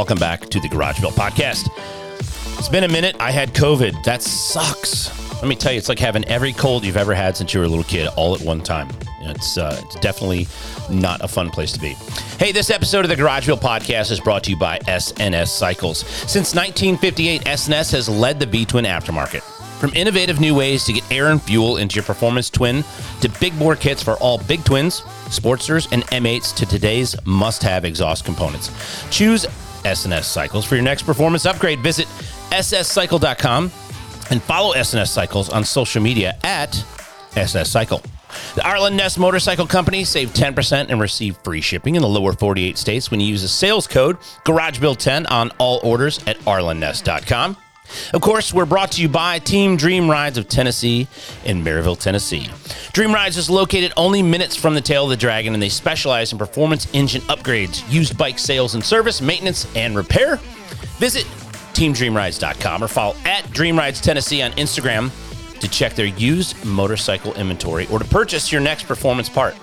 Welcome 0.00 0.16
back 0.16 0.48
to 0.48 0.58
the 0.58 0.66
Garage 0.66 0.98
Built 0.98 1.12
Podcast. 1.12 1.68
It's 2.58 2.70
been 2.70 2.84
a 2.84 2.88
minute. 2.88 3.16
I 3.20 3.30
had 3.30 3.52
COVID. 3.52 4.02
That 4.02 4.22
sucks. 4.22 5.10
Let 5.42 5.46
me 5.46 5.54
tell 5.54 5.72
you, 5.72 5.78
it's 5.78 5.90
like 5.90 5.98
having 5.98 6.24
every 6.24 6.54
cold 6.54 6.86
you've 6.86 6.96
ever 6.96 7.12
had 7.12 7.36
since 7.36 7.52
you 7.52 7.60
were 7.60 7.66
a 7.66 7.68
little 7.68 7.84
kid 7.84 8.08
all 8.16 8.34
at 8.34 8.40
one 8.40 8.62
time. 8.62 8.88
It's, 9.20 9.58
uh, 9.58 9.78
it's 9.84 9.96
definitely 9.96 10.48
not 10.88 11.22
a 11.22 11.28
fun 11.28 11.50
place 11.50 11.70
to 11.72 11.78
be. 11.78 11.90
Hey, 12.38 12.50
this 12.50 12.70
episode 12.70 13.04
of 13.04 13.10
the 13.10 13.14
Garage 13.14 13.44
Built 13.44 13.60
Podcast 13.60 14.10
is 14.10 14.20
brought 14.20 14.42
to 14.44 14.50
you 14.52 14.56
by 14.56 14.78
S&S 14.88 15.52
Cycles. 15.52 15.98
Since 15.98 16.54
1958, 16.54 17.46
S&S 17.46 17.90
has 17.90 18.08
led 18.08 18.40
the 18.40 18.46
V 18.46 18.64
twin 18.64 18.86
aftermarket. 18.86 19.42
From 19.80 19.92
innovative 19.94 20.40
new 20.40 20.54
ways 20.54 20.84
to 20.84 20.94
get 20.94 21.12
air 21.12 21.26
and 21.26 21.42
fuel 21.42 21.76
into 21.76 21.96
your 21.96 22.04
performance 22.04 22.48
twin 22.48 22.84
to 23.20 23.28
big 23.38 23.58
bore 23.58 23.76
kits 23.76 24.02
for 24.02 24.14
all 24.14 24.38
big 24.38 24.64
twins, 24.64 25.02
Sportsters, 25.26 25.92
and 25.92 26.04
M8s 26.04 26.54
to 26.56 26.64
today's 26.64 27.14
must 27.26 27.62
have 27.62 27.84
exhaust 27.84 28.24
components. 28.24 28.70
Choose 29.10 29.46
S&S 29.84 30.26
Cycles 30.26 30.64
for 30.64 30.74
your 30.74 30.84
next 30.84 31.02
performance 31.02 31.46
upgrade. 31.46 31.80
Visit 31.80 32.06
sscycle.com 32.50 33.64
and 34.30 34.42
follow 34.42 34.72
S&S 34.72 35.10
Cycles 35.10 35.48
on 35.50 35.64
social 35.64 36.02
media 36.02 36.38
at 36.44 36.84
SS 37.36 37.70
Cycle. 37.70 38.02
The 38.54 38.66
Arlen 38.66 39.00
Motorcycle 39.18 39.66
Company 39.66 40.04
save 40.04 40.32
10% 40.32 40.88
and 40.88 41.00
receive 41.00 41.36
free 41.38 41.60
shipping 41.60 41.96
in 41.96 42.02
the 42.02 42.08
lower 42.08 42.32
48 42.32 42.78
states 42.78 43.10
when 43.10 43.20
you 43.20 43.26
use 43.26 43.42
the 43.42 43.48
sales 43.48 43.86
code 43.86 44.18
GarageBuild10 44.44 45.30
on 45.30 45.50
all 45.58 45.80
orders 45.82 46.18
at 46.26 46.38
arlenness.com. 46.40 47.56
Of 48.12 48.20
course, 48.20 48.52
we're 48.52 48.66
brought 48.66 48.92
to 48.92 49.02
you 49.02 49.08
by 49.08 49.38
Team 49.38 49.76
Dream 49.76 50.10
Rides 50.10 50.38
of 50.38 50.48
Tennessee 50.48 51.08
in 51.44 51.62
Maryville, 51.64 51.98
Tennessee. 51.98 52.48
Dream 52.92 53.12
Rides 53.12 53.36
is 53.36 53.48
located 53.48 53.92
only 53.96 54.22
minutes 54.22 54.56
from 54.56 54.74
the 54.74 54.80
tail 54.80 55.04
of 55.04 55.10
the 55.10 55.16
dragon, 55.16 55.54
and 55.54 55.62
they 55.62 55.68
specialize 55.68 56.32
in 56.32 56.38
performance 56.38 56.86
engine 56.92 57.22
upgrades, 57.22 57.82
used 57.92 58.16
bike 58.18 58.38
sales 58.38 58.74
and 58.74 58.84
service, 58.84 59.20
maintenance, 59.20 59.66
and 59.76 59.96
repair. 59.96 60.36
Visit 60.98 61.24
teamdreamrides.com 61.72 62.84
or 62.84 62.88
follow 62.88 63.16
at 63.24 63.50
Dream 63.52 63.78
Rides 63.78 64.00
Tennessee 64.00 64.42
on 64.42 64.52
Instagram 64.52 65.10
to 65.60 65.68
check 65.68 65.94
their 65.94 66.06
used 66.06 66.62
motorcycle 66.64 67.34
inventory 67.34 67.86
or 67.88 67.98
to 67.98 68.04
purchase 68.04 68.50
your 68.50 68.60
next 68.60 68.84
performance 68.84 69.28
part. 69.28 69.54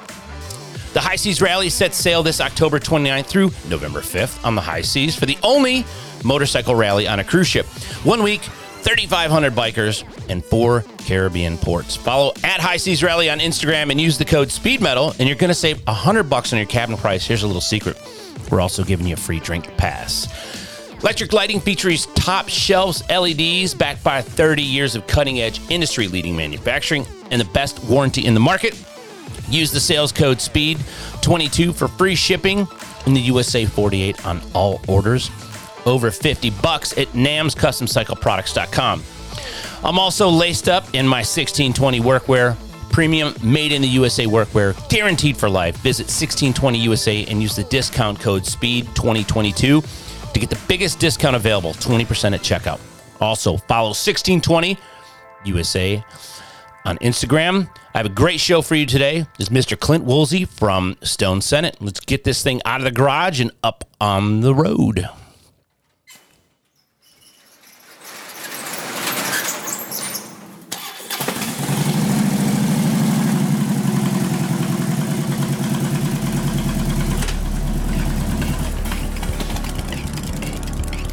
The 0.97 1.01
High 1.01 1.17
Seas 1.17 1.43
Rally 1.43 1.69
sets 1.69 1.95
sail 1.95 2.23
this 2.23 2.41
October 2.41 2.79
29th 2.79 3.27
through 3.27 3.51
November 3.69 4.01
5th 4.01 4.43
on 4.43 4.55
the 4.55 4.61
high 4.61 4.81
seas 4.81 5.15
for 5.15 5.27
the 5.27 5.37
only 5.43 5.85
motorcycle 6.23 6.73
rally 6.73 7.07
on 7.07 7.19
a 7.19 7.23
cruise 7.23 7.45
ship. 7.45 7.67
One 8.03 8.23
week, 8.23 8.41
3,500 8.41 9.53
bikers, 9.53 10.03
and 10.27 10.43
four 10.43 10.83
Caribbean 10.97 11.59
ports. 11.59 11.95
Follow 11.95 12.33
at 12.43 12.59
High 12.59 12.77
Seas 12.77 13.03
Rally 13.03 13.29
on 13.29 13.37
Instagram 13.37 13.91
and 13.91 14.01
use 14.01 14.17
the 14.17 14.25
code 14.25 14.47
SPEEDMETAL, 14.47 15.19
and 15.19 15.29
you're 15.29 15.37
going 15.37 15.49
to 15.49 15.53
save 15.53 15.85
100 15.85 16.23
bucks 16.23 16.51
on 16.51 16.57
your 16.57 16.65
cabin 16.65 16.97
price. 16.97 17.27
Here's 17.27 17.43
a 17.43 17.47
little 17.47 17.61
secret 17.61 17.95
we're 18.49 18.59
also 18.59 18.83
giving 18.83 19.05
you 19.05 19.13
a 19.13 19.17
free 19.17 19.39
drink 19.39 19.77
pass. 19.77 20.27
Electric 21.01 21.31
lighting 21.31 21.59
features 21.59 22.07
top 22.15 22.49
shelves 22.49 23.07
LEDs 23.07 23.75
backed 23.75 24.03
by 24.03 24.23
30 24.23 24.63
years 24.63 24.95
of 24.95 25.05
cutting 25.05 25.41
edge 25.41 25.61
industry 25.69 26.07
leading 26.07 26.35
manufacturing 26.35 27.05
and 27.29 27.39
the 27.39 27.45
best 27.45 27.83
warranty 27.83 28.25
in 28.25 28.33
the 28.33 28.39
market. 28.39 28.73
Use 29.49 29.71
the 29.71 29.79
sales 29.79 30.11
code 30.11 30.37
SPEED22 30.37 31.73
for 31.73 31.87
free 31.87 32.15
shipping 32.15 32.67
in 33.05 33.13
the 33.13 33.21
USA 33.21 33.65
48 33.65 34.25
on 34.25 34.41
all 34.53 34.81
orders 34.87 35.29
over 35.87 36.11
50 36.11 36.49
bucks 36.61 36.91
at 36.97 37.07
namscustomcycleproducts.com. 37.09 39.03
I'm 39.83 39.99
also 39.99 40.29
laced 40.29 40.67
up 40.67 40.83
in 40.93 41.07
my 41.07 41.19
1620 41.19 42.01
workwear, 42.01 42.57
premium 42.91 43.33
made 43.41 43.71
in 43.71 43.81
the 43.81 43.87
USA 43.89 44.25
workwear, 44.25 44.75
guaranteed 44.89 45.37
for 45.37 45.49
life. 45.49 45.77
Visit 45.77 46.03
1620 46.03 46.79
USA 46.79 47.25
and 47.25 47.41
use 47.41 47.55
the 47.55 47.63
discount 47.65 48.19
code 48.19 48.43
SPEED2022 48.43 50.33
to 50.33 50.39
get 50.39 50.49
the 50.49 50.59
biggest 50.67 50.99
discount 50.99 51.35
available, 51.35 51.73
20% 51.73 52.33
at 52.33 52.41
checkout. 52.41 52.79
Also, 53.21 53.57
follow 53.57 53.89
1620 53.89 54.77
USA 55.45 56.03
on 56.87 56.97
Instagram. 56.99 57.69
I 57.93 57.97
have 57.97 58.05
a 58.05 58.09
great 58.09 58.39
show 58.39 58.61
for 58.61 58.75
you 58.75 58.85
today. 58.85 59.25
This 59.37 59.49
is 59.49 59.49
Mr. 59.49 59.77
Clint 59.77 60.05
Woolsey 60.05 60.45
from 60.45 60.97
Stone 61.03 61.41
Senate. 61.41 61.75
Let's 61.81 61.99
get 61.99 62.23
this 62.23 62.41
thing 62.41 62.61
out 62.63 62.79
of 62.79 62.85
the 62.85 62.91
garage 62.91 63.41
and 63.41 63.51
up 63.61 63.83
on 63.99 64.39
the 64.39 64.55
road. 64.55 65.09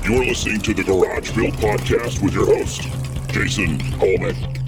You're 0.04 0.24
listening 0.24 0.60
to 0.60 0.74
the 0.74 0.84
Garage 0.84 1.34
Built 1.34 1.54
Podcast 1.54 2.22
with 2.22 2.34
your 2.34 2.46
host, 2.46 2.82
Jason 3.32 3.80
Coleman. 3.98 4.63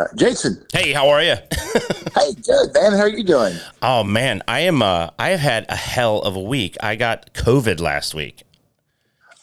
Uh, 0.00 0.06
Jason, 0.16 0.64
Hey, 0.72 0.92
how 0.92 1.10
are 1.10 1.22
you? 1.22 1.34
hey, 2.14 2.32
good 2.42 2.72
man. 2.72 2.92
How 2.92 3.00
are 3.00 3.08
you 3.08 3.22
doing? 3.22 3.54
oh 3.82 4.02
man, 4.02 4.42
I 4.48 4.60
am. 4.60 4.80
Uh, 4.80 5.10
I 5.18 5.28
have 5.30 5.40
had 5.40 5.66
a 5.68 5.76
hell 5.76 6.22
of 6.22 6.36
a 6.36 6.40
week. 6.40 6.78
I 6.82 6.96
got 6.96 7.34
COVID 7.34 7.80
last 7.80 8.14
week. 8.14 8.42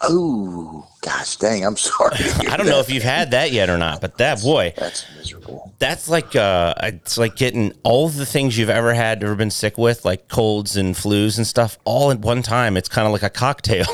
Oh, 0.02 0.88
gosh, 1.02 1.36
dang! 1.36 1.64
I'm 1.64 1.78
sorry. 1.78 2.18
I 2.50 2.58
don't 2.58 2.66
know 2.66 2.80
if 2.80 2.90
you've 2.90 3.04
had 3.04 3.32
that 3.32 3.52
yet 3.52 3.70
or 3.70 3.78
not, 3.78 4.02
but 4.02 4.18
that 4.18 4.42
boy, 4.42 4.74
That's 4.78 5.06
miserable. 5.16 5.74
that's 5.78 6.10
like 6.10 6.36
uh, 6.36 6.74
it's 6.82 7.20
like 7.20 7.36
getting 7.36 7.74
all 7.84 8.10
the 8.10 8.26
things 8.26 8.58
you've 8.58 8.70
ever 8.72 8.96
had, 8.96 9.24
ever 9.24 9.36
been 9.36 9.52
sick 9.52 9.78
with, 9.78 10.06
like 10.06 10.28
colds 10.28 10.76
and 10.76 10.96
flus 10.96 11.38
and 11.38 11.46
stuff, 11.46 11.78
all 11.84 12.10
at 12.10 12.20
one 12.20 12.42
time. 12.42 12.78
It's 12.78 12.90
kind 12.90 13.06
of 13.06 13.14
like 13.14 13.24
a 13.24 13.30
cocktail. 13.30 13.86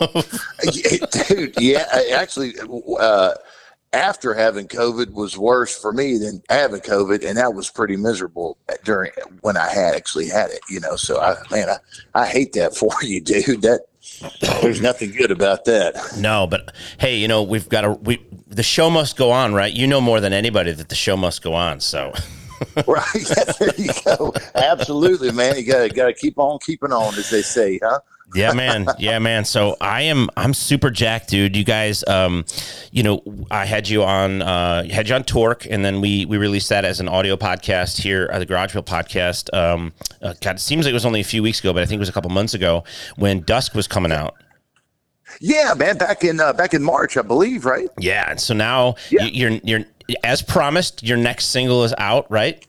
Dude, 0.70 1.54
yeah. 1.60 1.84
Actually, 2.14 2.54
uh, 3.00 3.34
after 3.92 4.34
having 4.34 4.68
COVID 4.68 5.12
was 5.12 5.36
worse 5.36 5.78
for 5.78 5.92
me 5.92 6.16
than 6.16 6.42
having 6.48 6.80
COVID, 6.80 7.24
and 7.26 7.36
that 7.36 7.54
was 7.54 7.70
pretty 7.70 7.96
miserable 7.96 8.56
during 8.84 9.10
when 9.42 9.56
I 9.56 9.68
had 9.68 9.94
actually 9.94 10.28
had 10.28 10.50
it. 10.50 10.60
You 10.68 10.80
know, 10.80 10.96
so 10.96 11.20
I 11.20 11.36
man, 11.50 11.68
I, 11.68 11.78
I 12.14 12.26
hate 12.26 12.52
that 12.54 12.76
for 12.76 12.92
you, 13.02 13.20
dude. 13.20 13.62
That 13.62 13.80
there's 14.62 14.80
nothing 14.80 15.12
good 15.12 15.30
about 15.30 15.64
that. 15.66 15.94
no, 16.18 16.46
but 16.46 16.74
hey, 16.98 17.16
you 17.16 17.28
know 17.28 17.42
we've 17.42 17.68
got 17.68 17.82
to. 17.82 17.92
We 17.92 18.24
the 18.46 18.62
show 18.62 18.90
must 18.90 19.16
go 19.16 19.30
on, 19.30 19.54
right? 19.54 19.72
You 19.72 19.86
know 19.86 20.00
more 20.00 20.20
than 20.20 20.32
anybody 20.32 20.72
that 20.72 20.88
the 20.88 20.94
show 20.94 21.16
must 21.16 21.42
go 21.42 21.54
on. 21.54 21.80
So. 21.80 22.12
Right? 22.86 23.04
Yeah, 23.14 23.44
there 23.58 23.74
you 23.76 23.90
go. 24.04 24.32
Absolutely, 24.54 25.32
man. 25.32 25.56
You 25.56 25.66
gotta 25.66 25.88
got 25.88 26.06
to 26.06 26.14
keep 26.14 26.38
on 26.38 26.60
keeping 26.60 26.92
on, 26.92 27.12
as 27.16 27.28
they 27.28 27.42
say, 27.42 27.80
huh? 27.82 27.98
Yeah 28.34 28.52
man 28.54 28.86
yeah 28.98 29.18
man 29.18 29.44
so 29.44 29.76
i 29.80 30.02
am 30.02 30.28
i'm 30.36 30.54
super 30.54 30.90
jacked 30.90 31.28
dude 31.30 31.56
you 31.56 31.64
guys 31.64 32.02
um 32.08 32.44
you 32.90 33.02
know 33.02 33.22
i 33.50 33.64
had 33.66 33.88
you 33.88 34.02
on 34.04 34.40
uh 34.42 34.84
had 34.88 35.08
you 35.08 35.14
on 35.14 35.24
torque 35.24 35.66
and 35.66 35.84
then 35.84 36.00
we 36.00 36.24
we 36.24 36.38
released 36.38 36.68
that 36.70 36.84
as 36.84 36.98
an 37.00 37.08
audio 37.08 37.36
podcast 37.36 38.00
here 38.00 38.28
at 38.32 38.38
the 38.38 38.46
garage 38.46 38.72
built 38.72 38.86
podcast 38.86 39.52
um 39.56 39.92
uh, 40.22 40.34
god 40.40 40.56
it 40.56 40.60
seems 40.60 40.84
like 40.86 40.90
it 40.90 40.94
was 40.94 41.04
only 41.06 41.20
a 41.20 41.24
few 41.24 41.42
weeks 41.42 41.60
ago 41.60 41.72
but 41.72 41.82
i 41.82 41.86
think 41.86 41.98
it 41.98 42.00
was 42.00 42.08
a 42.08 42.12
couple 42.12 42.30
months 42.30 42.54
ago 42.54 42.84
when 43.16 43.40
dusk 43.42 43.74
was 43.74 43.86
coming 43.86 44.12
out 44.12 44.34
Yeah, 45.40 45.72
man. 45.74 45.96
Back 45.96 46.24
in 46.24 46.40
uh, 46.40 46.52
back 46.52 46.74
in 46.74 46.82
March, 46.82 47.16
I 47.16 47.22
believe, 47.22 47.64
right? 47.64 47.88
yeah 47.98 48.30
and 48.30 48.38
so 48.40 48.54
now 48.54 48.96
Yeah. 49.10 49.24
you, 49.24 49.48
you're 49.50 49.60
you're 49.64 49.84
as 50.24 50.42
promised 50.42 51.02
your 51.02 51.16
next 51.16 51.46
single 51.46 51.84
is 51.84 51.94
out 51.96 52.30
right 52.30 52.66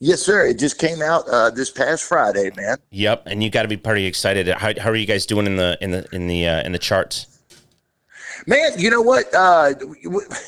Yes, 0.00 0.22
sir. 0.22 0.46
It 0.46 0.58
just 0.58 0.78
came 0.78 1.02
out 1.02 1.28
uh, 1.28 1.50
this 1.50 1.70
past 1.70 2.04
Friday, 2.04 2.50
man. 2.56 2.78
yep 2.90 3.22
and 3.26 3.42
you 3.42 3.50
got 3.50 3.62
to 3.62 3.68
be 3.68 3.76
pretty 3.76 4.06
excited 4.06 4.46
how, 4.48 4.72
how 4.78 4.90
are 4.90 4.96
you 4.96 5.06
guys 5.06 5.26
doing 5.26 5.46
in 5.46 5.56
the 5.56 5.76
in 5.80 5.90
the 5.90 6.06
in 6.12 6.26
the 6.26 6.46
uh, 6.46 6.62
in 6.62 6.72
the 6.72 6.78
charts 6.78 7.38
Man, 8.46 8.72
you 8.78 8.90
know 8.90 9.02
what? 9.02 9.26
Uh, 9.34 9.74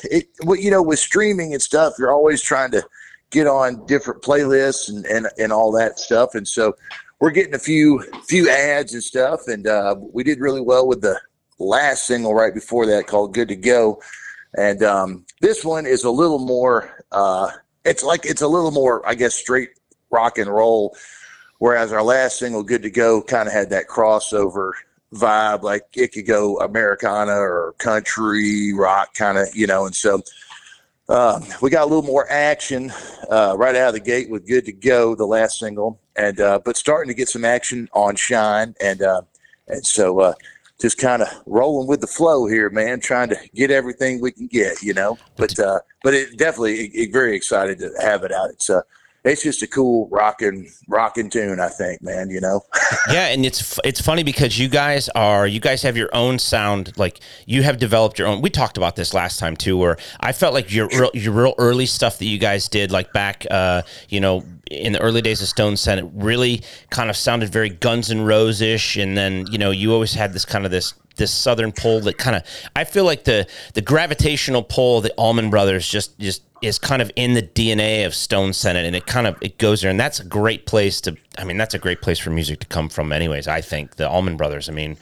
it, 0.03 0.27
what 0.43 0.59
you 0.59 0.71
know, 0.71 0.81
with 0.81 0.99
streaming 0.99 1.53
and 1.53 1.61
stuff, 1.61 1.93
you're 1.99 2.11
always 2.11 2.41
trying 2.41 2.71
to 2.71 2.83
get 3.31 3.47
on 3.47 3.85
different 3.85 4.21
playlists 4.21 4.89
and, 4.89 5.05
and, 5.05 5.27
and 5.37 5.51
all 5.51 5.71
that 5.73 5.99
stuff. 5.99 6.35
And 6.35 6.47
so 6.47 6.75
we're 7.19 7.31
getting 7.31 7.53
a 7.53 7.59
few 7.59 8.03
few 8.25 8.49
ads 8.49 8.93
and 8.93 9.03
stuff, 9.03 9.41
and 9.47 9.67
uh, 9.67 9.95
we 9.99 10.23
did 10.23 10.39
really 10.39 10.61
well 10.61 10.87
with 10.87 11.01
the 11.01 11.19
last 11.59 12.07
single 12.07 12.33
right 12.33 12.53
before 12.53 12.85
that 12.87 13.07
called 13.07 13.33
"Good 13.33 13.49
to 13.49 13.55
Go." 13.55 14.01
And 14.57 14.83
um, 14.83 15.25
this 15.39 15.63
one 15.63 15.85
is 15.85 16.03
a 16.03 16.11
little 16.11 16.39
more 16.39 17.03
uh, 17.11 17.51
it's 17.85 18.03
like 18.03 18.25
it's 18.25 18.41
a 18.41 18.47
little 18.47 18.71
more, 18.71 19.07
I 19.07 19.15
guess, 19.15 19.35
straight 19.35 19.69
rock 20.09 20.37
and 20.37 20.49
roll. 20.49 20.95
Whereas 21.59 21.91
our 21.91 22.03
last 22.03 22.39
single, 22.39 22.63
"Good 22.63 22.83
to 22.83 22.89
Go," 22.89 23.21
kind 23.21 23.47
of 23.47 23.53
had 23.53 23.69
that 23.69 23.87
crossover 23.87 24.71
vibe, 25.13 25.61
like 25.61 25.83
it 25.93 26.13
could 26.13 26.25
go 26.25 26.57
Americana 26.59 27.33
or 27.33 27.75
country 27.77 28.73
rock, 28.73 29.13
kind 29.13 29.37
of, 29.37 29.47
you 29.53 29.67
know. 29.67 29.85
And 29.85 29.95
so 29.95 30.21
um, 31.09 31.43
we 31.61 31.69
got 31.69 31.83
a 31.83 31.85
little 31.85 32.03
more 32.03 32.29
action 32.31 32.91
uh, 33.29 33.55
right 33.57 33.75
out 33.75 33.89
of 33.89 33.93
the 33.93 33.99
gate 33.99 34.29
with 34.29 34.47
"Good 34.47 34.65
to 34.65 34.71
Go," 34.71 35.15
the 35.15 35.25
last 35.25 35.59
single, 35.59 35.99
and 36.15 36.39
uh, 36.39 36.59
but 36.63 36.77
starting 36.77 37.09
to 37.09 37.15
get 37.15 37.29
some 37.29 37.45
action 37.45 37.89
on 37.93 38.15
"Shine," 38.15 38.75
and 38.81 39.01
uh, 39.01 39.21
and 39.67 39.85
so 39.85 40.19
uh, 40.19 40.33
just 40.81 40.97
kind 40.97 41.21
of 41.21 41.27
rolling 41.45 41.87
with 41.87 42.01
the 42.01 42.07
flow 42.07 42.47
here, 42.47 42.69
man. 42.69 42.99
Trying 42.99 43.29
to 43.29 43.37
get 43.53 43.71
everything 43.71 44.19
we 44.19 44.31
can 44.31 44.47
get, 44.47 44.81
you 44.81 44.93
know. 44.93 45.17
But 45.37 45.57
uh, 45.59 45.79
but 46.03 46.13
it 46.13 46.37
definitely 46.37 46.85
it, 46.85 46.91
it 46.93 47.13
very 47.13 47.35
excited 47.35 47.79
to 47.79 47.91
have 48.01 48.23
it 48.23 48.31
out. 48.31 48.49
It's 48.49 48.69
uh, 48.69 48.81
it's 49.23 49.43
just 49.43 49.61
a 49.61 49.67
cool 49.67 50.07
rocking 50.09 50.71
rocking 50.87 51.29
tune, 51.29 51.59
I 51.59 51.69
think, 51.69 52.01
man. 52.01 52.29
You 52.29 52.41
know. 52.41 52.61
yeah, 53.11 53.27
and 53.27 53.45
it's 53.45 53.79
it's 53.83 54.01
funny 54.01 54.23
because 54.23 54.57
you 54.57 54.67
guys 54.67 55.09
are 55.09 55.45
you 55.45 55.59
guys 55.59 55.83
have 55.83 55.95
your 55.95 56.09
own 56.13 56.39
sound. 56.39 56.97
Like 56.97 57.19
you 57.45 57.63
have 57.63 57.77
developed 57.77 58.17
your 58.17 58.27
own. 58.27 58.41
We 58.41 58.49
talked 58.49 58.77
about 58.77 58.95
this 58.95 59.13
last 59.13 59.39
time 59.39 59.55
too, 59.55 59.77
where 59.77 59.97
I 60.19 60.31
felt 60.31 60.53
like 60.53 60.73
your 60.73 60.87
real, 60.87 61.11
your 61.13 61.33
real 61.33 61.53
early 61.57 61.85
stuff 61.85 62.17
that 62.17 62.25
you 62.25 62.39
guys 62.39 62.67
did, 62.67 62.91
like 62.91 63.13
back, 63.13 63.45
uh, 63.51 63.83
you 64.09 64.19
know, 64.19 64.43
in 64.71 64.93
the 64.93 65.01
early 65.01 65.21
days 65.21 65.41
of 65.41 65.47
Stone 65.47 65.77
Senate, 65.77 66.09
really 66.13 66.63
kind 66.89 67.09
of 67.09 67.15
sounded 67.15 67.49
very 67.49 67.69
Guns 67.69 68.09
and 68.09 68.25
Roses 68.25 68.61
ish, 68.61 68.97
and 68.97 69.15
then 69.15 69.45
you 69.51 69.57
know 69.57 69.69
you 69.71 69.93
always 69.93 70.13
had 70.13 70.33
this 70.33 70.45
kind 70.45 70.65
of 70.65 70.71
this 70.71 70.93
this 71.17 71.33
southern 71.33 71.71
pull 71.71 71.99
that 72.01 72.17
kind 72.17 72.35
of 72.35 72.43
I 72.75 72.83
feel 72.83 73.03
like 73.03 73.25
the 73.25 73.47
the 73.73 73.81
gravitational 73.81 74.63
pull 74.63 74.97
of 74.97 75.03
the 75.03 75.13
Allman 75.13 75.49
Brothers 75.49 75.87
just 75.87 76.17
just 76.19 76.43
is 76.61 76.77
kind 76.77 77.01
of 77.01 77.11
in 77.15 77.33
the 77.33 77.41
DNA 77.41 78.05
of 78.05 78.13
Stone 78.13 78.53
Senate, 78.53 78.85
and 78.85 78.95
it 78.95 79.07
kind 79.07 79.25
of 79.25 79.37
it 79.41 79.57
goes 79.57 79.81
there, 79.81 79.89
and 79.89 79.99
that's 79.99 80.19
a 80.19 80.25
great 80.25 80.65
place 80.65 81.01
to. 81.01 81.17
I 81.37 81.43
mean, 81.43 81.57
that's 81.57 81.73
a 81.73 81.79
great 81.79 82.01
place 82.01 82.19
for 82.19 82.29
music 82.29 82.59
to 82.59 82.67
come 82.67 82.87
from, 82.89 83.11
anyways. 83.11 83.47
I 83.47 83.61
think 83.61 83.95
the 83.95 84.07
Allman 84.07 84.37
Brothers. 84.37 84.69
I 84.69 84.73
mean, 84.73 84.97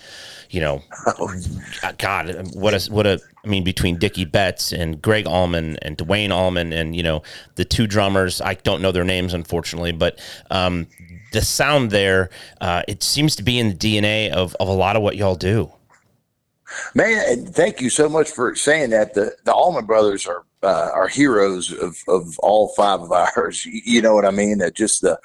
you 0.50 0.61
know, 0.61 0.81
oh. 1.07 1.33
God, 1.97 2.50
what 2.53 2.73
a 2.73 2.91
what 2.91 3.05
a. 3.05 3.19
I 3.44 3.47
mean, 3.47 3.63
between 3.63 3.97
Dickey 3.97 4.25
Betts 4.25 4.71
and 4.71 5.01
Gregg 5.01 5.27
Allman 5.27 5.77
and 5.81 5.97
Duane 5.97 6.31
Allman, 6.31 6.71
and 6.71 6.95
you 6.95 7.03
know, 7.03 7.23
the 7.55 7.65
two 7.65 7.88
drummers. 7.88 8.41
I 8.41 8.53
don't 8.55 8.81
know 8.81 8.91
their 8.91 9.03
names, 9.03 9.33
unfortunately, 9.33 9.91
but 9.91 10.19
um, 10.50 10.88
the 11.33 11.41
sound 11.41 11.91
there, 11.91 12.29
uh, 12.62 12.83
it 12.88 13.03
seems 13.03 13.35
to 13.35 13.44
be 13.44 13.59
in 13.59 13.69
the 13.69 13.75
DNA 13.75 14.31
of 14.31 14.55
of 14.59 14.69
a 14.69 14.73
lot 14.73 14.95
of 14.95 15.01
what 15.01 15.17
y'all 15.17 15.35
do. 15.35 15.71
Man, 16.94 17.45
thank 17.48 17.81
you 17.81 17.89
so 17.89 18.10
much 18.10 18.30
for 18.30 18.56
saying 18.56 18.92
that. 18.92 19.13
The 19.13 19.36
the 19.44 19.54
Allman 19.54 19.86
Brothers 19.86 20.27
are 20.27 20.44
uh, 20.63 20.92
are 20.94 21.07
heroes 21.07 21.71
of, 21.71 21.98
of 22.07 22.38
all 22.39 22.69
five 22.69 23.01
of 23.01 23.12
ours. 23.38 23.66
You 23.66 24.01
know 24.01 24.16
what 24.16 24.25
I 24.25 24.31
mean? 24.31 24.60
That 24.60 24.75
just 24.75 25.01
the 25.01 25.19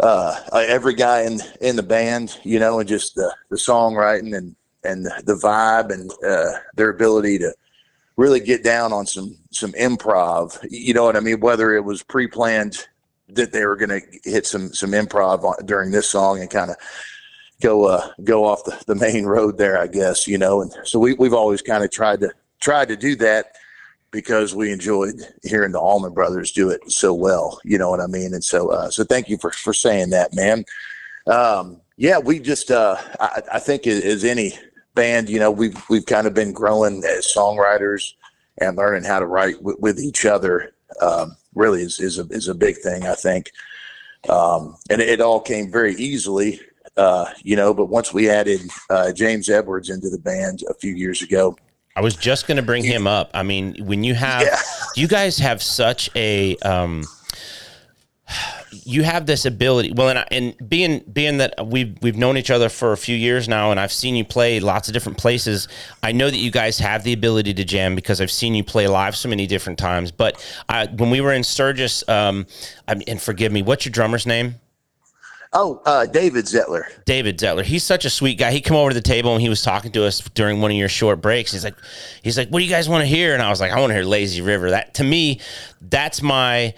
uh, 0.00 0.40
every 0.54 0.94
guy 0.94 1.22
in 1.22 1.40
in 1.60 1.76
the 1.76 1.82
band, 1.82 2.38
you 2.42 2.58
know, 2.58 2.80
and 2.80 2.88
just 2.88 3.14
the 3.14 3.34
the 3.50 3.56
songwriting 3.56 4.36
and 4.36 4.54
and 4.84 5.06
the 5.24 5.34
vibe 5.34 5.90
and 5.90 6.10
uh, 6.24 6.58
their 6.74 6.90
ability 6.90 7.38
to 7.38 7.54
really 8.16 8.40
get 8.40 8.64
down 8.64 8.92
on 8.92 9.06
some 9.06 9.36
some 9.50 9.72
improv. 9.72 10.58
You 10.68 10.94
know 10.94 11.04
what 11.04 11.16
I 11.16 11.20
mean? 11.20 11.40
Whether 11.40 11.74
it 11.74 11.84
was 11.84 12.02
pre 12.02 12.26
planned 12.26 12.86
that 13.28 13.52
they 13.52 13.64
were 13.64 13.76
going 13.76 14.00
to 14.00 14.30
hit 14.30 14.46
some 14.46 14.72
some 14.72 14.90
improv 14.92 15.66
during 15.66 15.90
this 15.90 16.08
song 16.08 16.40
and 16.40 16.50
kind 16.50 16.70
of 16.70 16.76
go 17.60 17.86
uh, 17.86 18.12
go 18.24 18.44
off 18.44 18.64
the, 18.64 18.82
the 18.86 18.94
main 18.94 19.26
road 19.26 19.58
there, 19.58 19.78
I 19.78 19.86
guess. 19.86 20.26
You 20.26 20.38
know, 20.38 20.62
and 20.62 20.72
so 20.84 20.98
we 20.98 21.14
we've 21.14 21.34
always 21.34 21.62
kind 21.62 21.84
of 21.84 21.90
tried 21.90 22.20
to 22.20 22.30
tried 22.60 22.88
to 22.88 22.96
do 22.96 23.16
that 23.16 23.54
because 24.10 24.54
we 24.54 24.72
enjoyed 24.72 25.14
hearing 25.42 25.72
the 25.72 25.80
Allman 25.80 26.12
Brothers 26.12 26.52
do 26.52 26.68
it 26.70 26.80
so 26.90 27.14
well. 27.14 27.60
You 27.64 27.78
know 27.78 27.90
what 27.90 28.00
I 28.00 28.06
mean? 28.06 28.34
And 28.34 28.42
so, 28.42 28.70
uh, 28.70 28.90
so 28.90 29.04
thank 29.04 29.28
you 29.28 29.38
for 29.38 29.50
for 29.50 29.72
saying 29.72 30.10
that, 30.10 30.34
man. 30.34 30.64
Um, 31.26 31.80
yeah, 31.96 32.18
we 32.18 32.40
just, 32.40 32.70
uh, 32.70 32.96
I, 33.20 33.42
I 33.54 33.58
think 33.58 33.86
as 33.86 34.24
any 34.24 34.58
band, 34.94 35.28
you 35.28 35.38
know, 35.38 35.50
we've 35.50 35.76
we've 35.88 36.06
kind 36.06 36.26
of 36.26 36.34
been 36.34 36.52
growing 36.52 37.04
as 37.04 37.32
songwriters 37.34 38.14
and 38.58 38.76
learning 38.76 39.04
how 39.04 39.20
to 39.20 39.26
write 39.26 39.56
w- 39.56 39.76
with 39.80 40.00
each 40.00 40.24
other. 40.24 40.72
Um, 41.00 41.36
really 41.54 41.82
is 41.82 42.00
is 42.00 42.18
a 42.18 42.26
is 42.30 42.48
a 42.48 42.54
big 42.54 42.78
thing, 42.78 43.04
I 43.06 43.14
think. 43.14 43.50
Um, 44.28 44.76
and 44.90 45.00
it, 45.00 45.08
it 45.08 45.20
all 45.20 45.40
came 45.40 45.70
very 45.70 45.94
easily, 45.94 46.60
uh, 46.96 47.26
you 47.42 47.56
know. 47.56 47.74
But 47.74 47.86
once 47.86 48.12
we 48.12 48.28
added 48.28 48.60
uh, 48.88 49.12
James 49.12 49.48
Edwards 49.48 49.90
into 49.90 50.10
the 50.10 50.18
band 50.18 50.62
a 50.68 50.74
few 50.74 50.94
years 50.94 51.22
ago, 51.22 51.56
I 51.96 52.02
was 52.02 52.14
just 52.14 52.46
going 52.46 52.56
to 52.56 52.62
bring 52.62 52.84
him 52.84 53.06
up. 53.06 53.30
I 53.34 53.42
mean, 53.42 53.76
when 53.84 54.04
you 54.04 54.14
have, 54.14 54.42
yeah. 54.42 54.58
you 54.96 55.08
guys 55.08 55.38
have 55.38 55.62
such 55.62 56.08
a, 56.14 56.56
um, 56.58 57.04
you 58.84 59.02
have 59.02 59.26
this 59.26 59.44
ability. 59.44 59.92
Well, 59.92 60.08
and, 60.08 60.24
and 60.30 60.68
being 60.68 61.00
being 61.12 61.38
that 61.38 61.66
we've 61.66 61.98
we've 62.00 62.16
known 62.16 62.36
each 62.36 62.50
other 62.50 62.68
for 62.68 62.92
a 62.92 62.96
few 62.96 63.16
years 63.16 63.48
now, 63.48 63.72
and 63.72 63.80
I've 63.80 63.92
seen 63.92 64.14
you 64.14 64.24
play 64.24 64.60
lots 64.60 64.88
of 64.88 64.94
different 64.94 65.18
places. 65.18 65.66
I 66.02 66.12
know 66.12 66.30
that 66.30 66.36
you 66.36 66.52
guys 66.52 66.78
have 66.78 67.02
the 67.02 67.12
ability 67.12 67.54
to 67.54 67.64
jam 67.64 67.96
because 67.96 68.20
I've 68.20 68.30
seen 68.30 68.54
you 68.54 68.62
play 68.62 68.86
live 68.86 69.16
so 69.16 69.28
many 69.28 69.48
different 69.48 69.78
times. 69.78 70.12
But 70.12 70.44
I, 70.68 70.86
when 70.86 71.10
we 71.10 71.20
were 71.20 71.32
in 71.32 71.42
Sturgis, 71.42 72.08
um, 72.08 72.46
I, 72.86 73.02
and 73.08 73.20
forgive 73.20 73.50
me, 73.50 73.62
what's 73.62 73.84
your 73.84 73.92
drummer's 73.92 74.26
name? 74.26 74.54
Oh, 75.52 75.82
uh, 75.84 76.06
David 76.06 76.44
Zettler. 76.44 76.84
David 77.06 77.38
Zettler. 77.38 77.64
He's 77.64 77.82
such 77.82 78.04
a 78.04 78.10
sweet 78.10 78.38
guy. 78.38 78.52
He 78.52 78.60
came 78.60 78.76
over 78.76 78.90
to 78.90 78.94
the 78.94 79.00
table 79.00 79.32
and 79.32 79.42
he 79.42 79.48
was 79.48 79.62
talking 79.62 79.90
to 79.92 80.04
us 80.04 80.20
during 80.34 80.60
one 80.60 80.70
of 80.70 80.76
your 80.76 80.88
short 80.88 81.20
breaks. 81.20 81.50
He's 81.50 81.64
like, 81.64 81.74
he's 82.22 82.38
like, 82.38 82.48
what 82.50 82.60
do 82.60 82.64
you 82.64 82.70
guys 82.70 82.88
want 82.88 83.02
to 83.02 83.06
hear? 83.06 83.34
And 83.34 83.42
I 83.42 83.50
was 83.50 83.60
like, 83.60 83.72
I 83.72 83.80
want 83.80 83.90
to 83.90 83.94
hear 83.94 84.04
Lazy 84.04 84.42
River. 84.42 84.70
That 84.70 84.94
to 84.94 85.04
me, 85.04 85.40
that's 85.80 86.22
my. 86.22 86.74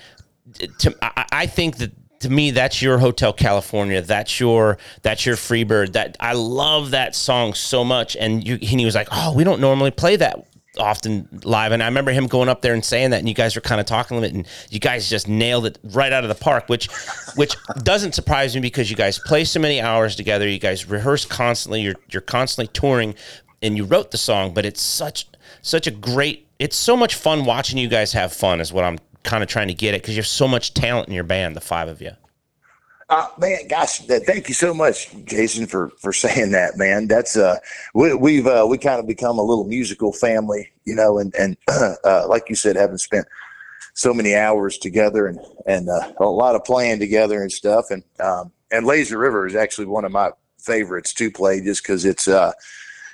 To, 0.80 0.96
I, 1.02 1.26
I 1.32 1.46
think 1.46 1.78
that 1.78 1.92
to 2.20 2.30
me 2.30 2.52
that's 2.52 2.80
your 2.80 2.98
hotel 2.98 3.32
california 3.32 4.00
that's 4.00 4.38
your 4.38 4.78
that's 5.02 5.26
your 5.26 5.34
freebird 5.34 5.92
that 5.94 6.16
i 6.20 6.34
love 6.34 6.92
that 6.92 7.16
song 7.16 7.52
so 7.52 7.82
much 7.82 8.16
and 8.16 8.46
you 8.46 8.54
and 8.54 8.62
he 8.62 8.84
was 8.84 8.94
like 8.94 9.08
oh 9.10 9.32
we 9.34 9.42
don't 9.42 9.60
normally 9.60 9.90
play 9.90 10.14
that 10.14 10.46
often 10.78 11.28
live. 11.44 11.72
And 11.72 11.82
I 11.82 11.86
remember 11.86 12.12
him 12.12 12.26
going 12.26 12.48
up 12.48 12.62
there 12.62 12.74
and 12.74 12.84
saying 12.84 13.10
that, 13.10 13.18
and 13.18 13.28
you 13.28 13.34
guys 13.34 13.54
were 13.54 13.60
kind 13.60 13.80
of 13.80 13.86
talking 13.86 14.16
a 14.16 14.22
it, 14.22 14.32
and 14.32 14.46
you 14.70 14.80
guys 14.80 15.08
just 15.08 15.28
nailed 15.28 15.66
it 15.66 15.78
right 15.84 16.12
out 16.12 16.24
of 16.24 16.28
the 16.28 16.34
park, 16.34 16.68
which 16.68 16.88
which 17.36 17.56
doesn't 17.82 18.14
surprise 18.14 18.54
me 18.54 18.60
because 18.60 18.90
you 18.90 18.96
guys 18.96 19.18
play 19.18 19.44
so 19.44 19.60
many 19.60 19.80
hours 19.80 20.16
together. 20.16 20.48
You 20.48 20.58
guys 20.58 20.88
rehearse 20.88 21.24
constantly. 21.24 21.82
You're 21.82 21.96
you're 22.10 22.22
constantly 22.22 22.70
touring, 22.72 23.14
and 23.60 23.76
you 23.76 23.84
wrote 23.84 24.10
the 24.10 24.18
song. 24.18 24.54
But 24.54 24.64
it's 24.64 24.82
such 24.82 25.26
such 25.62 25.86
a 25.86 25.90
great. 25.90 26.48
It's 26.58 26.76
so 26.76 26.96
much 26.96 27.14
fun 27.14 27.44
watching 27.44 27.78
you 27.78 27.88
guys 27.88 28.12
have 28.12 28.32
fun. 28.32 28.60
Is 28.60 28.72
what 28.72 28.84
I'm 28.84 28.98
kind 29.22 29.42
of 29.42 29.48
trying 29.48 29.68
to 29.68 29.74
get 29.74 29.94
at 29.94 30.02
because 30.02 30.16
you 30.16 30.20
have 30.20 30.26
so 30.26 30.48
much 30.48 30.74
talent 30.74 31.08
in 31.08 31.14
your 31.14 31.24
band, 31.24 31.54
the 31.56 31.60
five 31.60 31.88
of 31.88 32.00
you. 32.00 32.12
Uh, 33.12 33.28
man, 33.36 33.68
gosh, 33.68 33.98
thank 33.98 34.48
you 34.48 34.54
so 34.54 34.72
much, 34.72 35.14
Jason, 35.26 35.66
for 35.66 35.90
for 35.98 36.12
saying 36.24 36.52
that, 36.52 36.78
man. 36.78 37.08
That's 37.08 37.36
uh, 37.36 37.58
we, 37.92 38.14
we've 38.14 38.46
uh, 38.46 38.66
we 38.66 38.78
kind 38.78 38.98
of 39.00 39.06
become 39.06 39.38
a 39.38 39.42
little 39.42 39.64
musical 39.64 40.14
family, 40.14 40.70
you 40.86 40.94
know, 40.94 41.18
and 41.18 41.34
and 41.34 41.58
uh, 41.68 42.26
like 42.26 42.48
you 42.48 42.54
said, 42.54 42.74
having 42.74 42.96
spent 42.96 43.26
so 43.92 44.14
many 44.14 44.34
hours 44.34 44.78
together 44.78 45.26
and 45.26 45.38
and 45.66 45.90
uh, 45.90 46.10
a 46.20 46.24
lot 46.24 46.54
of 46.54 46.64
playing 46.64 47.00
together 47.00 47.42
and 47.42 47.52
stuff, 47.52 47.90
and 47.90 48.02
um, 48.18 48.50
and 48.70 48.86
Lazy 48.86 49.14
River 49.14 49.46
is 49.46 49.54
actually 49.54 49.88
one 49.88 50.06
of 50.06 50.12
my 50.12 50.30
favorites 50.58 51.12
to 51.12 51.30
play 51.30 51.60
just 51.60 51.82
because 51.82 52.06
it's 52.06 52.28
uh 52.28 52.52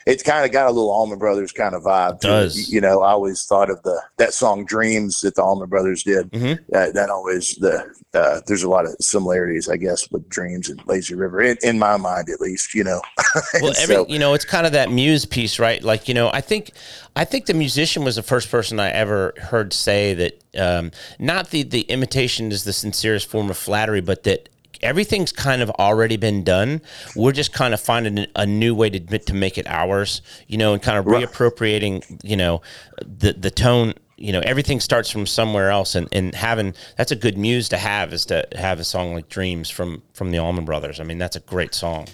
it's 0.09 0.23
kind 0.23 0.45
of 0.47 0.53
got 0.53 0.67
a 0.67 0.71
little 0.71 0.91
Allman 0.91 1.19
Brothers 1.19 1.53
kind 1.53 1.75
of 1.75 1.83
vibe. 1.83 2.15
It 2.15 2.21
does 2.23 2.73
you 2.73 2.81
know? 2.81 3.03
I 3.03 3.11
always 3.11 3.45
thought 3.45 3.69
of 3.71 3.83
the 3.83 4.01
that 4.17 4.33
song 4.33 4.65
"Dreams" 4.65 5.21
that 5.21 5.35
the 5.35 5.43
Allman 5.43 5.69
Brothers 5.69 6.03
did. 6.03 6.31
Mm-hmm. 6.31 6.75
Uh, 6.75 6.91
that 6.93 7.11
always 7.11 7.55
the 7.57 7.95
uh, 8.15 8.41
there's 8.47 8.63
a 8.63 8.71
lot 8.71 8.87
of 8.87 8.97
similarities, 9.01 9.69
I 9.69 9.77
guess, 9.77 10.11
with 10.11 10.27
"Dreams" 10.29 10.71
and 10.71 10.81
"Lazy 10.87 11.15
River" 11.15 11.43
in, 11.43 11.59
in 11.63 11.79
my 11.79 11.99
mind, 11.99 12.31
at 12.31 12.41
least. 12.41 12.75
You 12.75 12.85
know. 12.85 13.03
well, 13.61 13.75
every 13.79 13.95
so, 13.95 14.07
you 14.09 14.19
know, 14.19 14.33
it's 14.33 14.47
kind 14.47 14.67
of 14.67 14.73
that 14.73 14.91
muse 14.91 15.27
piece, 15.27 15.59
right? 15.59 15.83
Like 15.83 16.09
you 16.09 16.15
know, 16.15 16.31
I 16.33 16.41
think 16.41 16.73
I 17.15 17.25
think 17.25 17.45
the 17.45 17.55
musician 17.55 18.03
was 18.03 18.17
the 18.17 18.23
first 18.23 18.51
person 18.51 18.81
I 18.81 18.91
ever 18.91 19.35
heard 19.37 19.75
say 19.75 20.15
that 20.15 20.43
um, 20.59 20.91
not 21.19 21.51
the 21.51 21.65
the 21.65 21.83
imitation 21.83 22.51
is 22.51 22.65
the 22.65 22.73
sincerest 22.73 23.29
form 23.29 23.51
of 23.51 23.59
flattery, 23.59 24.01
but 24.01 24.23
that 24.23 24.49
everything's 24.83 25.33
kind 25.33 25.63
of 25.63 25.71
already 25.71 26.17
been 26.17 26.45
done. 26.45 26.81
We're 27.17 27.33
just 27.33 27.53
kind 27.53 27.75
of 27.75 27.81
finding 27.81 28.27
a 28.37 28.47
new 28.47 28.75
way 28.75 28.91
to 28.91 29.19
to 29.19 29.35
make 29.35 29.59
it 29.59 29.67
ours, 29.67 30.23
you 30.47 30.59
know, 30.59 30.73
and 30.73 30.83
kind 30.83 30.99
of 30.99 31.07
reappropriating, 31.07 32.21
you 32.23 32.37
know, 32.37 32.63
the 33.03 33.33
the 33.33 33.51
tone. 33.51 33.95
You 34.21 34.33
know, 34.33 34.41
everything 34.41 34.81
starts 34.81 35.11
from 35.11 35.27
somewhere 35.27 35.71
else, 35.71 35.95
and, 35.95 36.09
and 36.11 36.35
having 36.35 36.75
that's 36.97 37.13
a 37.13 37.17
good 37.17 37.39
muse 37.39 37.69
to 37.69 37.79
have 37.79 38.13
is 38.13 38.27
to 38.27 38.49
have 38.57 38.81
a 38.81 38.85
song 38.85 39.15
like 39.15 39.29
"Dreams" 39.29 39.71
from 39.71 40.03
from 40.13 40.33
the 40.33 40.39
Allman 40.39 40.65
Brothers. 40.65 40.99
I 40.99 41.05
mean, 41.05 41.19
that's 41.19 41.37
a 41.37 41.41
great 41.41 41.73
song. 41.73 42.09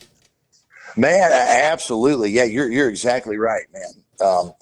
Man, 0.96 1.32
absolutely, 1.32 2.30
yeah, 2.30 2.44
you're 2.44 2.70
you're 2.70 2.90
exactly 2.90 3.38
right, 3.38 3.64
man. 3.72 4.04
Um, 4.20 4.52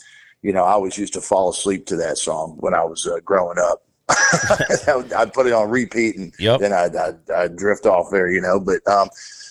you 0.43 0.53
know, 0.53 0.65
I 0.65 0.73
always 0.73 0.97
used 0.99 1.15
to 1.15 1.21
fall 1.21 1.51
asleep 1.51 1.87
to 1.87 1.97
that 1.97 2.19
song 2.19 2.57
when 2.61 2.75
I 2.75 2.85
was 2.85 3.07
uh, 3.07 3.19
growing 3.25 3.59
up. 3.59 3.83
I'd 5.17 5.33
put 5.33 5.47
it 5.47 5.53
on 5.53 5.71
repeat 5.71 6.17
and 6.17 6.35
yep. 6.39 6.61
then 6.61 6.73
I'd, 6.73 6.97
I'd, 6.97 7.31
I'd, 7.31 7.57
drift 7.57 7.87
off 7.87 8.11
there, 8.11 8.31
you 8.31 8.41
know. 8.41 8.59
But 8.59 8.87
um, 8.89 9.09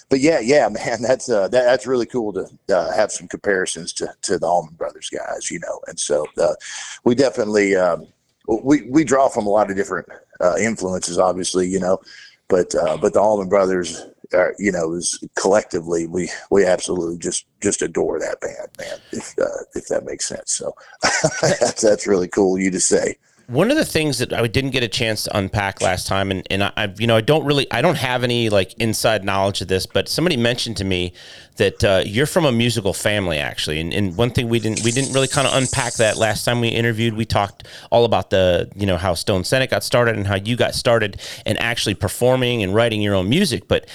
but 0.09 0.19
yeah, 0.19 0.39
yeah, 0.39 0.67
man, 0.69 1.01
that's 1.01 1.29
uh, 1.29 1.47
that, 1.47 1.63
that's 1.63 1.87
really 1.87 2.05
cool 2.05 2.33
to 2.33 2.75
uh, 2.75 2.91
have 2.91 3.11
some 3.11 3.27
comparisons 3.27 3.93
to 3.93 4.13
to 4.23 4.37
the 4.37 4.45
Allman 4.45 4.75
Brothers 4.75 5.09
guys, 5.09 5.49
you 5.49 5.59
know. 5.59 5.79
And 5.87 5.99
so 5.99 6.25
uh, 6.37 6.55
we 7.03 7.15
definitely 7.15 7.75
um, 7.75 8.07
we 8.47 8.83
we 8.89 9.03
draw 9.03 9.29
from 9.29 9.45
a 9.45 9.49
lot 9.49 9.71
of 9.71 9.77
different 9.77 10.07
uh, 10.41 10.55
influences, 10.59 11.17
obviously, 11.17 11.67
you 11.67 11.79
know, 11.79 11.99
but 12.47 12.75
uh, 12.75 12.97
but 12.97 13.13
the 13.13 13.21
Allman 13.21 13.47
Brothers, 13.47 14.05
are, 14.33 14.53
you 14.59 14.71
know, 14.71 14.93
is 14.93 15.23
collectively 15.35 16.07
we 16.07 16.29
we 16.49 16.65
absolutely 16.65 17.17
just 17.17 17.45
just 17.61 17.81
adore 17.81 18.19
that 18.19 18.41
band, 18.41 18.67
man. 18.77 18.99
If 19.11 19.33
uh, 19.39 19.63
if 19.75 19.87
that 19.87 20.03
makes 20.05 20.25
sense, 20.25 20.51
so 20.51 20.73
that's 21.41 21.81
that's 21.81 22.07
really 22.07 22.27
cool 22.27 22.59
you 22.59 22.71
to 22.71 22.81
say 22.81 23.15
one 23.47 23.69
of 23.69 23.77
the 23.77 23.85
things 23.85 24.19
that 24.19 24.33
I 24.33 24.45
didn't 24.47 24.71
get 24.71 24.83
a 24.83 24.87
chance 24.87 25.23
to 25.23 25.37
unpack 25.37 25.81
last 25.81 26.07
time, 26.07 26.31
and, 26.31 26.45
and 26.49 26.63
I, 26.63 26.93
you 26.97 27.07
know, 27.07 27.15
I 27.15 27.21
don't 27.21 27.45
really, 27.45 27.67
I 27.71 27.81
don't 27.81 27.97
have 27.97 28.23
any 28.23 28.49
like 28.49 28.73
inside 28.79 29.23
knowledge 29.23 29.61
of 29.61 29.67
this, 29.67 29.85
but 29.85 30.07
somebody 30.07 30.37
mentioned 30.37 30.77
to 30.77 30.83
me 30.83 31.13
that 31.57 31.83
uh, 31.83 32.03
you're 32.05 32.25
from 32.25 32.45
a 32.45 32.51
musical 32.51 32.93
family, 32.93 33.37
actually. 33.37 33.79
And, 33.79 33.93
and, 33.93 34.15
one 34.15 34.31
thing 34.31 34.49
we 34.49 34.59
didn't, 34.59 34.83
we 34.83 34.91
didn't 34.91 35.13
really 35.13 35.27
kind 35.27 35.47
of 35.47 35.53
unpack 35.53 35.93
that 35.95 36.17
last 36.17 36.45
time 36.45 36.61
we 36.61 36.69
interviewed. 36.69 37.13
We 37.13 37.25
talked 37.25 37.67
all 37.91 38.05
about 38.05 38.29
the, 38.29 38.69
you 38.75 38.85
know, 38.85 38.97
how 38.97 39.13
Stone 39.13 39.43
Senate 39.43 39.69
got 39.69 39.83
started 39.83 40.15
and 40.15 40.25
how 40.25 40.35
you 40.35 40.55
got 40.55 40.73
started 40.73 41.19
and 41.45 41.59
actually 41.59 41.95
performing 41.95 42.63
and 42.63 42.73
writing 42.73 43.01
your 43.01 43.15
own 43.15 43.29
music. 43.29 43.67
But 43.67 43.87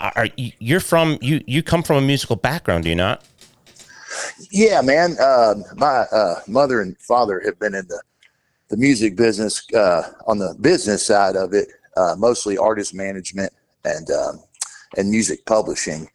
are 0.00 0.28
you're 0.36 0.80
from 0.80 1.18
you? 1.20 1.42
You 1.46 1.62
come 1.62 1.82
from 1.82 1.96
a 1.96 2.00
musical 2.00 2.36
background, 2.36 2.84
do 2.84 2.90
you 2.90 2.96
not? 2.96 3.22
Yeah, 4.50 4.80
man. 4.80 5.16
Uh, 5.20 5.54
my 5.76 6.06
uh, 6.12 6.40
mother 6.48 6.80
and 6.80 6.96
father 6.98 7.40
have 7.44 7.58
been 7.58 7.74
in 7.74 7.86
the 7.86 8.02
the 8.70 8.76
music 8.76 9.16
business 9.16 9.62
uh, 9.74 10.12
on 10.26 10.38
the 10.38 10.54
business 10.60 11.04
side 11.04 11.36
of 11.36 11.52
it, 11.52 11.68
uh, 11.96 12.14
mostly 12.16 12.56
artist 12.56 12.94
management 12.94 13.52
and 13.84 14.10
um, 14.10 14.40
and 14.96 15.10
music 15.10 15.44
publishing. 15.44 16.08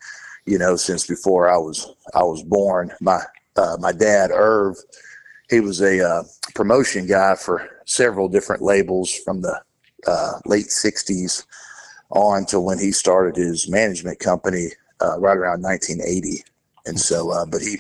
You 0.46 0.58
know, 0.58 0.76
since 0.76 1.06
before 1.06 1.52
I 1.52 1.58
was 1.58 1.94
I 2.14 2.24
was 2.24 2.44
born, 2.44 2.92
my 3.02 3.22
uh, 3.58 3.78
my 3.80 3.92
dad 3.92 4.32
Erv, 4.32 4.78
he 5.50 5.60
was 5.60 5.82
a 5.82 6.08
uh, 6.08 6.24
promotion 6.56 7.06
guy 7.08 7.36
for 7.36 7.68
several 7.86 8.30
different 8.30 8.62
labels 8.62 9.14
from 9.14 9.42
the 9.42 9.62
uh, 10.08 10.40
late 10.46 10.68
'60s 10.68 11.46
on 12.12 12.46
to 12.46 12.60
when 12.60 12.80
he 12.80 12.92
started 12.92 13.36
his 13.36 13.68
management 13.68 14.20
company 14.20 14.70
uh, 15.02 15.20
right 15.20 15.36
around 15.36 15.62
1980. 15.62 16.44
And 16.86 17.00
so, 17.00 17.46
but 17.50 17.62
he 17.62 17.80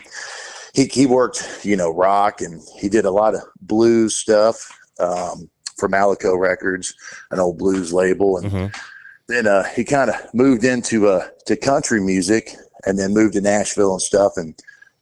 he 0.75 0.85
he 0.85 1.05
worked, 1.05 1.61
you 1.63 1.77
know, 1.77 1.89
rock, 1.89 2.41
and 2.41 2.61
he 2.79 2.89
did 2.89 3.05
a 3.05 3.11
lot 3.11 3.33
of 3.33 3.41
blues 3.61 4.15
stuff 4.15 4.77
um, 4.99 5.49
for 5.77 5.87
Malaco 5.87 6.37
Records, 6.37 6.93
an 7.31 7.39
old 7.39 7.57
blues 7.57 7.93
label, 7.93 8.37
and 8.37 8.51
mm-hmm. 8.51 8.79
then 9.27 9.47
uh, 9.47 9.63
he 9.63 9.85
kind 9.85 10.09
of 10.09 10.15
moved 10.33 10.65
into 10.65 11.07
uh, 11.07 11.27
to 11.45 11.55
country 11.55 12.01
music, 12.01 12.55
and 12.85 12.99
then 12.99 13.13
moved 13.13 13.35
to 13.35 13.41
Nashville 13.41 13.93
and 13.93 14.01
stuff. 14.01 14.33
And 14.35 14.53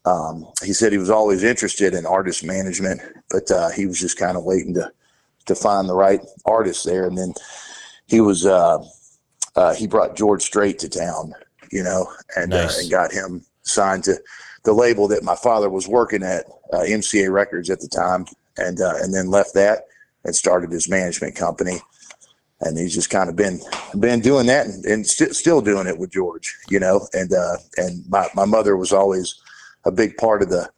um, 0.06 0.46
he 0.63 0.74
said 0.74 0.92
he 0.92 1.00
was 1.00 1.10
always 1.10 1.44
interested 1.44 1.96
in 1.96 2.06
artist 2.06 2.44
management, 2.46 3.01
but 3.32 3.50
uh, 3.50 3.70
he 3.72 3.88
was 3.88 4.00
just 4.00 4.20
kind 4.20 4.38
of 4.38 4.44
waiting 4.44 4.75
to 4.75 4.92
to 5.48 5.56
find 5.56 5.89
the 5.89 5.96
right 5.96 6.22
artist 6.46 6.86
there. 6.86 7.06
And 7.06 7.18
then 7.18 7.34
he 8.06 8.22
was 8.22 8.46
uh, 8.46 8.77
uh, 9.56 9.74
he 9.74 9.88
brought 9.88 10.15
George 10.15 10.44
Strait 10.44 10.77
to 10.80 10.89
town, 10.89 11.34
you 11.72 11.82
know, 11.82 12.12
and 12.36 12.53
uh, 12.53 12.63
nice. 12.63 12.80
and 12.80 12.92
got 12.92 13.12
him 13.12 13.44
signed 13.63 14.03
to 14.03 14.20
the 14.63 14.74
label 14.74 15.08
that 15.10 15.24
my 15.24 15.36
father 15.36 15.70
was 15.70 15.88
working 15.88 16.24
at, 16.24 16.46
uh, 16.72 16.79
MCA 16.79 17.32
Records 17.32 17.70
at 17.70 17.79
the 17.79 17.88
time, 17.88 18.25
and 18.58 18.82
uh, 18.82 18.96
and 18.98 19.13
then 19.13 19.29
left 19.29 19.53
that 19.53 19.86
and 20.24 20.36
started 20.36 20.72
his 20.72 20.89
management 20.89 21.36
company. 21.36 21.79
And 22.62 22.77
he's 22.77 22.93
just 22.93 23.10
kind 23.10 23.29
of 23.29 23.36
been 23.36 23.60
been 24.00 24.22
doing 24.22 24.46
that 24.46 24.67
and, 24.67 24.86
and 24.86 25.05
st- 25.05 25.36
still 25.36 25.62
doing 25.62 25.88
it 25.88 25.98
with 25.98 26.12
George, 26.12 26.55
you 26.70 26.79
know. 26.79 27.08
And 27.13 27.34
uh, 27.34 27.58
and 27.77 28.03
my, 28.10 28.27
my 28.36 28.46
mother 28.46 28.77
was 28.77 28.93
always 28.93 29.36
a 29.86 29.91
big 29.91 30.15
part 30.17 30.41
of 30.41 30.50
the 30.50 30.70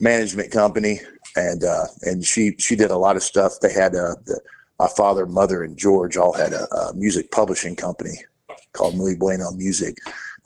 management 0.00 0.50
company, 0.50 1.00
and 1.36 1.62
uh, 1.64 1.86
and 2.02 2.24
she 2.24 2.56
she 2.58 2.74
did 2.74 2.90
a 2.90 2.98
lot 2.98 3.16
of 3.16 3.22
stuff. 3.22 3.60
They 3.62 3.72
had 3.72 3.94
uh, 3.94 4.16
the, 4.26 4.40
my 4.80 4.88
father, 4.88 5.26
mother, 5.26 5.62
and 5.62 5.76
George 5.76 6.16
all 6.16 6.32
had 6.32 6.52
a, 6.52 6.72
a 6.74 6.94
music 6.94 7.30
publishing 7.30 7.76
company 7.76 8.18
called 8.72 8.96
Muy 8.96 9.14
Bueno 9.14 9.52
Music 9.52 9.96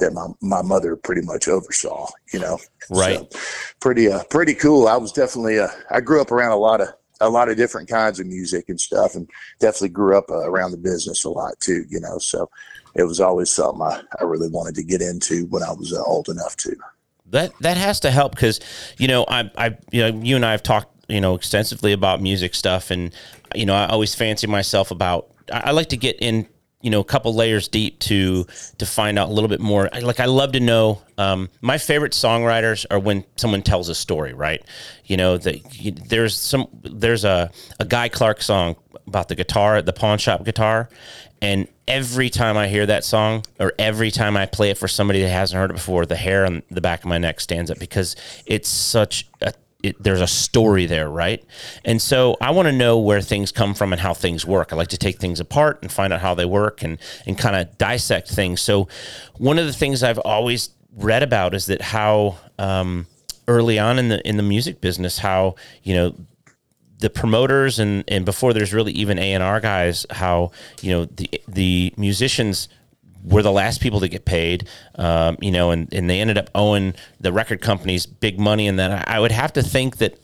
that 0.03 0.13
my, 0.13 0.27
my 0.41 0.63
mother 0.63 0.97
pretty 0.97 1.23
much 1.23 1.49
oversaw, 1.49 2.09
you 2.33 2.41
know. 2.41 2.59
Right. 2.91 3.33
So, 3.33 3.41
pretty 3.81 4.11
uh 4.11 4.25
pretty 4.25 4.55
cool. 4.55 4.89
I 4.89 4.97
was 4.97 5.13
definitely 5.13 5.59
uh 5.59 5.69
I 5.91 6.01
grew 6.01 6.21
up 6.21 6.31
around 6.31 6.53
a 6.53 6.57
lot 6.57 6.81
of 6.81 6.89
a 7.21 7.31
lot 7.31 7.49
of 7.49 7.57
different 7.57 7.89
kinds 7.89 8.19
of 8.19 8.27
music 8.27 8.69
and 8.69 8.81
stuff 8.81 9.15
and 9.15 9.31
definitely 9.61 9.91
grew 9.91 10.19
up 10.19 10.29
uh, 10.29 10.49
around 10.49 10.73
the 10.73 10.77
business 10.77 11.25
a 11.25 11.31
lot 11.31 11.59
too, 11.61 11.85
you 11.89 12.01
know. 12.01 12.19
So 12.19 12.51
it 12.95 13.05
was 13.05 13.21
always 13.21 13.49
something 13.49 13.81
I, 13.81 14.03
I 14.21 14.25
really 14.25 14.49
wanted 14.49 14.75
to 14.75 14.83
get 14.83 15.01
into 15.01 15.47
when 15.47 15.63
I 15.63 15.73
was 15.73 15.93
uh, 15.93 16.03
old 16.03 16.29
enough 16.29 16.57
to. 16.59 16.77
That 17.31 17.53
that 17.61 17.77
has 17.77 18.01
to 18.01 18.11
help 18.11 18.35
because 18.35 18.61
you 18.99 19.09
know 19.09 19.25
I 19.29 19.51
I 19.57 19.79
you 19.91 20.03
know 20.03 20.21
you 20.21 20.37
and 20.37 20.45
I 20.45 20.51
have 20.51 20.63
talked 20.63 20.89
you 21.09 21.21
know 21.21 21.35
extensively 21.35 21.93
about 21.93 22.21
music 22.21 22.55
stuff 22.55 22.91
and 22.91 23.15
you 23.55 23.67
know 23.67 23.75
I 23.75 23.87
always 23.87 24.15
fancy 24.15 24.47
myself 24.47 24.91
about 24.91 25.31
I 25.53 25.71
like 25.71 25.89
to 25.91 25.97
get 25.97 26.17
in 26.21 26.47
you 26.83 26.91
know 26.91 27.01
a 27.01 27.05
couple 27.05 27.35
layers 27.35 27.69
deep 27.69 27.99
to 28.01 28.47
to 28.79 28.87
find 28.87 29.19
out 29.19 29.29
a 29.29 29.33
little 29.33 29.49
bit 29.49 29.61
more. 29.61 29.89
Like 30.01 30.21
i 30.21 30.27
love 30.27 30.53
to 30.53 30.61
know 30.61 31.03
um, 31.19 31.49
my 31.61 31.79
favorite 31.79 32.13
songwriters 32.13 32.85
are 32.91 32.99
when 32.99 33.25
someone 33.37 33.63
tells 33.63 33.89
a 33.89 33.95
story 33.95 34.35
right? 34.35 34.63
You 35.05 35.17
know 35.17 35.39
that 35.39 36.03
there's 36.09 36.39
some 36.39 36.69
there's 36.83 37.25
a, 37.25 37.51
a 37.81 37.85
guy 37.85 38.09
clark 38.09 38.43
song 38.43 38.77
about 39.07 39.29
the 39.29 39.35
guitar 39.35 39.83
the 39.83 39.93
pawn 39.93 40.19
shop 40.19 40.45
guitar 40.45 40.89
and 41.41 41.67
every 41.89 42.31
time 42.31 42.57
i 42.57 42.69
hear 42.69 42.87
that 42.87 43.05
song 43.05 43.45
or 43.59 43.73
every 43.79 44.11
time 44.11 44.37
i 44.37 44.47
play 44.47 44.71
it 44.71 44.79
for 44.79 44.87
somebody 44.89 45.21
that 45.23 45.29
hasn't 45.29 45.59
heard 45.59 45.71
it 45.71 45.75
before 45.75 46.07
the 46.07 46.17
hair 46.17 46.47
on 46.47 46.63
the 46.71 46.81
back 46.81 47.01
of 47.01 47.07
my 47.07 47.19
neck 47.19 47.41
stands 47.41 47.71
up 47.71 47.79
because 47.79 48.15
it's 48.47 48.69
such 48.69 49.29
a 49.41 49.53
it, 49.83 50.01
there's 50.03 50.21
a 50.21 50.27
story 50.27 50.87
there, 50.87 51.11
right? 51.11 51.45
And 51.85 52.01
so 52.01 52.37
I 52.41 52.51
want 52.51 52.67
to 52.67 52.73
know 52.73 52.99
where 52.99 53.21
things 53.21 53.51
come 53.51 53.75
from 53.75 53.93
and 53.93 54.01
how 54.01 54.15
things 54.15 54.47
work. 54.47 54.73
I 54.73 54.77
like 54.77 54.89
to 54.89 54.99
take 54.99 55.19
things 55.19 55.41
apart 55.41 55.81
and 55.83 55.91
find 55.91 56.13
out 56.13 56.21
how 56.21 56.35
they 56.35 56.45
work 56.45 56.83
and 56.83 56.99
and 57.27 57.37
kind 57.37 57.57
of 57.57 57.77
dissect 57.79 58.29
things. 58.31 58.61
So 58.61 58.89
one 59.37 59.59
of 59.59 59.67
the 59.67 59.73
things 59.73 60.03
I've 60.03 60.19
always 60.19 60.71
read 60.95 61.23
about 61.23 61.55
is 61.55 61.67
that 61.67 61.81
how 61.81 62.37
um, 62.59 63.07
early 63.49 63.79
on 63.79 63.99
in 63.99 64.09
the 64.09 64.27
in 64.27 64.37
the 64.37 64.43
music 64.43 64.81
business, 64.81 65.19
how 65.19 65.57
you 65.83 65.95
know 65.95 66.15
the 66.99 67.11
promoters 67.11 67.79
and 67.79 68.05
and 68.09 68.25
before 68.25 68.53
there's 68.53 68.73
really 68.73 68.93
even 68.93 69.19
A 69.19 69.35
and 69.35 69.43
R 69.43 69.61
guys, 69.61 70.07
how 70.11 70.53
you 70.81 70.93
know 70.93 71.05
the 71.07 71.29
the 71.49 71.93
musicians 71.97 72.69
were 73.23 73.43
the 73.43 73.53
last 73.53 73.81
people 73.81 74.01
to 74.01 74.09
get 74.09 74.25
paid, 74.25 74.69
um, 74.97 75.37
you 75.41 75.51
know, 75.51 75.71
and, 75.71 75.93
and 75.93 76.11
they 76.11 76.21
ended 76.21 76.39
up 76.39 76.51
owing 76.55 76.95
the 77.21 77.33
record 77.33 77.61
companies 77.61 78.07
big 78.07 78.39
money. 78.39 78.67
And 78.67 78.79
then 78.79 79.03
I 79.07 79.21
would 79.21 79.33
have 79.33 79.53
to 79.55 79.63
think 79.63 79.99
that 79.99 80.19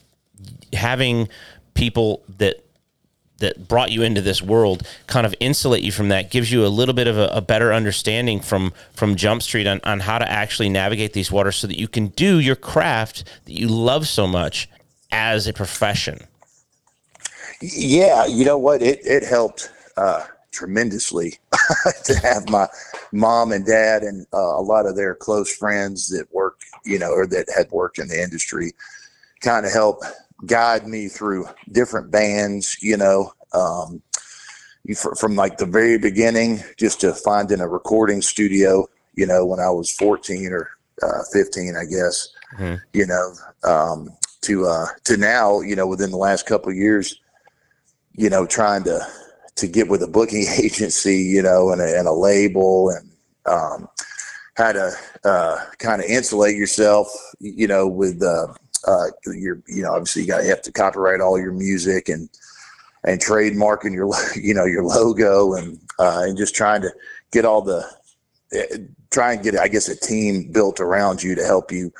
having 0.73 1.29
people 1.75 2.25
that 2.39 2.65
that 3.39 3.69
brought 3.69 3.93
you 3.93 4.03
into 4.03 4.21
this 4.21 4.43
world 4.43 4.87
kind 5.07 5.25
of 5.25 5.35
insulate 5.39 5.83
you 5.83 5.93
from 5.93 6.09
that 6.09 6.31
gives 6.31 6.51
you 6.51 6.67
a 6.67 6.69
little 6.69 6.95
bit 6.95 7.07
of 7.07 7.17
a, 7.17 7.29
a, 7.29 7.41
better 7.41 7.73
understanding 7.73 8.41
from 8.41 8.73
from 8.93 9.15
jump 9.15 9.43
street 9.43 9.67
on, 9.67 9.81
on 9.85 10.01
how 10.01 10.19
to 10.19 10.29
actually 10.29 10.69
navigate 10.69 11.13
these 11.13 11.31
waters 11.31 11.57
so 11.57 11.67
that 11.67 11.79
you 11.79 11.87
can 11.87 12.09
do 12.09 12.41
your 12.41 12.57
craft 12.57 13.25
that 13.45 13.53
you 13.53 13.69
love 13.69 14.09
so 14.09 14.27
much 14.27 14.69
as 15.13 15.47
a 15.47 15.53
profession 15.53 16.19
yeah 17.61 18.27
you 18.27 18.45
know 18.45 18.59
what 18.59 18.83
it 18.83 18.99
it 19.05 19.23
helped 19.23 19.71
uh 19.97 20.25
tremendously 20.51 21.39
to 22.05 22.15
have 22.19 22.49
my 22.49 22.67
mom 23.13 23.53
and 23.53 23.67
dad 23.67 24.03
and 24.03 24.27
uh, 24.33 24.59
a 24.59 24.63
lot 24.63 24.87
of 24.87 24.97
their 24.97 25.15
close 25.15 25.55
friends 25.55 26.09
that 26.09 26.33
work, 26.33 26.61
you 26.85 26.99
know, 26.99 27.11
or 27.11 27.27
that 27.27 27.47
had 27.55 27.71
worked 27.71 27.99
in 27.99 28.09
the 28.09 28.23
industry 28.23 28.73
kind 29.41 29.65
of 29.65 29.73
help 29.73 30.03
guide 30.47 30.87
me 30.87 31.09
through 31.09 31.47
different 31.73 32.11
bands, 32.11 32.77
you 32.83 32.97
know, 32.97 33.33
um, 33.53 34.03
from 34.95 35.37
like 35.37 35.59
the 35.59 35.67
very 35.67 35.99
beginning, 35.99 36.61
just 36.77 37.01
to 37.01 37.13
finding 37.13 37.61
a 37.61 37.69
recording 37.69 38.23
studio, 38.23 38.89
you 39.15 39.27
know, 39.27 39.45
when 39.45 39.61
I 39.61 39.71
was 39.71 39.91
14 39.93 40.53
or 40.53 40.71
uh, 41.03 41.23
15, 41.33 41.77
I 41.77 41.85
guess, 41.85 42.29
mm-hmm. 42.57 42.77
you 42.93 43.07
know, 43.07 43.35
um, 43.65 44.09
to, 44.43 44.67
uh, 44.67 44.87
to 45.05 45.17
now, 45.17 45.61
you 45.61 45.77
know, 45.77 45.87
within 45.87 46.11
the 46.11 46.17
last 46.17 46.47
couple 46.47 46.71
of 46.71 46.77
years, 46.77 47.21
you 48.15 48.31
know, 48.31 48.47
trying 48.47 48.85
to, 48.85 49.07
to 49.59 49.69
get 49.69 49.89
with 49.89 50.03
a 50.03 50.09
booking 50.09 50.47
agency, 50.63 51.19
you 51.19 51.43
know, 51.43 51.71
and 51.71 51.81
a, 51.81 51.99
and 51.99 52.09
a 52.09 52.13
label 52.13 52.91
and 52.91 53.11
um, 53.47 53.89
how 54.57 54.73
to 54.73 54.93
uh, 55.25 55.65
kind 55.79 56.03
of 56.03 56.09
insulate 56.09 56.57
yourself, 56.57 57.09
you 57.41 57.67
know, 57.67 57.87
with 57.87 58.23
uh, 58.23 58.49
uh, 58.87 59.07
your, 59.27 59.63
you 59.69 59.83
know, 59.83 59.93
obviously 59.93 60.23
you 60.23 60.29
got 60.29 60.41
to 60.41 60.47
have 60.47 60.63
to 60.63 60.73
copyright 60.73 61.21
all 61.21 61.39
your 61.39 61.53
music 61.53 62.09
and 62.09 62.29
and 63.05 63.21
trademarking 63.21 63.95
your, 63.95 64.11
you 64.37 64.53
know, 64.53 64.65
your 64.65 64.85
logo 64.85 65.55
and 65.55 65.79
uh, 65.99 66.23
and 66.25 66.37
just 66.37 66.55
trying 66.55 66.83
to 66.83 66.91
get 67.31 67.45
all 67.45 67.63
the 67.63 67.89
eh, 68.53 68.79
try 69.11 69.33
and 69.33 69.43
get, 69.43 69.57
I 69.57 69.69
guess, 69.69 69.89
a 69.89 69.97
team 69.97 70.51
built 70.53 70.81
around 70.81 71.23
you 71.23 71.35
to 71.35 71.45
help 71.45 71.73
you 71.73 71.93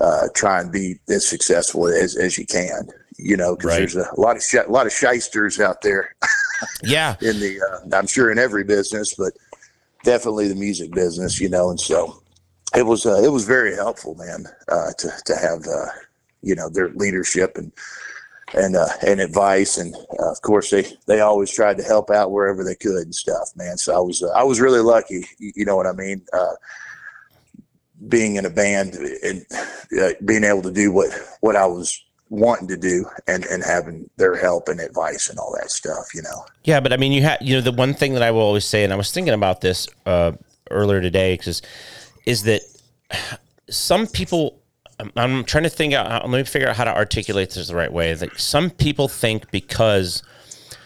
uh, 0.00 0.28
try 0.34 0.60
and 0.60 0.70
be 0.70 0.96
as 1.08 1.26
successful 1.26 1.86
as, 1.86 2.16
as 2.16 2.38
you 2.38 2.46
can. 2.46 2.88
You 3.18 3.36
know, 3.36 3.56
because 3.56 3.70
right. 3.70 3.78
there's 3.78 3.96
a, 3.96 4.06
a 4.14 4.20
lot 4.20 4.36
of 4.36 4.42
sh- 4.42 4.54
a 4.54 4.70
lot 4.70 4.86
of 4.86 4.92
shysters 4.92 5.58
out 5.58 5.80
there. 5.80 6.14
yeah. 6.82 7.16
In 7.20 7.40
the, 7.40 7.60
uh, 7.60 7.96
I'm 7.96 8.06
sure 8.06 8.30
in 8.30 8.38
every 8.38 8.64
business, 8.64 9.14
but 9.14 9.32
definitely 10.04 10.48
the 10.48 10.54
music 10.54 10.92
business, 10.92 11.40
you 11.40 11.48
know, 11.48 11.70
and 11.70 11.80
so 11.80 12.22
it 12.74 12.84
was, 12.84 13.06
uh, 13.06 13.22
it 13.22 13.30
was 13.30 13.44
very 13.44 13.74
helpful, 13.74 14.14
man, 14.14 14.46
uh, 14.68 14.92
to, 14.98 15.10
to 15.24 15.36
have, 15.36 15.66
uh, 15.66 15.90
you 16.42 16.54
know, 16.54 16.68
their 16.68 16.90
leadership 16.90 17.56
and, 17.56 17.72
and 18.54 18.76
uh, 18.76 18.88
and 19.06 19.20
advice, 19.20 19.78
and 19.78 19.94
uh, 20.20 20.30
of 20.30 20.40
course 20.42 20.70
they 20.70 20.86
they 21.06 21.20
always 21.20 21.50
tried 21.50 21.76
to 21.78 21.82
help 21.82 22.10
out 22.10 22.30
wherever 22.30 22.62
they 22.62 22.74
could 22.74 23.04
and 23.04 23.14
stuff, 23.14 23.50
man. 23.56 23.76
So 23.76 23.96
I 23.96 24.00
was 24.00 24.22
uh, 24.22 24.30
I 24.30 24.44
was 24.44 24.60
really 24.60 24.80
lucky, 24.80 25.26
you, 25.38 25.64
know 25.64 25.76
what 25.76 25.86
I 25.86 25.92
mean. 25.92 26.22
Uh, 26.32 26.54
being 28.08 28.36
in 28.36 28.44
a 28.44 28.50
band 28.50 28.94
and 28.94 29.44
uh, 30.00 30.10
being 30.24 30.44
able 30.44 30.62
to 30.62 30.72
do 30.72 30.92
what 30.92 31.10
what 31.40 31.56
I 31.56 31.66
was 31.66 32.04
wanting 32.28 32.66
to 32.68 32.76
do 32.76 33.06
and 33.28 33.44
and 33.44 33.62
having 33.62 34.10
their 34.16 34.34
help 34.34 34.68
and 34.68 34.80
advice 34.80 35.28
and 35.30 35.38
all 35.38 35.54
that 35.58 35.70
stuff 35.70 36.14
you 36.14 36.22
know 36.22 36.44
Yeah, 36.66 36.80
but 36.80 36.92
I 36.92 36.96
mean, 36.96 37.12
you 37.12 37.22
had 37.22 37.38
you 37.40 37.54
know 37.54 37.60
the 37.60 37.70
one 37.70 37.94
thing 37.94 38.14
that 38.14 38.22
I 38.22 38.32
will 38.32 38.40
always 38.40 38.64
say, 38.64 38.82
and 38.82 38.92
I 38.92 38.96
was 38.96 39.12
thinking 39.12 39.32
about 39.32 39.60
this 39.60 39.88
uh, 40.04 40.32
earlier 40.68 41.00
today, 41.00 41.34
because 41.34 41.62
is 42.26 42.42
that 42.42 42.60
some 43.70 44.06
people. 44.06 44.60
I'm, 44.98 45.12
I'm 45.14 45.44
trying 45.44 45.64
to 45.64 45.70
think 45.70 45.92
out. 45.94 46.28
Let 46.28 46.38
me 46.38 46.42
figure 46.44 46.68
out 46.68 46.76
how 46.76 46.84
to 46.84 46.94
articulate 46.94 47.50
this 47.50 47.68
the 47.68 47.76
right 47.76 47.92
way. 47.92 48.14
Like 48.14 48.38
some 48.38 48.70
people 48.70 49.08
think 49.08 49.50
because 49.50 50.22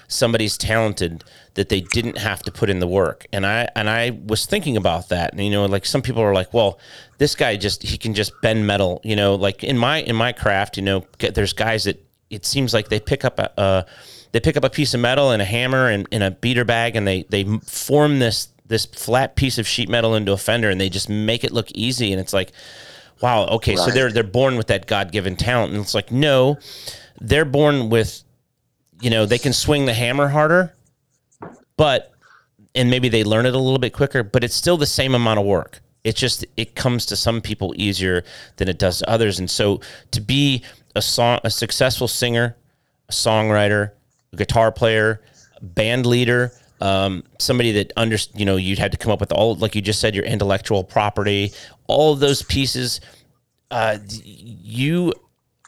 somebody's 0.09 0.59
talented 0.59 1.25
that 1.55 1.69
they 1.69 1.81
didn't 1.81 2.19
have 2.19 2.43
to 2.45 2.53
put 2.53 2.71
in 2.71 2.81
the 2.81 2.87
work, 2.87 3.27
and 3.33 3.47
I 3.47 3.69
and 3.75 3.89
I 3.89 4.19
was 4.27 4.47
thinking 4.47 4.77
about 4.77 5.09
that. 5.09 5.33
And 5.33 5.45
you 5.45 5.51
know, 5.51 5.67
like 5.67 5.85
some 5.85 6.03
people 6.03 6.23
are 6.23 6.35
like, 6.35 6.55
well, 6.55 6.79
this 7.19 7.35
guy 7.35 7.57
just 7.57 7.83
he 7.83 7.99
can 7.99 8.15
just 8.15 8.33
bend 8.43 8.67
metal. 8.67 9.01
You 9.05 9.17
know, 9.17 9.35
like 9.35 9.65
in 9.65 9.77
my 9.79 10.03
in 10.03 10.17
my 10.17 10.33
craft, 10.33 10.77
you 10.77 10.83
know, 10.83 11.07
there's 11.19 11.53
guys 11.53 11.85
that 11.85 12.05
it 12.31 12.47
seems 12.47 12.73
like 12.73 12.89
they 12.89 13.01
pick 13.01 13.25
up 13.25 13.39
a. 13.39 13.51
a 13.57 13.87
they 14.33 14.39
pick 14.39 14.57
up 14.57 14.65
a 14.65 14.71
piece 14.71 14.95
of 14.95 15.01
metal 15.01 15.33
and 15.33 15.43
a 15.43 15.45
hammer 15.45 15.89
and 15.89 16.07
in 16.13 16.23
a 16.23 16.31
beater 16.31 16.65
bag 16.65 16.95
and 16.95 17.07
they 17.07 17.25
they 17.25 17.43
form 17.65 18.21
this 18.21 18.49
this 18.69 18.87
flat 18.87 19.35
piece 19.35 19.59
of 19.59 19.67
sheet 19.67 19.89
metal 19.89 20.15
into 20.15 20.33
a 20.33 20.37
fender 20.37 20.71
and 20.71 20.81
they 20.81 20.89
just 20.89 21.09
make 21.09 21.43
it 21.43 21.51
look 21.51 21.69
easy 21.73 22.13
and 22.13 22.21
it's 22.21 22.33
like 22.33 22.53
wow 23.21 23.45
okay 23.47 23.75
so 23.75 23.91
they're 23.91 24.13
they're 24.13 24.23
born 24.23 24.57
with 24.57 24.69
that 24.69 24.87
god-given 24.87 25.35
talent 25.35 25.73
and 25.73 25.83
it's 25.83 25.95
like 25.95 26.13
no 26.13 26.57
they're 27.21 27.45
born 27.45 27.91
with 27.91 28.23
you 29.01 29.11
know 29.11 29.27
they 29.27 29.39
can 29.39 29.53
swing 29.53 29.87
the 29.87 29.95
hammer 29.95 30.29
harder 30.29 30.73
but 31.81 32.13
and 32.75 32.91
maybe 32.91 33.09
they 33.09 33.25
learn 33.25 33.47
it 33.47 33.55
a 33.55 33.59
little 33.59 33.79
bit 33.79 33.95
quicker 33.95 34.23
but 34.23 34.45
it's 34.45 34.55
still 34.55 34.77
the 34.77 34.85
same 34.85 35.15
amount 35.15 35.41
of 35.41 35.47
work. 35.47 35.81
It 36.05 36.15
just 36.15 36.45
it 36.59 36.75
comes 36.75 37.07
to 37.07 37.17
some 37.17 37.41
people 37.41 37.73
easier 37.75 38.23
than 38.57 38.69
it 38.69 38.79
does 38.79 38.99
to 38.99 39.09
others. 39.09 39.39
And 39.39 39.51
so 39.51 39.81
to 40.11 40.21
be 40.21 40.63
a 40.95 41.01
song 41.01 41.41
a 41.43 41.51
successful 41.51 42.07
singer 42.07 42.55
a 43.09 43.13
songwriter 43.13 43.93
a 44.35 44.37
guitar 44.37 44.71
player 44.71 45.23
band 45.63 46.05
leader 46.05 46.53
um, 46.83 47.25
somebody 47.39 47.73
that 47.73 47.93
under 47.97 48.19
you 48.35 48.45
know 48.45 48.57
you'd 48.57 48.79
had 48.79 48.93
to 48.93 48.99
come 48.99 49.11
up 49.11 49.21
with 49.21 49.33
all 49.33 49.55
like 49.55 49.75
you 49.75 49.81
just 49.81 50.01
said 50.01 50.15
your 50.15 50.25
intellectual 50.25 50.85
property 50.85 51.51
all 51.87 52.13
of 52.13 52.21
those 52.21 52.43
pieces 52.43 53.01
uh, 53.71 53.97
you 54.23 55.15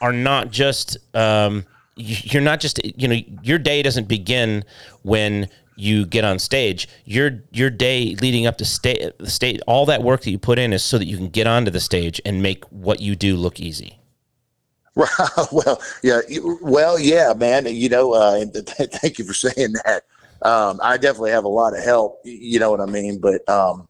are 0.01 0.13
not 0.13 0.51
just 0.51 0.97
um, 1.15 1.65
you're 1.95 2.41
not 2.41 2.59
just 2.59 2.79
you 2.83 3.07
know 3.07 3.19
your 3.43 3.59
day 3.59 3.81
doesn't 3.81 4.07
begin 4.07 4.63
when 5.03 5.47
you 5.75 6.05
get 6.05 6.23
on 6.23 6.37
stage 6.39 6.87
your 7.05 7.41
your 7.51 7.69
day 7.69 8.15
leading 8.21 8.45
up 8.45 8.57
to 8.57 8.65
state 8.65 9.11
state 9.25 9.59
all 9.67 9.85
that 9.85 10.03
work 10.03 10.21
that 10.21 10.31
you 10.31 10.37
put 10.39 10.59
in 10.59 10.73
is 10.73 10.83
so 10.83 10.97
that 10.97 11.05
you 11.05 11.17
can 11.17 11.29
get 11.29 11.47
onto 11.47 11.71
the 11.71 11.79
stage 11.79 12.21
and 12.25 12.41
make 12.41 12.63
what 12.65 12.99
you 12.99 13.15
do 13.15 13.35
look 13.35 13.59
easy 13.59 13.99
Right. 14.95 15.09
well, 15.51 15.81
yeah. 16.03 16.21
Well, 16.61 16.99
yeah, 16.99 17.33
man. 17.35 17.65
You 17.65 17.89
know, 17.89 18.13
uh, 18.13 18.35
and 18.39 18.53
th- 18.53 18.91
thank 18.91 19.17
you 19.17 19.25
for 19.25 19.33
saying 19.33 19.73
that. 19.85 20.03
Um, 20.43 20.79
I 20.83 20.97
definitely 20.97 21.31
have 21.31 21.45
a 21.45 21.49
lot 21.49 21.75
of 21.75 21.83
help. 21.83 22.19
You 22.23 22.59
know 22.59 22.69
what 22.69 22.81
I 22.81 22.85
mean? 22.85 23.19
But 23.19 23.47
um, 23.49 23.87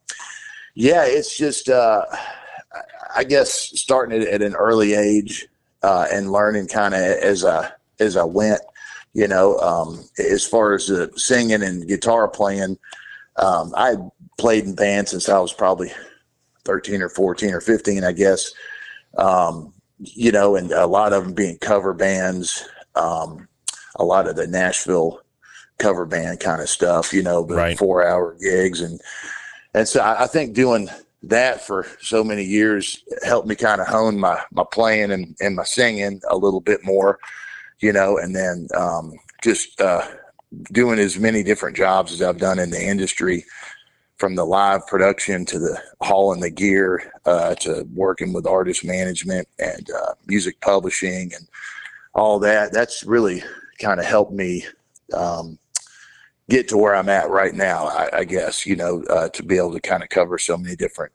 yeah, 0.76 1.04
it's 1.06 1.36
just, 1.36 1.68
uh, 1.70 2.06
I- 2.12 2.82
I 3.16 3.24
guess, 3.24 3.52
starting 3.52 4.22
it 4.22 4.28
at 4.28 4.42
an 4.42 4.56
early 4.56 4.94
age 4.94 5.46
uh, 5.84 6.08
and 6.12 6.32
learning 6.32 6.68
kind 6.68 6.94
of 6.94 7.02
as 7.02 7.44
I 7.46 7.72
as 8.00 8.18
I 8.18 8.24
went. 8.24 8.62
You 9.14 9.28
know, 9.28 9.58
um, 9.60 10.04
as 10.18 10.44
far 10.46 10.74
as 10.74 10.88
the 10.88 11.12
singing 11.16 11.62
and 11.62 11.88
guitar 11.88 12.28
playing, 12.28 12.78
um, 13.38 13.74
I 13.76 13.96
played 14.40 14.66
in 14.66 14.76
bands 14.76 15.12
since 15.12 15.30
I 15.30 15.40
was 15.40 15.54
probably 15.54 15.92
thirteen 16.66 17.02
or 17.02 17.10
fourteen 17.10 17.54
or 17.54 17.62
fifteen, 17.62 18.04
I 18.04 18.12
guess. 18.12 18.52
Um, 19.18 19.74
you 20.00 20.32
know, 20.32 20.56
and 20.56 20.72
a 20.72 20.88
lot 20.88 21.14
of 21.14 21.24
them 21.24 21.34
being 21.34 21.58
cover 21.60 21.94
bands, 21.94 22.68
um, 22.96 23.48
a 23.96 24.04
lot 24.04 24.28
of 24.28 24.36
the 24.36 24.48
Nashville 24.48 25.22
cover 25.78 26.06
band 26.06 26.40
kind 26.40 26.62
of 26.62 26.70
stuff, 26.70 27.14
you 27.14 27.22
know, 27.22 27.44
but 27.44 27.56
Right. 27.56 27.78
four 27.78 28.06
hour 28.06 28.36
gigs. 28.42 28.82
And, 28.82 29.00
and 29.74 29.88
so 29.88 30.02
I, 30.02 30.24
I 30.24 30.28
think 30.28 30.54
doing 30.54 30.90
that 31.24 31.66
for 31.66 31.86
so 32.02 32.24
many 32.24 32.44
years 32.44 33.04
helped 33.24 33.48
me 33.48 33.56
kind 33.56 33.82
of 33.82 33.88
hone 33.88 34.20
my, 34.20 34.42
my 34.52 34.64
playing 34.72 35.12
and, 35.12 35.36
and 35.40 35.56
my 35.56 35.64
singing 35.64 36.22
a 36.30 36.38
little 36.38 36.62
bit 36.62 36.84
more, 36.84 37.20
you 37.80 37.92
know, 37.94 38.18
and 38.18 38.36
then, 38.36 38.68
um, 38.76 39.14
just, 39.42 39.80
uh, 39.82 40.08
doing 40.72 41.00
as 41.00 41.18
many 41.18 41.44
different 41.44 41.76
jobs 41.76 42.12
as 42.14 42.22
I've 42.22 42.38
done 42.38 42.60
in 42.60 42.70
the 42.70 42.82
industry, 42.84 43.44
from 44.18 44.36
the 44.36 44.46
live 44.46 44.86
production 44.88 45.44
to 45.44 45.60
the 45.60 45.82
hauling 46.02 46.40
the 46.40 46.50
gear 46.50 47.12
uh, 47.26 47.56
to 47.56 47.86
working 47.94 48.32
with 48.32 48.46
artist 48.48 48.86
management 48.86 49.48
and 49.60 49.90
uh, 49.92 50.14
music 50.28 50.62
publishing 50.62 51.32
and 51.34 51.48
all 52.14 52.40
that. 52.40 52.72
That's 52.72 53.04
really 53.04 53.44
kind 53.80 54.00
of 54.00 54.06
helped 54.06 54.32
me 54.32 54.66
um, 55.14 55.58
get 56.50 56.68
to 56.70 56.78
where 56.78 56.96
I'm 56.96 57.10
at 57.10 57.30
right 57.30 57.54
now. 57.54 57.88
I, 57.88 58.20
I 58.20 58.24
guess 58.24 58.66
you 58.66 58.76
know 58.76 59.04
uh, 59.10 59.30
to 59.30 59.44
be 59.44 59.58
able 59.58 59.74
to 59.74 59.82
kind 59.82 60.04
of 60.04 60.10
cover 60.10 60.38
so 60.38 60.56
many 60.58 60.76
different 60.76 61.12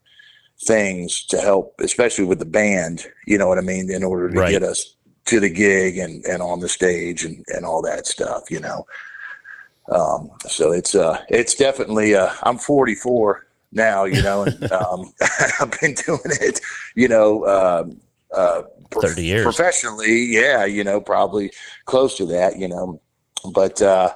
things 0.60 1.24
to 1.26 1.40
help, 1.40 1.76
especially 1.78 2.24
with 2.24 2.40
the 2.40 2.44
band. 2.44 3.06
You 3.26 3.38
know 3.38 3.48
what 3.48 3.58
I 3.58 3.62
mean? 3.62 3.90
In 3.90 4.02
order 4.02 4.28
to 4.28 4.38
Right. 4.40 4.50
get 4.52 4.62
us 4.64 4.96
to 5.28 5.40
the 5.40 5.48
gig 5.48 5.98
and, 5.98 6.24
and 6.24 6.42
on 6.42 6.60
the 6.60 6.68
stage 6.68 7.24
and, 7.24 7.44
and 7.48 7.64
all 7.64 7.82
that 7.82 8.06
stuff. 8.06 8.50
You 8.50 8.60
know. 8.60 8.86
Um, 9.90 10.30
so 10.46 10.72
it's 10.72 10.94
uh 10.94 11.18
it's 11.28 11.54
definitely 11.54 12.14
uh 12.14 12.30
I'm 12.42 12.58
44 12.58 13.46
now, 13.72 14.04
you 14.04 14.22
know, 14.22 14.42
and 14.42 14.72
um 14.72 15.12
I've 15.60 15.80
been 15.80 15.94
doing 15.94 16.20
it, 16.24 16.60
you 16.94 17.08
know, 17.08 17.46
um 17.46 18.00
uh 18.34 18.62
prof- 18.90 19.10
30 19.10 19.24
years. 19.24 19.44
professionally, 19.44 20.26
yeah, 20.26 20.64
you 20.66 20.84
know, 20.84 21.00
probably 21.00 21.50
close 21.86 22.16
to 22.18 22.26
that, 22.26 22.58
you 22.58 22.68
know. 22.68 23.00
But 23.52 23.80
uh 23.80 24.12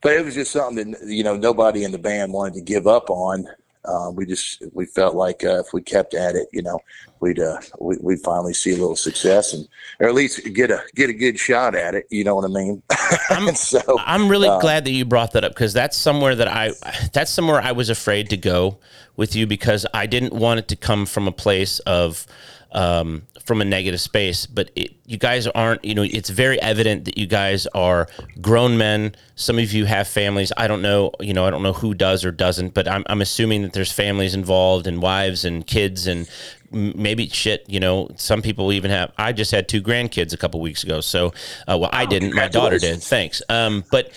but 0.00 0.14
it 0.14 0.24
was 0.24 0.34
just 0.34 0.50
something 0.50 0.90
that 0.90 1.06
you 1.06 1.22
know 1.22 1.36
nobody 1.36 1.84
in 1.84 1.92
the 1.92 1.98
band 1.98 2.32
wanted 2.32 2.54
to 2.54 2.60
give 2.60 2.86
up 2.86 3.08
on. 3.08 3.46
Uh, 3.84 4.10
we 4.14 4.24
just 4.24 4.62
we 4.72 4.86
felt 4.86 5.16
like 5.16 5.42
uh, 5.44 5.58
if 5.58 5.72
we 5.72 5.82
kept 5.82 6.14
at 6.14 6.36
it, 6.36 6.48
you 6.52 6.62
know, 6.62 6.78
we'd 7.20 7.40
uh, 7.40 7.58
we, 7.80 7.96
we'd 8.00 8.20
finally 8.20 8.54
see 8.54 8.70
a 8.70 8.76
little 8.76 8.94
success 8.94 9.52
and 9.52 9.66
or 9.98 10.08
at 10.08 10.14
least 10.14 10.40
get 10.54 10.70
a 10.70 10.80
get 10.94 11.10
a 11.10 11.12
good 11.12 11.38
shot 11.38 11.74
at 11.74 11.94
it. 11.94 12.06
You 12.10 12.22
know 12.22 12.36
what 12.36 12.44
I 12.44 12.48
mean? 12.48 12.82
and 13.30 13.56
so 13.58 13.80
I'm 13.98 14.28
really 14.28 14.48
Um, 14.48 14.60
glad 14.60 14.84
that 14.84 14.92
you 14.92 15.04
brought 15.04 15.32
that 15.32 15.42
up 15.44 15.52
because 15.52 15.72
that's 15.72 15.96
somewhere 15.96 16.34
that 16.36 16.48
I 16.48 16.72
that's 17.12 17.30
somewhere 17.30 17.60
I 17.60 17.72
was 17.72 17.90
afraid 17.90 18.30
to 18.30 18.36
go 18.36 18.78
with 19.16 19.34
you 19.34 19.46
because 19.46 19.84
I 19.92 20.06
didn't 20.06 20.32
want 20.32 20.60
it 20.60 20.68
to 20.68 20.76
come 20.76 21.04
from 21.04 21.26
a 21.26 21.32
place 21.32 21.80
of 21.80 22.26
um, 22.72 23.22
from 23.44 23.60
a 23.60 23.64
negative 23.64 24.00
space. 24.00 24.46
But 24.46 24.70
it, 24.74 24.92
you 25.06 25.18
guys 25.18 25.46
aren't. 25.46 25.84
You 25.84 25.94
know, 25.94 26.02
it's 26.02 26.30
very 26.30 26.60
evident 26.60 27.04
that 27.06 27.18
you 27.18 27.26
guys 27.26 27.66
are 27.68 28.08
grown 28.40 28.78
men. 28.78 29.14
Some 29.34 29.58
of 29.58 29.72
you 29.72 29.84
have 29.84 30.08
families. 30.08 30.52
I 30.56 30.66
don't 30.66 30.82
know. 30.82 31.12
You 31.20 31.34
know, 31.34 31.46
I 31.46 31.50
don't 31.50 31.62
know 31.62 31.72
who 31.72 31.94
does 31.94 32.24
or 32.24 32.30
doesn't, 32.30 32.74
but 32.74 32.88
I'm 32.88 33.04
I'm 33.06 33.20
assuming 33.20 33.62
that 33.62 33.72
there's 33.72 33.92
families 33.92 34.34
involved 34.34 34.86
and 34.86 35.02
wives 35.02 35.44
and 35.44 35.66
kids 35.66 36.06
and 36.06 36.28
maybe 36.70 37.28
shit. 37.28 37.64
You 37.68 37.80
know, 37.80 38.10
some 38.16 38.42
people 38.42 38.72
even 38.72 38.90
have. 38.90 39.12
I 39.18 39.32
just 39.32 39.50
had 39.50 39.68
two 39.68 39.82
grandkids 39.82 40.32
a 40.32 40.36
couple 40.36 40.60
weeks 40.60 40.82
ago. 40.84 41.00
So, 41.00 41.32
uh, 41.68 41.78
well, 41.78 41.90
I 41.92 42.06
didn't. 42.06 42.34
My 42.34 42.48
daughter 42.48 42.78
did. 42.78 43.02
Thanks. 43.02 43.42
Um, 43.48 43.84
but 43.90 44.12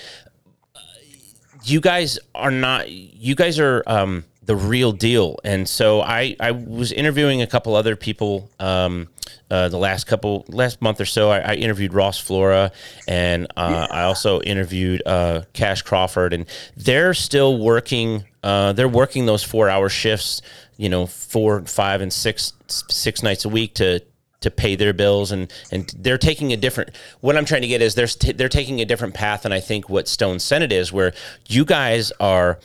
you 1.64 1.82
guys 1.82 2.20
are 2.34 2.52
not 2.52 2.90
you 2.90 3.36
guys 3.36 3.60
are 3.60 3.84
um, 3.88 4.24
the 4.46 4.56
real 4.56 4.92
deal. 4.92 5.40
And 5.44 5.68
so 5.68 6.02
i 6.02 6.36
i 6.40 6.52
was 6.52 6.92
interviewing 6.92 7.42
a 7.42 7.48
couple 7.48 7.76
other 7.76 7.96
people 7.96 8.50
um, 8.60 9.08
uh, 9.50 9.70
the 9.70 9.78
last 9.78 10.06
couple 10.06 10.46
last 10.48 10.82
month 10.82 11.00
or 11.02 11.06
so 11.06 11.30
i, 11.30 11.40
I 11.40 11.54
interviewed 11.56 11.94
ross 11.94 12.20
flora 12.20 12.72
and 13.08 13.48
uh, 13.58 13.88
i 13.90 14.04
also 14.04 14.42
interviewed 14.42 15.02
uh, 15.06 15.44
cash 15.54 15.82
crawford. 15.82 16.34
And 16.34 16.46
they're 16.78 17.14
still 17.14 17.58
working 17.58 18.26
uh, 18.44 18.74
they're 18.74 18.88
working 18.88 19.26
those 19.26 19.44
four 19.44 19.70
hour 19.70 19.90
shifts 19.90 20.42
you 20.78 20.90
know 20.90 21.06
four 21.06 21.62
five 21.62 22.02
and 22.02 22.12
six 22.12 22.54
six 22.68 23.24
nights 23.24 23.46
a 23.46 23.50
week 23.50 23.76
to 23.76 24.02
to 24.42 24.52
pay 24.52 24.76
their 24.76 24.94
bills. 24.94 25.32
And 25.32 25.52
and 25.72 25.92
they're 25.98 26.18
taking 26.18 26.54
a 26.54 26.58
different 26.58 26.92
what 27.22 27.36
I'm 27.36 27.46
trying 27.46 27.64
to 27.64 27.68
get 27.68 27.82
is 27.82 27.96
they're 27.96 28.34
they're 28.34 28.50
taking 28.50 28.80
a 28.82 28.86
different 28.86 29.14
path 29.14 29.46
and 29.46 29.54
I 29.54 29.60
think 29.60 29.90
what 29.90 30.08
Stone 30.08 30.40
Senate 30.40 30.72
is 30.72 30.94
where 30.94 31.14
you 31.48 31.66
guys 31.66 32.12
are 32.20 32.60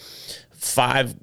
five 0.51 1.15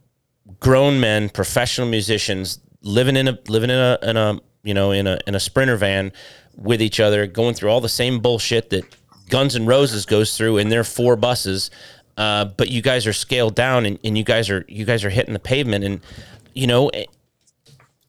grown 0.60 1.00
men 1.00 1.30
professional 1.30 1.88
musicians 1.88 2.60
living 2.82 3.16
in 3.16 3.28
a 3.28 3.38
living 3.48 3.70
in 3.70 3.78
a 3.78 3.98
in 4.04 4.18
a 4.18 4.40
you 4.64 4.74
know 4.74 4.92
in 4.92 5.08
a 5.08 5.20
in 5.28 5.36
a 5.36 5.40
sprinter 5.40 5.76
van 5.76 6.12
with 6.56 6.82
each 6.82 7.00
other 7.00 7.28
going 7.28 7.54
through 7.54 7.70
all 7.70 7.82
the 7.82 7.90
same 7.90 8.20
bullshit 8.20 8.70
that 8.70 8.84
Guns 9.30 9.56
N' 9.56 9.66
Roses 9.66 10.06
goes 10.06 10.38
through 10.38 10.58
in 10.58 10.70
their 10.70 10.84
four 10.84 11.16
buses 11.16 11.70
uh, 12.18 12.46
but 12.46 12.70
you 12.70 12.82
guys 12.82 13.06
are 13.06 13.14
scaled 13.14 13.56
down 13.56 13.86
and, 13.86 14.00
and 14.04 14.18
you 14.18 14.24
guys 14.24 14.50
are 14.50 14.66
you 14.68 14.86
guys 14.86 15.06
are 15.06 15.10
hitting 15.10 15.34
the 15.34 15.40
pavement 15.40 15.84
and 15.84 16.02
you 16.54 16.66
know 16.66 16.90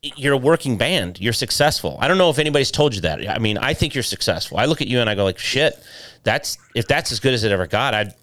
you're 0.03 0.35
a 0.35 0.39
working 0.39 0.77
band. 0.77 1.21
You're 1.21 1.33
successful. 1.33 1.99
I 2.01 2.09
don't 2.09 2.19
know 2.19 2.31
if 2.31 2.39
anybody's 2.39 2.71
told 2.71 2.95
you 2.95 3.01
that. 3.03 3.29
I 3.29 3.39
mean, 3.39 3.59
I 3.59 3.75
think 3.75 3.95
you're 3.95 4.05
successful. 4.05 4.59
I 4.59 4.67
look 4.67 4.81
at 4.81 4.87
you 4.87 5.01
and 5.01 5.11
I 5.11 5.15
go 5.15 5.25
like, 5.25 5.39
shit. 5.39 5.79
That's 6.25 6.59
if 6.75 6.87
that's 6.87 7.11
as 7.13 7.21
good 7.21 7.35
as 7.35 7.45
it 7.45 7.53
ever 7.53 7.67
got. 7.67 7.95
I'd 7.95 8.15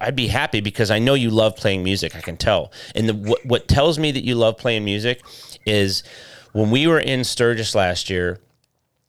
I'd 0.00 0.16
be 0.16 0.28
happy 0.28 0.60
because 0.60 0.90
I 0.90 0.98
know 0.98 1.14
you 1.14 1.30
love 1.30 1.56
playing 1.56 1.82
music. 1.82 2.16
I 2.16 2.20
can 2.20 2.36
tell. 2.36 2.72
And 2.94 3.08
the, 3.08 3.14
what 3.14 3.44
what 3.44 3.68
tells 3.68 3.98
me 3.98 4.10
that 4.12 4.24
you 4.24 4.34
love 4.34 4.58
playing 4.58 4.84
music 4.84 5.22
is 5.66 6.02
when 6.52 6.70
we 6.70 6.86
were 6.86 7.00
in 7.00 7.24
Sturgis 7.24 7.74
last 7.74 8.10
year, 8.10 8.40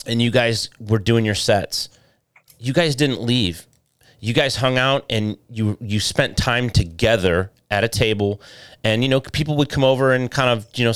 and 0.05 0.21
you 0.21 0.31
guys 0.31 0.69
were 0.79 0.99
doing 0.99 1.25
your 1.25 1.35
sets. 1.35 1.89
You 2.59 2.73
guys 2.73 2.95
didn't 2.95 3.21
leave. 3.21 3.67
You 4.19 4.33
guys 4.33 4.55
hung 4.55 4.77
out 4.77 5.05
and 5.09 5.37
you 5.49 5.77
you 5.81 5.99
spent 5.99 6.37
time 6.37 6.69
together 6.69 7.51
at 7.69 7.83
a 7.83 7.89
table, 7.89 8.41
and 8.83 9.03
you 9.03 9.09
know 9.09 9.19
people 9.19 9.57
would 9.57 9.69
come 9.69 9.83
over 9.83 10.13
and 10.13 10.29
kind 10.31 10.49
of 10.49 10.67
you 10.75 10.85
know 10.85 10.93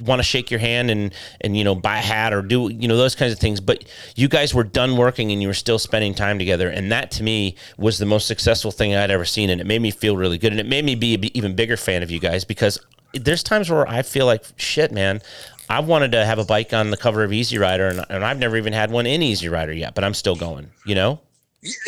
want 0.00 0.20
to 0.20 0.22
shake 0.22 0.50
your 0.50 0.60
hand 0.60 0.90
and 0.90 1.12
and 1.40 1.56
you 1.56 1.64
know 1.64 1.74
buy 1.74 1.98
a 1.98 2.02
hat 2.02 2.32
or 2.32 2.40
do 2.40 2.68
you 2.68 2.86
know 2.86 2.96
those 2.96 3.14
kinds 3.14 3.32
of 3.32 3.38
things 3.38 3.60
but 3.60 3.84
you 4.14 4.28
guys 4.28 4.54
were 4.54 4.62
done 4.62 4.96
working 4.96 5.32
and 5.32 5.42
you 5.42 5.48
were 5.48 5.54
still 5.54 5.78
spending 5.78 6.14
time 6.14 6.38
together 6.38 6.68
and 6.68 6.92
that 6.92 7.10
to 7.10 7.22
me 7.22 7.56
was 7.78 7.98
the 7.98 8.06
most 8.06 8.28
successful 8.28 8.70
thing 8.70 8.94
i'd 8.94 9.10
ever 9.10 9.24
seen 9.24 9.50
and 9.50 9.60
it 9.60 9.66
made 9.66 9.82
me 9.82 9.90
feel 9.90 10.16
really 10.16 10.38
good 10.38 10.52
and 10.52 10.60
it 10.60 10.66
made 10.66 10.84
me 10.84 10.94
be 10.94 11.14
an 11.14 11.36
even 11.36 11.54
bigger 11.54 11.76
fan 11.76 12.02
of 12.02 12.10
you 12.10 12.20
guys 12.20 12.44
because 12.44 12.78
there's 13.14 13.42
times 13.42 13.70
where 13.70 13.88
i 13.88 14.02
feel 14.02 14.26
like 14.26 14.44
shit 14.56 14.92
man 14.92 15.20
i 15.68 15.80
wanted 15.80 16.12
to 16.12 16.24
have 16.24 16.38
a 16.38 16.44
bike 16.44 16.72
on 16.72 16.90
the 16.90 16.96
cover 16.96 17.24
of 17.24 17.32
easy 17.32 17.58
rider 17.58 17.88
and, 17.88 18.04
and 18.08 18.24
i've 18.24 18.38
never 18.38 18.56
even 18.56 18.72
had 18.72 18.92
one 18.92 19.06
in 19.06 19.20
easy 19.20 19.48
rider 19.48 19.72
yet 19.72 19.94
but 19.94 20.04
i'm 20.04 20.14
still 20.14 20.36
going 20.36 20.70
you 20.86 20.94
know? 20.94 21.20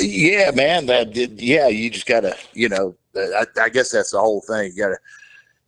Yeah 0.01 0.51
man 0.51 0.87
that 0.87 1.13
did 1.13 1.41
yeah 1.41 1.69
you 1.69 1.91
just 1.91 2.07
gotta 2.07 2.37
you 2.55 2.69
know 2.69 2.97
I, 3.17 3.47
I 3.61 3.69
guess 3.69 3.93
that's 3.93 4.11
the 4.11 4.19
whole 4.19 4.41
thing 4.41 4.73
you 4.75 4.83
gotta 4.83 4.99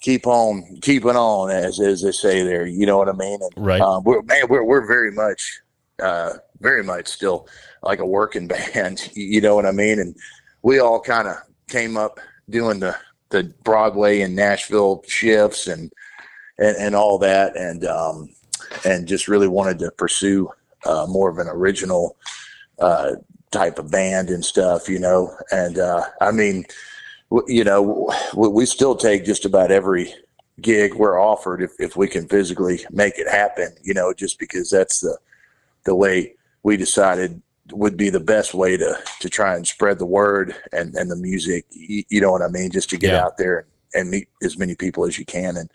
keep 0.03 0.27
on 0.27 0.79
keeping 0.83 1.17
on, 1.17 1.51
as 1.51 1.81
as 1.81 2.03
they 2.03 2.12
say 2.12 2.43
there. 2.43 2.67
You 2.67 2.85
know 2.85 2.99
what 2.99 3.09
I 3.09 3.12
mean? 3.12 3.41
And, 3.41 3.67
right. 3.67 3.81
Um, 3.81 4.05
we're, 4.05 4.21
man, 4.23 4.49
we're 4.49 4.65
we're 4.65 4.87
very 4.87 5.11
much, 5.11 5.61
uh, 6.03 6.35
very 6.61 6.85
much 6.85 7.09
still 7.09 7.49
like 7.83 8.01
a 8.01 8.07
working 8.07 8.49
band. 8.75 9.11
You 9.15 9.41
know 9.41 9.55
what 9.55 9.65
I 9.65 9.73
mean? 9.73 9.99
And 9.99 10.15
we 10.61 10.81
all 10.81 11.01
kind 11.01 11.29
of 11.29 11.37
came 11.69 11.97
up 11.97 12.21
doing 12.51 12.81
the 12.81 12.95
the 13.31 13.45
Broadway 13.65 14.21
and 14.21 14.37
Nashville 14.37 15.03
shifts 15.09 15.67
and 15.67 15.91
and 16.59 16.77
and 16.77 16.95
all 16.95 17.17
that, 17.19 17.57
and 17.57 17.87
um, 17.87 18.29
and 18.85 19.09
just 19.09 19.29
really 19.29 19.49
wanted 19.49 19.79
to 19.79 19.91
pursue 19.93 20.51
uh, 20.85 21.07
more 21.09 21.31
of 21.31 21.38
an 21.38 21.49
original 21.49 22.17
uh, 22.81 23.12
type 23.53 23.79
of 23.79 23.91
band 23.91 24.31
and 24.31 24.45
stuff. 24.45 24.88
You 24.88 24.99
know, 24.99 25.35
and 25.53 25.79
uh, 25.79 26.03
I 26.21 26.33
mean 26.33 26.67
you 27.47 27.64
know, 27.64 28.12
we 28.37 28.66
still 28.66 28.97
take 28.97 29.25
just 29.25 29.45
about 29.45 29.71
every 29.71 30.12
gig 30.61 30.95
we're 30.95 31.18
offered 31.18 31.62
if, 31.62 31.73
if 31.79 31.97
we 31.97 32.09
can 32.09 32.29
physically 32.29 32.85
make 32.90 33.18
it 33.18 33.29
happen, 33.29 33.75
you 33.83 33.95
know, 33.95 34.12
just 34.12 34.38
because 34.38 34.71
that's 34.71 35.01
the, 35.01 35.16
the 35.85 35.95
way 35.95 36.35
we 36.62 36.77
decided 36.77 37.40
would 37.73 37.97
be 37.97 38.11
the 38.11 38.21
best 38.21 38.55
way 38.55 38.77
to, 38.77 38.99
to 39.21 39.29
try 39.29 39.57
and 39.57 39.66
spread 39.66 39.99
the 39.99 40.07
word 40.07 40.55
and, 40.73 40.95
and 40.95 41.11
the 41.11 41.16
music, 41.16 41.64
you, 41.71 42.21
know 42.21 42.31
what 42.31 42.42
I 42.42 42.49
mean? 42.49 42.71
Just 42.71 42.90
to 42.90 42.99
get 42.99 43.12
yeah. 43.12 43.25
out 43.25 43.38
there 43.38 43.66
and 43.95 44.11
meet 44.11 44.29
as 44.42 44.59
many 44.59 44.75
people 44.75 45.07
as 45.07 45.18
you 45.18 45.25
can 45.25 45.57
and 45.57 45.71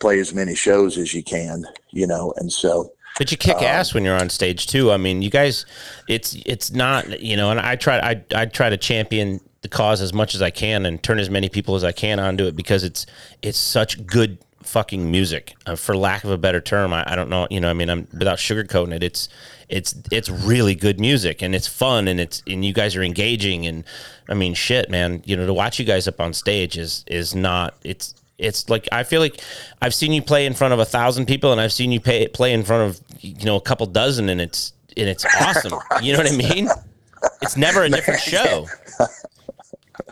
play 0.00 0.18
as 0.18 0.34
many 0.34 0.54
shows 0.54 0.98
as 0.98 1.14
you 1.14 1.22
can, 1.22 1.64
you 1.90 2.06
know? 2.06 2.32
And 2.36 2.52
so, 2.52 2.92
but 3.18 3.30
you 3.30 3.36
kick 3.36 3.58
um, 3.58 3.64
ass 3.64 3.94
when 3.94 4.04
you're 4.04 4.18
on 4.18 4.30
stage 4.30 4.66
too. 4.66 4.92
I 4.92 4.96
mean, 4.96 5.22
you 5.22 5.30
guys, 5.30 5.66
it's 6.08 6.36
it's 6.46 6.70
not 6.70 7.20
you 7.20 7.36
know, 7.36 7.50
and 7.50 7.58
I 7.58 7.74
try 7.74 7.98
I 7.98 8.24
I 8.32 8.46
try 8.46 8.70
to 8.70 8.76
champion 8.76 9.40
the 9.68 9.76
cause 9.76 10.00
as 10.00 10.12
much 10.12 10.34
as 10.34 10.42
I 10.42 10.50
can 10.50 10.86
and 10.86 11.02
turn 11.02 11.18
as 11.18 11.30
many 11.30 11.48
people 11.48 11.74
as 11.74 11.84
I 11.84 11.92
can 11.92 12.18
onto 12.18 12.46
it 12.46 12.56
because 12.56 12.84
it's 12.84 13.06
it's 13.42 13.58
such 13.58 14.06
good 14.06 14.38
fucking 14.62 15.10
music. 15.10 15.54
Uh, 15.66 15.76
for 15.76 15.96
lack 15.96 16.24
of 16.24 16.30
a 16.30 16.38
better 16.38 16.60
term, 16.60 16.92
I, 16.92 17.12
I, 17.12 17.16
don't 17.16 17.30
know. 17.30 17.46
You 17.50 17.60
know, 17.60 17.70
I 17.70 17.72
mean, 17.72 17.88
I'm 17.90 18.06
without 18.12 18.38
sugarcoating 18.38 18.94
it. 18.94 19.02
It's 19.02 19.28
it's 19.68 19.94
it's 20.10 20.30
really 20.30 20.74
good 20.74 20.98
music 20.98 21.42
and 21.42 21.54
it's 21.54 21.66
fun 21.66 22.08
and 22.08 22.18
it's 22.18 22.42
and 22.46 22.64
you 22.64 22.72
guys 22.72 22.96
are 22.96 23.02
engaging 23.02 23.66
and 23.66 23.84
I 24.28 24.34
mean, 24.34 24.54
shit, 24.54 24.90
man. 24.90 25.22
You 25.24 25.36
know, 25.36 25.46
to 25.46 25.54
watch 25.54 25.78
you 25.78 25.84
guys 25.84 26.08
up 26.08 26.20
on 26.20 26.32
stage 26.32 26.78
is 26.78 27.04
is 27.06 27.34
not. 27.34 27.74
It's 27.84 28.14
it's 28.38 28.68
like 28.68 28.88
I 28.92 29.02
feel 29.02 29.20
like 29.20 29.40
I've 29.82 29.94
seen 29.94 30.12
you 30.12 30.22
play 30.22 30.46
in 30.46 30.54
front 30.54 30.72
of 30.72 30.80
a 30.80 30.84
thousand 30.84 31.26
people 31.26 31.52
and 31.52 31.60
I've 31.60 31.72
seen 31.72 31.92
you 31.92 32.00
pay, 32.00 32.28
play 32.28 32.52
in 32.52 32.62
front 32.62 32.90
of 32.90 33.00
you 33.20 33.44
know 33.44 33.56
a 33.56 33.60
couple 33.60 33.86
dozen 33.86 34.28
and 34.28 34.40
it's 34.40 34.72
and 34.96 35.08
it's 35.08 35.24
awesome. 35.40 35.78
you 36.02 36.12
know 36.12 36.18
what 36.18 36.32
I 36.32 36.36
mean? 36.36 36.68
It's 37.42 37.56
never 37.56 37.82
a 37.82 37.88
different 37.88 38.20
show. 38.20 38.68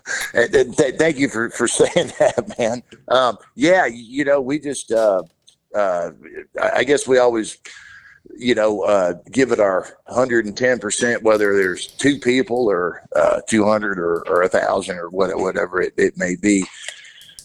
Thank 0.06 1.18
you 1.18 1.28
for, 1.28 1.50
for 1.50 1.68
saying 1.68 2.12
that, 2.18 2.54
man. 2.58 2.82
Um, 3.08 3.38
yeah, 3.54 3.86
you 3.86 4.24
know, 4.24 4.40
we 4.40 4.58
just, 4.58 4.92
uh, 4.92 5.22
uh, 5.74 6.10
I 6.60 6.84
guess 6.84 7.06
we 7.06 7.18
always, 7.18 7.58
you 8.36 8.54
know, 8.54 8.82
uh, 8.82 9.14
give 9.30 9.52
it 9.52 9.60
our 9.60 9.86
110%, 10.08 11.22
whether 11.22 11.56
there's 11.56 11.86
two 11.86 12.18
people 12.18 12.68
or 12.70 13.02
uh, 13.14 13.40
200 13.48 13.98
or, 13.98 14.28
or 14.28 14.42
a 14.42 14.48
thousand 14.48 14.98
or 14.98 15.10
whatever 15.10 15.80
it, 15.80 15.94
it 15.96 16.16
may 16.16 16.36
be. 16.36 16.64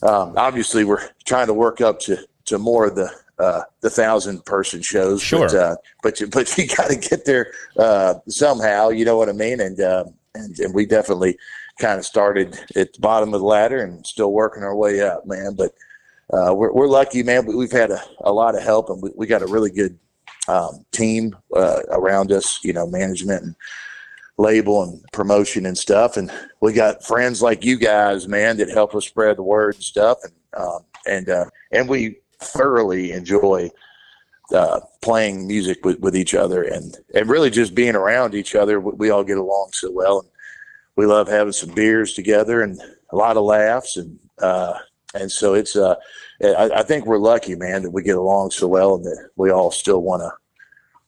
Um, 0.04 0.34
obviously, 0.38 0.84
we're 0.84 1.10
trying 1.26 1.47
to 1.47 1.54
work 1.54 1.82
up 1.82 2.00
to, 2.02 2.17
to 2.45 2.58
more 2.58 2.88
of 2.88 2.95
the 2.95 3.12
uh, 3.41 3.63
the 3.80 3.89
thousand 3.89 4.45
person 4.45 4.82
shows. 4.84 5.21
Sure. 5.21 5.47
But, 5.47 5.56
uh, 5.56 5.76
but 6.04 6.19
you 6.19 6.28
but 6.28 6.58
you 6.58 6.67
got 6.67 6.89
to 6.91 6.95
get 6.95 7.26
there 7.26 7.52
uh, 7.78 8.15
somehow. 8.28 8.89
You 8.89 9.04
know 9.04 9.17
what 9.17 9.30
I 9.30 9.34
mean? 9.34 9.60
And 9.60 9.80
uh, 9.80 10.06
and 10.36 10.58
and 10.60 10.74
we 10.74 10.86
definitely 10.86 11.38
kind 11.82 11.98
of 11.98 12.06
started 12.06 12.58
at 12.76 12.94
the 12.94 13.00
bottom 13.00 13.34
of 13.34 13.41
the 13.41 13.48
ladder 13.48 13.84
and 13.84 14.06
still 14.06 14.32
working 14.32 14.63
our 14.63 14.76
way 14.76 15.02
up, 15.02 15.26
man. 15.26 15.56
But 15.56 15.74
uh, 16.32 16.54
we're, 16.54 16.72
we're 16.72 16.88
lucky, 16.88 17.24
man. 17.24 17.46
We've 17.46 17.72
had 17.72 17.89
a, 17.89 18.02
a 18.22 18.32
lot 18.32 18.56
of 18.56 18.62
help 18.62 18.89
and 18.89 19.02
we, 19.02 19.10
we 19.15 19.28
got 19.28 19.41
a 19.41 19.48
really 19.48 19.72
good 19.72 19.98
um, 20.48 20.86
team 20.91 21.36
uh, 21.56 21.82
around 21.89 22.32
us, 22.32 22.60
you 22.63 22.72
know, 22.72 22.86
management 22.88 23.44
and 23.44 23.56
label 24.38 24.84
and 24.84 25.04
promotion 25.12 25.65
and 25.65 25.78
stuff. 25.78 26.17
And 26.17 26.32
we 26.62 26.72
got 26.72 27.04
friends 27.04 27.41
like 27.41 27.65
you 27.65 27.78
guys, 27.78 28.28
man, 28.28 28.58
that 28.58 28.70
help 28.70 28.94
us 28.96 29.08
spread 29.08 29.38
the 29.38 29.44
word 29.44 29.76
and 29.76 29.84
stuff. 29.84 30.20
And, 30.24 30.63
um, 30.63 30.80
and, 31.08 31.30
uh, 31.30 31.46
and 31.72 31.89
we 31.89 32.17
thoroughly 32.39 33.12
enjoy 33.12 33.72
uh, 34.54 34.82
playing 35.02 35.48
music 35.48 35.84
with, 35.84 36.00
with 36.00 36.15
each 36.15 36.36
other 36.36 36.63
and, 36.63 36.98
and 37.15 37.30
really 37.30 37.50
just 37.50 37.74
being 37.74 37.96
around 37.96 38.36
each 38.36 38.54
other. 38.54 38.80
We, 38.80 38.94
we 38.94 39.10
all 39.10 39.24
get 39.24 39.38
along 39.38 39.70
so 39.74 39.91
well. 39.91 40.20
And, 40.20 40.30
we 41.01 41.07
love 41.07 41.27
having 41.27 41.51
some 41.51 41.73
beers 41.73 42.13
together 42.13 42.61
and 42.61 42.79
a 43.09 43.15
lot 43.15 43.35
of 43.35 43.43
laughs 43.43 43.97
and 43.97 44.19
uh, 44.37 44.77
and 45.15 45.31
so 45.31 45.55
it's 45.55 45.75
uh, 45.75 45.95
I, 46.43 46.69
I, 46.75 46.83
think 46.83 47.07
we're 47.07 47.17
lucky, 47.17 47.55
man, 47.55 47.81
that 47.81 47.89
we 47.89 48.03
get 48.03 48.17
along 48.17 48.51
so 48.51 48.67
well 48.67 48.95
and 48.95 49.03
that 49.05 49.29
we 49.35 49.49
all 49.49 49.71
still 49.71 50.03
want 50.03 50.21
to 50.21 50.31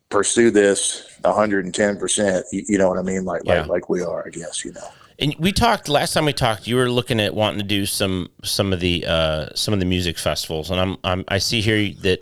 pursue 0.09 0.49
this 0.49 1.15
110 1.21 1.97
percent. 1.97 2.43
You 2.51 2.79
know 2.79 2.89
what 2.89 2.97
I 2.97 3.03
mean? 3.03 3.23
Like, 3.23 3.43
yeah. 3.45 3.61
like 3.61 3.69
like 3.69 3.89
we 3.89 4.01
are, 4.01 4.25
I 4.25 4.31
guess. 4.31 4.65
You 4.65 4.73
know. 4.73 4.87
And 5.19 5.35
we 5.37 5.51
talked 5.51 5.87
last 5.89 6.13
time 6.13 6.25
we 6.25 6.33
talked. 6.33 6.65
You 6.67 6.75
were 6.75 6.89
looking 6.89 7.19
at 7.19 7.35
wanting 7.35 7.59
to 7.59 7.65
do 7.65 7.85
some 7.85 8.29
some 8.43 8.73
of 8.73 8.79
the 8.79 9.05
uh, 9.07 9.49
some 9.53 9.75
of 9.75 9.79
the 9.79 9.85
music 9.85 10.17
festivals, 10.17 10.71
and 10.71 10.81
I'm, 10.81 10.97
I'm 11.03 11.23
I 11.27 11.37
see 11.37 11.61
here 11.61 11.93
that 12.01 12.19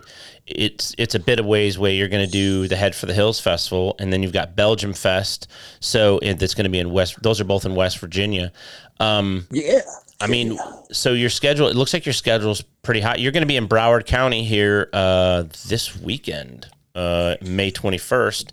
it's 0.47 0.95
it's 0.97 1.15
a 1.15 1.19
bit 1.19 1.39
of 1.39 1.45
ways 1.45 1.77
where 1.77 1.91
you're 1.91 2.08
going 2.08 2.25
to 2.25 2.32
do 2.32 2.67
the 2.67 2.75
Head 2.75 2.95
for 2.95 3.06
the 3.06 3.13
Hills 3.13 3.39
festival, 3.39 3.95
and 3.99 4.12
then 4.12 4.23
you've 4.23 4.34
got 4.34 4.56
Belgium 4.56 4.93
Fest. 4.93 5.47
So 5.80 6.19
that's 6.21 6.54
going 6.54 6.65
to 6.65 6.69
be 6.69 6.80
in 6.80 6.91
West. 6.91 7.21
Those 7.21 7.39
are 7.39 7.45
both 7.45 7.65
in 7.65 7.75
West 7.75 7.99
Virginia. 7.99 8.51
Um, 8.99 9.47
yeah. 9.51 9.82
I 10.19 10.27
mean, 10.27 10.60
so 10.91 11.13
your 11.13 11.32
schedule. 11.32 11.67
It 11.67 11.75
looks 11.75 11.93
like 11.93 12.06
your 12.06 12.13
schedule's 12.13 12.62
pretty 12.62 13.01
hot. 13.01 13.19
You're 13.19 13.32
going 13.32 13.41
to 13.41 13.47
be 13.47 13.58
in 13.58 13.67
Broward 13.67 14.06
County 14.06 14.43
here 14.43 14.89
uh, 14.93 15.45
this 15.67 15.99
weekend, 15.99 16.67
uh, 16.93 17.38
May 17.41 17.71
21st, 17.71 18.51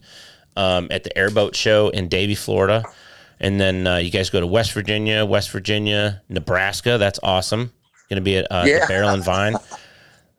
um, 0.56 0.88
at 0.90 1.04
the 1.04 1.16
Airboat 1.16 1.54
Show 1.54 1.90
in 1.90 2.08
Davie, 2.08 2.34
Florida, 2.34 2.84
and 3.38 3.60
then 3.60 3.86
uh, 3.86 3.96
you 3.96 4.10
guys 4.10 4.30
go 4.30 4.40
to 4.40 4.46
West 4.46 4.72
Virginia, 4.72 5.26
West 5.26 5.50
Virginia, 5.50 6.22
Nebraska. 6.30 6.96
That's 6.96 7.20
awesome. 7.22 7.70
Going 8.08 8.16
to 8.16 8.22
be 8.22 8.38
at 8.38 8.50
uh, 8.50 8.64
yeah. 8.66 8.80
the 8.80 8.86
Barrel 8.86 9.10
and 9.10 9.22
Vine. 9.22 9.56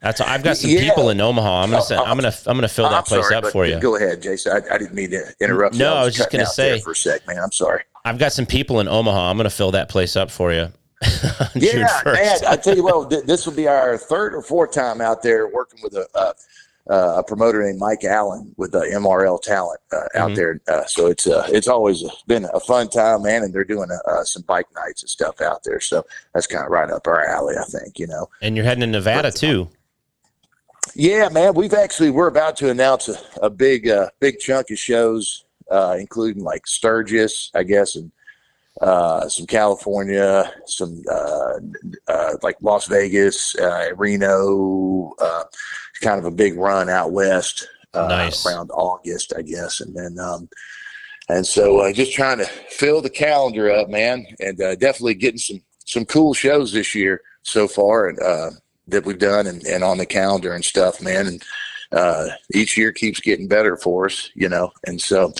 That's 0.00 0.20
I've 0.20 0.42
got 0.42 0.56
some 0.56 0.70
yeah. 0.70 0.80
people 0.80 1.10
in 1.10 1.20
Omaha. 1.20 1.62
I'm 1.62 1.70
gonna 1.70 1.82
send, 1.82 2.00
I'm 2.00 2.16
gonna 2.16 2.32
I'm 2.46 2.56
gonna 2.56 2.68
fill 2.68 2.88
that 2.88 2.96
I'm 2.96 3.02
place 3.04 3.22
sorry, 3.28 3.34
up 3.34 3.46
for 3.48 3.66
you. 3.66 3.78
Go 3.78 3.96
ahead, 3.96 4.22
Jason. 4.22 4.52
I, 4.52 4.74
I 4.74 4.78
didn't 4.78 4.94
mean 4.94 5.10
to 5.10 5.34
interrupt. 5.40 5.76
No, 5.76 5.84
you. 5.84 5.90
I 5.90 5.94
was, 5.94 6.00
I 6.00 6.04
was 6.04 6.16
just 6.16 6.30
gonna 6.30 6.46
say 6.46 6.80
for 6.80 6.92
a 6.92 6.96
sec, 6.96 7.26
man. 7.26 7.38
I'm 7.38 7.52
sorry. 7.52 7.82
I've 8.04 8.18
got 8.18 8.32
some 8.32 8.46
people 8.46 8.80
in 8.80 8.88
Omaha. 8.88 9.30
I'm 9.30 9.36
gonna 9.36 9.50
fill 9.50 9.72
that 9.72 9.90
place 9.90 10.16
up 10.16 10.30
for 10.30 10.52
you. 10.52 10.68
yeah, 11.54 12.00
man. 12.06 12.38
I 12.48 12.56
tell 12.56 12.76
you 12.76 12.84
what, 12.84 13.10
th- 13.10 13.24
this 13.24 13.46
will 13.46 13.54
be 13.54 13.68
our 13.68 13.98
third 13.98 14.34
or 14.34 14.42
fourth 14.42 14.72
time 14.72 15.00
out 15.00 15.22
there 15.22 15.48
working 15.48 15.80
with 15.82 15.94
a. 15.94 16.06
Uh, 16.14 16.32
uh, 16.88 17.18
a 17.18 17.22
promoter 17.22 17.62
named 17.62 17.78
Mike 17.78 18.02
Allen 18.02 18.52
with 18.56 18.74
uh, 18.74 18.80
MRL 18.80 19.40
Talent 19.40 19.78
uh, 19.92 19.96
out 20.16 20.30
mm-hmm. 20.30 20.34
there. 20.34 20.60
Uh, 20.66 20.84
so 20.86 21.06
it's 21.06 21.26
uh, 21.26 21.46
it's 21.48 21.68
always 21.68 22.02
been 22.26 22.46
a 22.52 22.58
fun 22.58 22.88
time, 22.88 23.22
man. 23.22 23.44
And 23.44 23.54
they're 23.54 23.64
doing 23.64 23.90
uh, 23.92 24.24
some 24.24 24.42
bike 24.42 24.66
nights 24.74 25.02
and 25.02 25.08
stuff 25.08 25.40
out 25.40 25.62
there. 25.62 25.78
So 25.78 26.04
that's 26.34 26.48
kind 26.48 26.64
of 26.64 26.72
right 26.72 26.90
up 26.90 27.06
our 27.06 27.24
alley, 27.24 27.54
I 27.56 27.64
think. 27.64 27.98
You 28.00 28.08
know. 28.08 28.28
And 28.42 28.56
you're 28.56 28.64
heading 28.64 28.80
to 28.80 28.86
Nevada 28.88 29.28
but, 29.28 29.36
too. 29.36 29.68
Yeah, 31.00 31.30
man. 31.30 31.54
We've 31.54 31.72
actually 31.72 32.10
we're 32.10 32.26
about 32.26 32.56
to 32.58 32.68
announce 32.68 33.08
a, 33.08 33.16
a 33.40 33.48
big 33.48 33.88
uh, 33.88 34.10
big 34.20 34.38
chunk 34.38 34.70
of 34.70 34.78
shows, 34.78 35.46
uh, 35.70 35.96
including 35.98 36.44
like 36.44 36.66
Sturgis, 36.66 37.50
I 37.54 37.62
guess, 37.62 37.96
and 37.96 38.12
uh, 38.82 39.26
some 39.26 39.46
California, 39.46 40.52
some 40.66 41.02
uh, 41.10 41.54
uh, 42.06 42.32
like 42.42 42.58
Las 42.60 42.86
Vegas, 42.86 43.56
uh, 43.56 43.94
Reno, 43.96 45.14
uh, 45.18 45.44
kind 46.02 46.18
of 46.18 46.26
a 46.26 46.30
big 46.30 46.58
run 46.58 46.90
out 46.90 47.12
west 47.12 47.66
uh, 47.94 48.06
Nice. 48.06 48.44
around 48.44 48.68
August, 48.70 49.32
I 49.34 49.40
guess, 49.40 49.80
and 49.80 49.96
then 49.96 50.18
um, 50.18 50.50
and 51.30 51.46
so 51.46 51.78
uh, 51.78 51.94
just 51.94 52.12
trying 52.12 52.36
to 52.36 52.46
fill 52.68 53.00
the 53.00 53.08
calendar 53.08 53.70
up, 53.70 53.88
man, 53.88 54.26
and 54.38 54.60
uh, 54.60 54.74
definitely 54.74 55.14
getting 55.14 55.38
some 55.38 55.62
some 55.86 56.04
cool 56.04 56.34
shows 56.34 56.74
this 56.74 56.94
year 56.94 57.22
so 57.42 57.66
far, 57.66 58.10
and 58.10 58.20
uh, 58.20 58.50
that 58.90 59.04
we've 59.04 59.18
done 59.18 59.46
and, 59.46 59.64
and 59.64 59.82
on 59.82 59.98
the 59.98 60.06
calendar 60.06 60.54
and 60.54 60.64
stuff, 60.64 61.02
man, 61.02 61.26
and 61.26 61.44
uh, 61.92 62.28
each 62.54 62.76
year 62.76 62.92
keeps 62.92 63.20
getting 63.20 63.48
better 63.48 63.76
for 63.76 64.06
us, 64.06 64.30
you 64.34 64.48
know, 64.48 64.70
and 64.86 65.00
so 65.00 65.32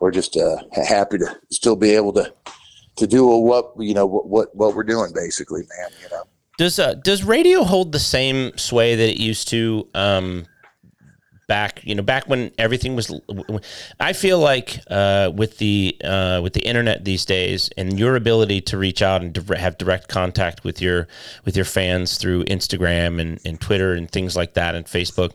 we're 0.00 0.10
just 0.10 0.36
uh, 0.36 0.56
happy 0.72 1.18
to 1.18 1.36
still 1.50 1.76
be 1.76 1.90
able 1.90 2.12
to 2.12 2.32
to 2.96 3.06
do 3.06 3.26
what 3.26 3.72
you 3.78 3.94
know 3.94 4.06
what 4.06 4.26
what, 4.26 4.54
what 4.54 4.74
we're 4.74 4.84
doing 4.84 5.12
basically, 5.14 5.62
man, 5.62 5.90
you 6.02 6.08
know. 6.10 6.24
Does 6.58 6.78
uh, 6.78 6.94
does 6.94 7.22
radio 7.22 7.64
hold 7.64 7.92
the 7.92 7.98
same 7.98 8.56
sway 8.56 8.94
that 8.94 9.08
it 9.10 9.20
used 9.20 9.48
to 9.48 9.88
um, 9.94 10.46
back? 11.46 11.80
You 11.84 11.94
know, 11.94 12.02
back 12.02 12.28
when 12.28 12.50
everything 12.58 12.96
was. 12.96 13.12
I 14.00 14.12
feel 14.12 14.38
like 14.38 14.78
uh, 14.88 15.32
with 15.34 15.58
the 15.58 15.96
uh, 16.04 16.40
with 16.42 16.52
the 16.52 16.66
internet 16.66 17.04
these 17.04 17.24
days, 17.24 17.70
and 17.76 17.98
your 17.98 18.16
ability 18.16 18.60
to 18.62 18.78
reach 18.78 19.02
out 19.02 19.22
and 19.22 19.36
have 19.56 19.78
direct 19.78 20.08
contact 20.08 20.64
with 20.64 20.80
your 20.80 21.08
with 21.44 21.56
your 21.56 21.64
fans 21.64 22.18
through 22.18 22.44
Instagram 22.44 23.20
and, 23.20 23.40
and 23.44 23.60
Twitter 23.60 23.92
and 23.92 24.10
things 24.10 24.36
like 24.36 24.54
that, 24.54 24.74
and 24.74 24.86
Facebook. 24.86 25.32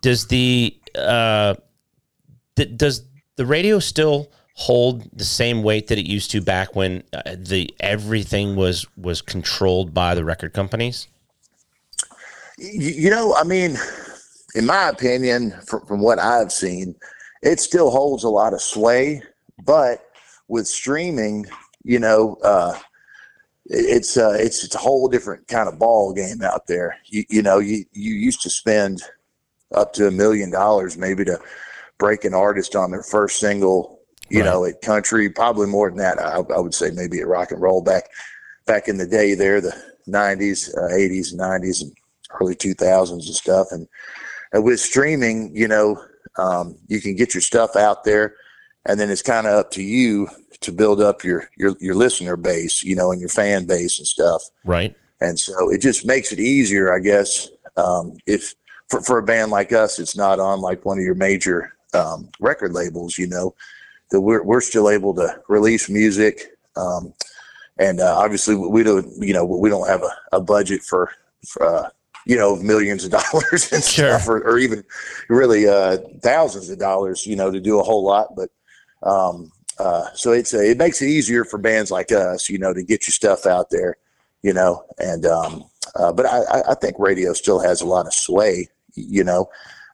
Does 0.00 0.26
the 0.26 0.76
uh, 0.96 1.54
th- 2.56 2.76
does 2.76 3.02
the 3.36 3.46
radio 3.46 3.78
still 3.78 4.30
hold 4.54 5.08
the 5.12 5.24
same 5.24 5.62
weight 5.62 5.88
that 5.88 5.98
it 5.98 6.06
used 6.06 6.30
to 6.30 6.40
back 6.40 6.76
when 6.76 7.02
uh, 7.12 7.34
the 7.36 7.70
everything 7.80 8.56
was 8.56 8.86
was 8.96 9.22
controlled 9.22 9.94
by 9.94 10.14
the 10.14 10.24
record 10.24 10.52
companies? 10.52 11.08
You 12.58 13.10
know, 13.10 13.34
I 13.34 13.44
mean, 13.44 13.76
in 14.54 14.66
my 14.66 14.88
opinion, 14.88 15.52
from, 15.66 15.86
from 15.86 16.00
what 16.00 16.18
I've 16.18 16.52
seen, 16.52 16.94
it 17.42 17.60
still 17.60 17.90
holds 17.90 18.24
a 18.24 18.28
lot 18.28 18.52
of 18.52 18.60
sway. 18.60 19.22
But 19.64 20.04
with 20.48 20.66
streaming, 20.66 21.46
you 21.84 21.98
know, 21.98 22.36
uh, 22.42 22.78
it's 23.66 24.16
uh, 24.16 24.36
it's 24.38 24.64
it's 24.64 24.74
a 24.74 24.78
whole 24.78 25.08
different 25.08 25.46
kind 25.48 25.68
of 25.68 25.78
ball 25.78 26.12
game 26.12 26.42
out 26.42 26.66
there. 26.66 26.96
You, 27.06 27.24
you 27.28 27.42
know, 27.42 27.58
you 27.58 27.84
you 27.92 28.14
used 28.14 28.42
to 28.42 28.50
spend 28.50 29.02
up 29.74 29.92
to 29.94 30.06
a 30.08 30.10
million 30.10 30.50
dollars 30.50 30.98
maybe 30.98 31.24
to 31.24 31.40
break 31.98 32.24
an 32.24 32.34
artist 32.34 32.76
on 32.76 32.90
their 32.90 33.02
first 33.02 33.38
single. 33.38 34.00
You 34.28 34.40
Right. 34.40 34.46
know, 34.46 34.64
at 34.64 34.80
country, 34.80 35.28
probably 35.28 35.66
more 35.66 35.90
than 35.90 35.98
that. 35.98 36.18
I, 36.18 36.36
I 36.54 36.58
would 36.58 36.74
say 36.74 36.90
maybe 36.90 37.20
at 37.20 37.26
rock 37.26 37.50
and 37.50 37.60
roll 37.60 37.82
back 37.82 38.04
back 38.66 38.88
in 38.88 38.96
the 38.96 39.06
day 39.06 39.34
there, 39.34 39.60
the 39.60 39.74
'90s, 40.08 40.74
uh, 40.76 40.88
'80s, 40.94 41.34
'90s, 41.34 41.82
and 41.82 41.92
early 42.40 42.54
2000s 42.54 43.10
and 43.12 43.22
stuff. 43.22 43.68
And, 43.72 43.86
and 44.52 44.64
with 44.64 44.80
streaming, 44.80 45.54
you 45.54 45.68
know, 45.68 46.02
um, 46.38 46.76
you 46.88 47.00
can 47.00 47.14
get 47.16 47.34
your 47.34 47.40
stuff 47.40 47.76
out 47.76 48.04
there, 48.04 48.34
and 48.86 48.98
then 48.98 49.10
it's 49.10 49.22
kind 49.22 49.46
of 49.46 49.54
up 49.54 49.70
to 49.72 49.82
you 49.82 50.28
to 50.60 50.72
build 50.72 51.00
up 51.00 51.24
your 51.24 51.48
your 51.56 51.74
your 51.80 51.94
listener 51.94 52.36
base, 52.36 52.82
you 52.82 52.94
know, 52.94 53.12
and 53.12 53.20
your 53.20 53.30
fan 53.30 53.66
base 53.66 53.98
and 53.98 54.06
stuff. 54.06 54.42
Right. 54.64 54.94
And 55.20 55.38
so 55.38 55.70
it 55.70 55.78
just 55.78 56.04
makes 56.04 56.32
it 56.32 56.40
easier, 56.40 56.92
I 56.92 56.98
guess, 56.98 57.48
um, 57.76 58.16
if 58.26 58.54
for, 58.88 59.00
for 59.00 59.18
a 59.18 59.22
band 59.22 59.52
like 59.52 59.72
us, 59.72 59.98
it's 59.98 60.16
not 60.16 60.40
on 60.40 60.60
like 60.60 60.84
one 60.84 60.98
of 60.98 61.04
your 61.04 61.14
major 61.14 61.74
um, 61.94 62.28
record 62.40 62.72
labels, 62.72 63.18
you 63.18 63.28
know, 63.28 63.54
that 64.10 64.20
we're, 64.20 64.42
we're 64.42 64.60
still 64.60 64.90
able 64.90 65.14
to 65.14 65.40
release 65.48 65.88
music. 65.88 66.56
Um, 66.76 67.14
and 67.78 68.00
uh, 68.00 68.16
obviously 68.18 68.56
we 68.56 68.82
don't, 68.82 69.06
you 69.18 69.32
know, 69.32 69.44
we 69.44 69.70
don't 69.70 69.88
have 69.88 70.02
a, 70.02 70.36
a 70.36 70.40
budget 70.40 70.82
for, 70.82 71.10
for 71.46 71.64
uh, 71.64 71.88
you 72.26 72.36
know, 72.36 72.56
millions 72.56 73.04
of 73.04 73.10
dollars 73.32 73.72
and 73.72 73.82
Sure. 73.82 74.18
stuff, 74.18 74.28
or, 74.28 74.38
or 74.46 74.58
even 74.58 74.84
really 75.28 75.66
uh, 75.68 75.98
thousands 76.22 76.70
of 76.70 76.78
dollars, 76.78 77.26
you 77.26 77.36
know, 77.36 77.50
to 77.50 77.60
do 77.60 77.78
a 77.80 77.82
whole 77.82 78.04
lot. 78.04 78.34
But 78.36 78.50
um, 79.02 79.50
uh, 79.78 80.06
so 80.14 80.32
it's 80.32 80.54
a, 80.54 80.70
it 80.70 80.78
makes 80.78 81.02
it 81.02 81.06
easier 81.08 81.44
for 81.44 81.58
bands 81.58 81.90
like 81.90 82.12
us, 82.12 82.48
you 82.48 82.58
know, 82.58 82.72
to 82.72 82.82
get 82.82 83.06
your 83.06 83.12
stuff 83.12 83.46
out 83.46 83.70
there, 83.70 83.96
you 84.42 84.52
know, 84.52 84.84
and 84.98 85.26
um, 85.26 85.64
uh, 85.96 86.12
but 86.12 86.26
I, 86.26 86.62
I- 86.70 86.74
think 86.74 86.96
radio 86.98 87.32
still 87.32 87.58
has 87.60 87.80
a 87.80 87.86
lot 87.86 88.06
of 88.06 88.14
sway, 88.14 88.68
you 88.94 89.24
know. 89.24 89.48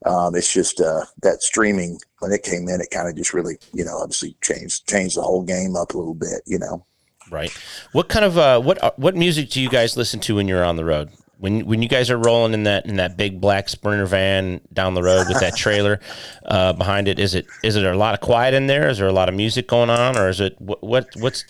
Um, 0.06 0.36
it's 0.36 0.52
just 0.52 0.80
uh, 0.80 1.04
that 1.22 1.42
streaming 1.42 1.98
when 2.20 2.30
it 2.30 2.42
came 2.44 2.68
in, 2.68 2.80
it 2.80 2.90
kind 2.90 3.08
of 3.08 3.16
just 3.16 3.34
really, 3.34 3.58
you 3.72 3.84
know, 3.84 3.98
obviously 3.98 4.36
changed 4.42 4.86
changed 4.88 5.16
the 5.16 5.22
whole 5.22 5.42
game 5.42 5.74
up 5.74 5.92
a 5.94 5.98
little 5.98 6.14
bit, 6.14 6.42
you 6.46 6.58
know. 6.58 6.84
Right. 7.30 7.50
What 7.92 8.08
kind 8.08 8.24
of 8.24 8.38
uh, 8.38 8.60
what 8.60 8.82
uh, 8.82 8.92
what 8.96 9.16
music 9.16 9.50
do 9.50 9.60
you 9.60 9.68
guys 9.68 9.96
listen 9.96 10.20
to 10.20 10.36
when 10.36 10.46
you're 10.46 10.64
on 10.64 10.76
the 10.76 10.84
road? 10.84 11.10
When 11.38 11.66
when 11.66 11.82
you 11.82 11.88
guys 11.88 12.10
are 12.10 12.18
rolling 12.18 12.52
in 12.52 12.64
that 12.64 12.86
in 12.86 12.96
that 12.96 13.16
big 13.16 13.40
black 13.40 13.68
Sprinter 13.68 14.06
van 14.06 14.60
down 14.72 14.94
the 14.94 15.02
road 15.02 15.26
with 15.28 15.40
that 15.40 15.56
trailer 15.56 16.00
uh, 16.44 16.72
behind 16.72 17.08
it, 17.08 17.18
is 17.18 17.34
it 17.34 17.46
is 17.62 17.76
it 17.76 17.84
a 17.84 17.96
lot 17.96 18.14
of 18.14 18.20
quiet 18.20 18.54
in 18.54 18.66
there? 18.66 18.88
Is 18.88 18.98
there 18.98 19.08
a 19.08 19.12
lot 19.12 19.28
of 19.28 19.34
music 19.34 19.68
going 19.68 19.90
on, 19.90 20.18
or 20.18 20.28
is 20.28 20.40
it 20.40 20.60
what, 20.60 20.82
what 20.82 21.08
what's? 21.16 21.44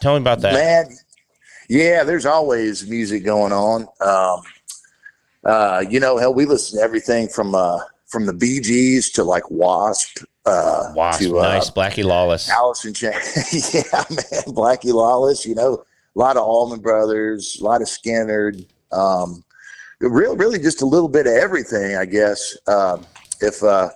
Tell 0.00 0.14
me 0.14 0.20
about 0.20 0.40
that. 0.40 0.54
Man, 0.54 0.96
yeah, 1.68 2.04
there's 2.04 2.26
always 2.26 2.88
music 2.88 3.24
going 3.24 3.52
on. 3.52 3.86
Um, 4.00 4.42
uh, 5.44 5.84
you 5.88 6.00
know, 6.00 6.16
hell, 6.16 6.34
we 6.34 6.46
listen 6.46 6.78
to 6.78 6.84
everything 6.84 7.28
from 7.28 7.54
uh, 7.54 7.80
from 8.06 8.26
the 8.26 8.32
Bee 8.32 8.60
Gees 8.60 9.10
to 9.10 9.24
like 9.24 9.50
Wasp. 9.50 10.18
Uh, 10.46 10.92
Wasp, 10.94 11.20
to, 11.20 11.38
uh, 11.38 11.42
nice, 11.42 11.70
Blackie 11.70 12.04
Lawless. 12.04 12.48
Alice 12.50 12.84
in 12.84 12.94
Chains. 12.94 13.74
yeah, 13.74 14.04
man, 14.10 14.54
Blackie 14.54 14.92
Lawless. 14.92 15.46
You 15.46 15.54
know, 15.54 15.84
a 16.14 16.18
lot 16.18 16.36
of 16.36 16.42
Allman 16.42 16.80
Brothers, 16.80 17.58
a 17.60 17.64
lot 17.64 17.82
of 17.82 17.88
Skynyrd. 17.88 18.66
Um, 18.94 19.44
real, 20.00 20.36
really, 20.36 20.58
just 20.58 20.82
a 20.82 20.86
little 20.86 21.08
bit 21.08 21.26
of 21.26 21.32
everything, 21.34 21.96
I 21.96 22.04
guess. 22.04 22.56
Um, 22.66 23.06
if 23.40 23.62
uh, 23.62 23.90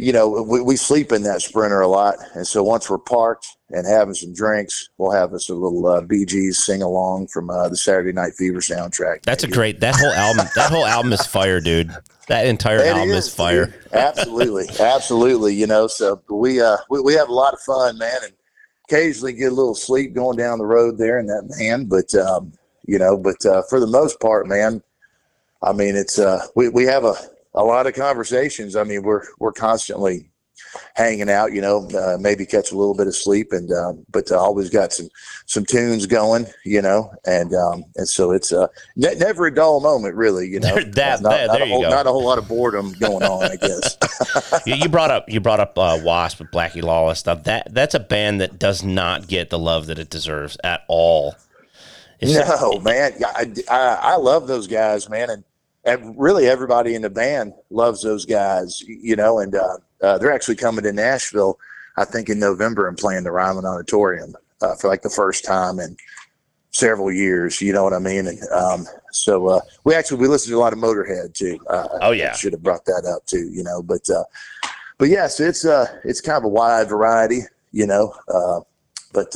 you 0.00 0.12
know, 0.12 0.42
we, 0.42 0.62
we 0.62 0.76
sleep 0.76 1.12
in 1.12 1.22
that 1.24 1.42
Sprinter 1.42 1.80
a 1.82 1.88
lot, 1.88 2.16
and 2.34 2.46
so 2.46 2.62
once 2.62 2.88
we're 2.88 2.96
parked 2.98 3.46
and 3.68 3.86
having 3.86 4.14
some 4.14 4.32
drinks, 4.32 4.88
we'll 4.96 5.10
have 5.10 5.34
us 5.34 5.50
a 5.50 5.54
little 5.54 5.86
uh, 5.86 6.00
Gees 6.02 6.64
sing 6.64 6.82
along 6.82 7.28
from 7.28 7.50
uh, 7.50 7.68
the 7.68 7.76
Saturday 7.76 8.12
Night 8.12 8.32
Fever 8.38 8.60
soundtrack. 8.60 9.22
That's 9.22 9.44
a 9.44 9.48
great. 9.48 9.80
That 9.80 9.94
whole 9.94 10.12
album. 10.12 10.46
That 10.54 10.70
whole 10.70 10.86
album 10.86 11.12
is 11.12 11.26
fire, 11.26 11.60
dude. 11.60 11.94
That 12.28 12.46
entire 12.46 12.78
It 12.78 12.86
album 12.86 13.10
is, 13.10 13.26
is, 13.26 13.34
fire. 13.34 13.66
dude. 13.66 13.92
absolutely, 13.92 14.68
absolutely. 14.80 15.54
You 15.54 15.66
know, 15.66 15.86
so 15.86 16.22
we 16.30 16.60
uh 16.62 16.78
we, 16.88 17.00
we 17.00 17.14
have 17.14 17.28
a 17.28 17.34
lot 17.34 17.52
of 17.52 17.60
fun, 17.60 17.98
man, 17.98 18.16
and 18.24 18.32
occasionally 18.88 19.34
get 19.34 19.52
a 19.52 19.54
little 19.54 19.74
sleep 19.74 20.14
going 20.14 20.38
down 20.38 20.58
the 20.58 20.64
road 20.66 20.96
there 20.96 21.18
in 21.18 21.26
that 21.26 21.54
van. 21.58 21.84
But 21.84 22.14
um, 22.14 22.52
you 22.90 22.98
know, 22.98 23.16
but 23.16 23.44
uh, 23.46 23.62
for 23.70 23.78
the 23.78 23.86
most 23.86 24.18
part, 24.18 24.48
man, 24.48 24.82
I 25.62 25.72
mean, 25.72 25.94
it's 25.94 26.18
uh 26.18 26.44
we 26.56 26.68
we 26.68 26.84
have 26.84 27.04
a 27.04 27.14
a 27.54 27.62
lot 27.62 27.86
of 27.86 27.94
conversations. 27.94 28.74
I 28.74 28.82
mean, 28.84 29.02
we're 29.02 29.22
we're 29.38 29.52
constantly 29.52 30.26
hanging 30.94 31.30
out. 31.30 31.52
You 31.52 31.60
know, 31.60 31.88
uh, 31.96 32.16
maybe 32.20 32.44
catch 32.46 32.72
a 32.72 32.76
little 32.76 32.94
bit 32.96 33.06
of 33.06 33.14
sleep, 33.14 33.48
and 33.52 33.70
um, 33.72 34.04
but 34.10 34.32
uh, 34.32 34.38
always 34.38 34.70
got 34.70 34.92
some 34.92 35.08
some 35.46 35.64
tunes 35.64 36.06
going. 36.06 36.46
You 36.64 36.82
know, 36.82 37.12
and 37.26 37.54
um, 37.54 37.84
and 37.94 38.08
so 38.08 38.32
it's 38.32 38.52
uh 38.52 38.66
ne- 38.96 39.14
never 39.16 39.46
a 39.46 39.54
dull 39.54 39.80
moment, 39.80 40.14
really. 40.16 40.48
You 40.48 40.58
know, 40.66 40.74
That- 40.74 41.22
not, 41.22 41.30
that- 41.30 41.46
not 41.46 41.52
there 41.52 41.62
a 41.62 41.66
you 41.66 41.72
whole, 41.74 41.82
go. 41.82 41.90
not 41.90 42.06
a 42.06 42.10
whole 42.10 42.24
lot 42.24 42.38
of 42.38 42.48
boredom 42.48 42.92
going 42.94 43.22
on, 43.22 43.44
I 43.44 43.56
guess. 43.56 43.96
you, 44.66 44.74
you 44.74 44.88
brought 44.88 45.10
up 45.12 45.26
you 45.28 45.38
brought 45.40 45.60
up 45.60 45.78
uh, 45.78 45.98
Wasp 46.02 46.40
with 46.40 46.50
Blackie 46.50 46.82
Lawless. 46.82 47.24
Now 47.26 47.34
that 47.36 47.72
that's 47.72 47.94
a 47.94 48.00
band 48.00 48.40
that 48.40 48.58
does 48.58 48.82
not 48.82 49.28
get 49.28 49.50
the 49.50 49.58
love 49.58 49.86
that 49.86 49.98
it 50.00 50.10
deserves 50.10 50.56
at 50.64 50.82
all. 50.88 51.34
It's- 52.20 52.60
No, 52.60 52.78
man, 52.80 53.12
I, 53.24 53.52
I, 53.70 53.98
I 54.12 54.16
love 54.16 54.46
those 54.46 54.66
guys, 54.66 55.08
man, 55.08 55.30
and 55.30 55.44
and 55.84 56.14
really 56.18 56.46
everybody 56.46 56.94
in 56.94 57.00
the 57.02 57.08
band 57.10 57.54
loves 57.70 58.02
those 58.02 58.26
guys, 58.26 58.82
you 58.86 59.16
know. 59.16 59.38
And 59.38 59.54
uh, 59.54 59.78
uh, 60.02 60.18
they're 60.18 60.32
actually 60.32 60.56
coming 60.56 60.84
to 60.84 60.92
Nashville, 60.92 61.58
I 61.96 62.04
think, 62.04 62.28
in 62.28 62.38
November 62.38 62.86
and 62.86 62.98
playing 62.98 63.24
the 63.24 63.30
Ryman 63.32 63.64
Auditorium 63.64 64.34
uh, 64.60 64.74
for 64.74 64.88
like 64.88 65.00
the 65.00 65.08
first 65.08 65.42
time 65.44 65.78
in 65.78 65.96
several 66.72 67.10
years. 67.10 67.62
You 67.62 67.72
know 67.72 67.82
what 67.82 67.94
I 67.94 67.98
mean? 67.98 68.26
And 68.26 68.38
um, 68.52 68.86
so 69.12 69.46
uh, 69.48 69.60
we 69.84 69.94
actually 69.94 70.18
we 70.20 70.28
listened 70.28 70.52
to 70.52 70.58
a 70.58 70.60
lot 70.60 70.74
of 70.74 70.78
Motorhead 70.78 71.32
too. 71.32 71.58
Uh, 71.68 71.88
Oh, 72.02 72.10
yeah. 72.10 72.34
should 72.34 72.52
have 72.52 72.62
brought 72.62 72.84
that 72.84 73.06
up 73.10 73.24
too. 73.24 73.48
You 73.50 73.62
know, 73.62 73.80
but 73.82 74.08
uh, 74.10 74.24
but 74.98 75.08
yes, 75.08 75.40
it's 75.40 75.64
uh 75.64 75.86
it's 76.04 76.20
kind 76.20 76.36
of 76.36 76.44
a 76.44 76.48
wide 76.48 76.90
variety, 76.90 77.40
you 77.72 77.86
know. 77.86 78.14
Uh, 78.28 78.60
but 79.14 79.34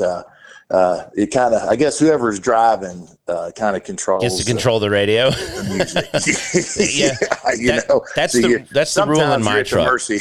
uh, 0.70 1.04
it 1.14 1.26
kind 1.26 1.54
of 1.54 1.68
I 1.68 1.76
guess 1.76 1.98
whoever's 1.98 2.40
driving 2.40 3.06
uh, 3.28 3.50
kind 3.56 3.76
of 3.76 3.84
controls 3.84 4.22
gets 4.22 4.38
to 4.38 4.44
the- 4.44 4.50
control 4.50 4.80
the 4.80 4.90
radio. 4.90 5.30
music. 5.68 6.06
Yeah, 6.94 7.12
you 7.56 7.68
That- 7.72 7.86
know 7.88 8.04
that's 8.16 8.32
so 8.32 8.40
the- 8.40 8.48
you- 8.48 8.64
that's 8.72 8.92
the 8.94 9.06
rule 9.06 9.20
in 9.32 9.42
my 9.42 9.58
the 9.58 9.64
truck. 9.64 9.86
Mercy. 9.86 10.18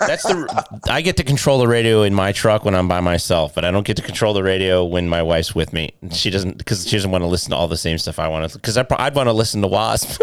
That's 0.00 0.22
the 0.24 0.80
I 0.88 1.00
get 1.02 1.16
to 1.18 1.24
control 1.24 1.58
the 1.58 1.68
radio 1.68 2.02
in 2.02 2.14
my 2.14 2.32
truck 2.32 2.64
when 2.64 2.74
I'm 2.74 2.88
by 2.88 3.00
myself, 3.00 3.54
but 3.54 3.64
I 3.64 3.70
don't 3.70 3.86
get 3.86 3.96
to 3.96 4.02
control 4.02 4.32
the 4.34 4.42
radio 4.42 4.84
when 4.84 5.08
my 5.08 5.22
wife's 5.22 5.54
with 5.54 5.72
me. 5.72 5.90
She 6.12 6.30
doesn't 6.30 6.58
because 6.58 6.86
she 6.86 6.96
doesn't 6.96 7.10
want 7.10 7.22
to 7.22 7.28
listen 7.28 7.50
to 7.50 7.56
all 7.56 7.68
the 7.68 7.76
same 7.76 7.98
stuff 7.98 8.18
I 8.18 8.28
want 8.28 8.50
to. 8.50 8.58
Because 8.58 8.76
I'd 8.78 9.14
want 9.14 9.28
to 9.28 9.32
listen 9.32 9.60
to 9.62 9.68
Wasp. 9.68 10.20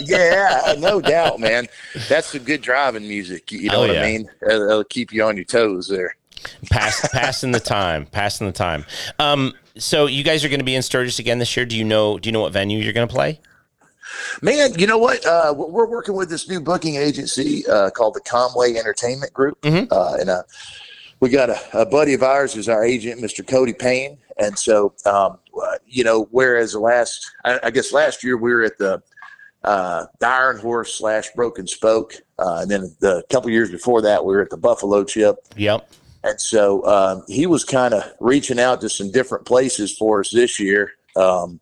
yeah, 0.00 0.74
no 0.78 1.00
doubt, 1.00 1.40
man. 1.40 1.66
That's 2.08 2.28
some 2.28 2.42
good 2.42 2.60
driving 2.62 3.06
music. 3.06 3.50
You 3.52 3.70
know 3.70 3.76
Oh, 3.76 3.80
what 3.86 3.94
yeah. 3.94 4.02
I 4.02 4.06
mean? 4.06 4.30
It'll, 4.42 4.62
it'll 4.68 4.84
keep 4.84 5.12
you 5.12 5.24
on 5.24 5.36
your 5.36 5.44
toes 5.44 5.88
there. 5.88 6.16
Pass, 6.70 7.08
passing 7.12 7.52
the 7.52 7.60
time, 7.60 8.06
passing 8.06 8.46
the 8.46 8.52
time. 8.52 8.84
Um, 9.18 9.54
so 9.76 10.06
you 10.06 10.22
guys 10.24 10.44
are 10.44 10.48
going 10.48 10.60
to 10.60 10.64
be 10.64 10.74
in 10.74 10.82
Sturgis 10.82 11.18
again 11.18 11.38
this 11.38 11.56
year. 11.56 11.66
Do 11.66 11.76
you 11.76 11.84
know? 11.84 12.18
Do 12.18 12.28
you 12.28 12.32
know 12.32 12.40
what 12.40 12.52
venue 12.52 12.78
you're 12.78 12.92
going 12.92 13.08
to 13.08 13.12
play? 13.14 13.40
Man, 14.42 14.78
you 14.78 14.86
know 14.86 14.98
what? 14.98 15.24
Uh, 15.26 15.52
we're 15.56 15.88
working 15.88 16.14
with 16.14 16.28
this 16.28 16.48
new 16.48 16.60
booking 16.60 16.96
agency 16.96 17.64
uh, 17.66 17.90
called 17.90 18.14
the 18.14 18.20
Conway 18.20 18.74
Entertainment 18.76 19.32
Group, 19.32 19.60
Mhm. 19.62 19.88
uh, 19.90 20.16
and 20.20 20.30
uh, 20.30 20.42
we 21.20 21.30
got 21.30 21.50
a, 21.50 21.58
a 21.80 21.86
buddy 21.86 22.14
of 22.14 22.22
ours 22.22 22.52
who's 22.54 22.68
our 22.68 22.84
agent, 22.84 23.20
Mr. 23.20 23.46
Cody 23.46 23.72
Payne. 23.72 24.18
And 24.36 24.58
so, 24.58 24.92
um, 25.06 25.38
uh, 25.60 25.76
you 25.86 26.02
know, 26.04 26.28
whereas 26.32 26.72
the 26.72 26.80
last, 26.80 27.30
I, 27.44 27.58
I 27.64 27.70
guess 27.70 27.92
last 27.92 28.22
year 28.24 28.36
we 28.36 28.52
were 28.52 28.62
at 28.64 28.78
the 28.78 29.02
uh, 29.62 30.04
the 30.18 30.26
Iron 30.28 30.58
Horse 30.58 30.94
slash 30.94 31.30
Broken 31.34 31.66
Spoke, 31.66 32.14
uh, 32.38 32.58
and 32.62 32.70
then 32.70 32.94
the 33.00 33.22
couple 33.30 33.48
years 33.50 33.70
before 33.70 34.02
that 34.02 34.22
we 34.24 34.34
were 34.34 34.42
at 34.42 34.50
the 34.50 34.58
Buffalo 34.58 35.04
Chip. 35.04 35.36
Yep. 35.56 35.88
And 36.24 36.40
so 36.40 36.84
um, 36.86 37.22
he 37.28 37.46
was 37.46 37.64
kind 37.64 37.92
of 37.92 38.10
reaching 38.18 38.58
out 38.58 38.80
to 38.80 38.88
some 38.88 39.10
different 39.10 39.44
places 39.44 39.96
for 39.96 40.20
us 40.20 40.30
this 40.30 40.58
year. 40.58 40.92
Um, 41.16 41.60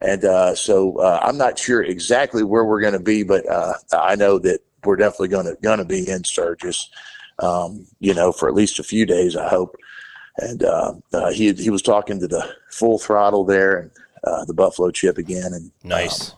and 0.00 0.24
uh, 0.24 0.54
so 0.54 0.98
uh, 0.98 1.20
I'm 1.22 1.36
not 1.36 1.58
sure 1.58 1.82
exactly 1.82 2.42
where 2.42 2.64
we're 2.64 2.80
going 2.80 2.94
to 2.94 3.00
be, 3.00 3.22
but 3.22 3.48
uh, 3.48 3.74
I 3.92 4.16
know 4.16 4.38
that 4.38 4.60
we're 4.84 4.96
definitely 4.96 5.28
going 5.28 5.46
to 5.46 5.56
going 5.60 5.78
to 5.78 5.84
be 5.84 6.08
in 6.08 6.24
Sturgis, 6.24 6.88
um, 7.40 7.86
you 8.00 8.14
know, 8.14 8.32
for 8.32 8.48
at 8.48 8.54
least 8.54 8.78
a 8.78 8.84
few 8.84 9.04
days, 9.04 9.36
I 9.36 9.48
hope. 9.48 9.76
And 10.38 10.62
uh, 10.62 10.94
uh, 11.12 11.30
he 11.32 11.52
he 11.52 11.68
was 11.68 11.82
talking 11.82 12.18
to 12.20 12.28
the 12.28 12.48
Full 12.70 12.98
Throttle 12.98 13.44
there 13.44 13.76
and 13.78 13.90
uh, 14.24 14.44
the 14.44 14.54
Buffalo 14.54 14.90
Chip 14.90 15.18
again, 15.18 15.52
and 15.52 15.70
Nice. 15.82 16.34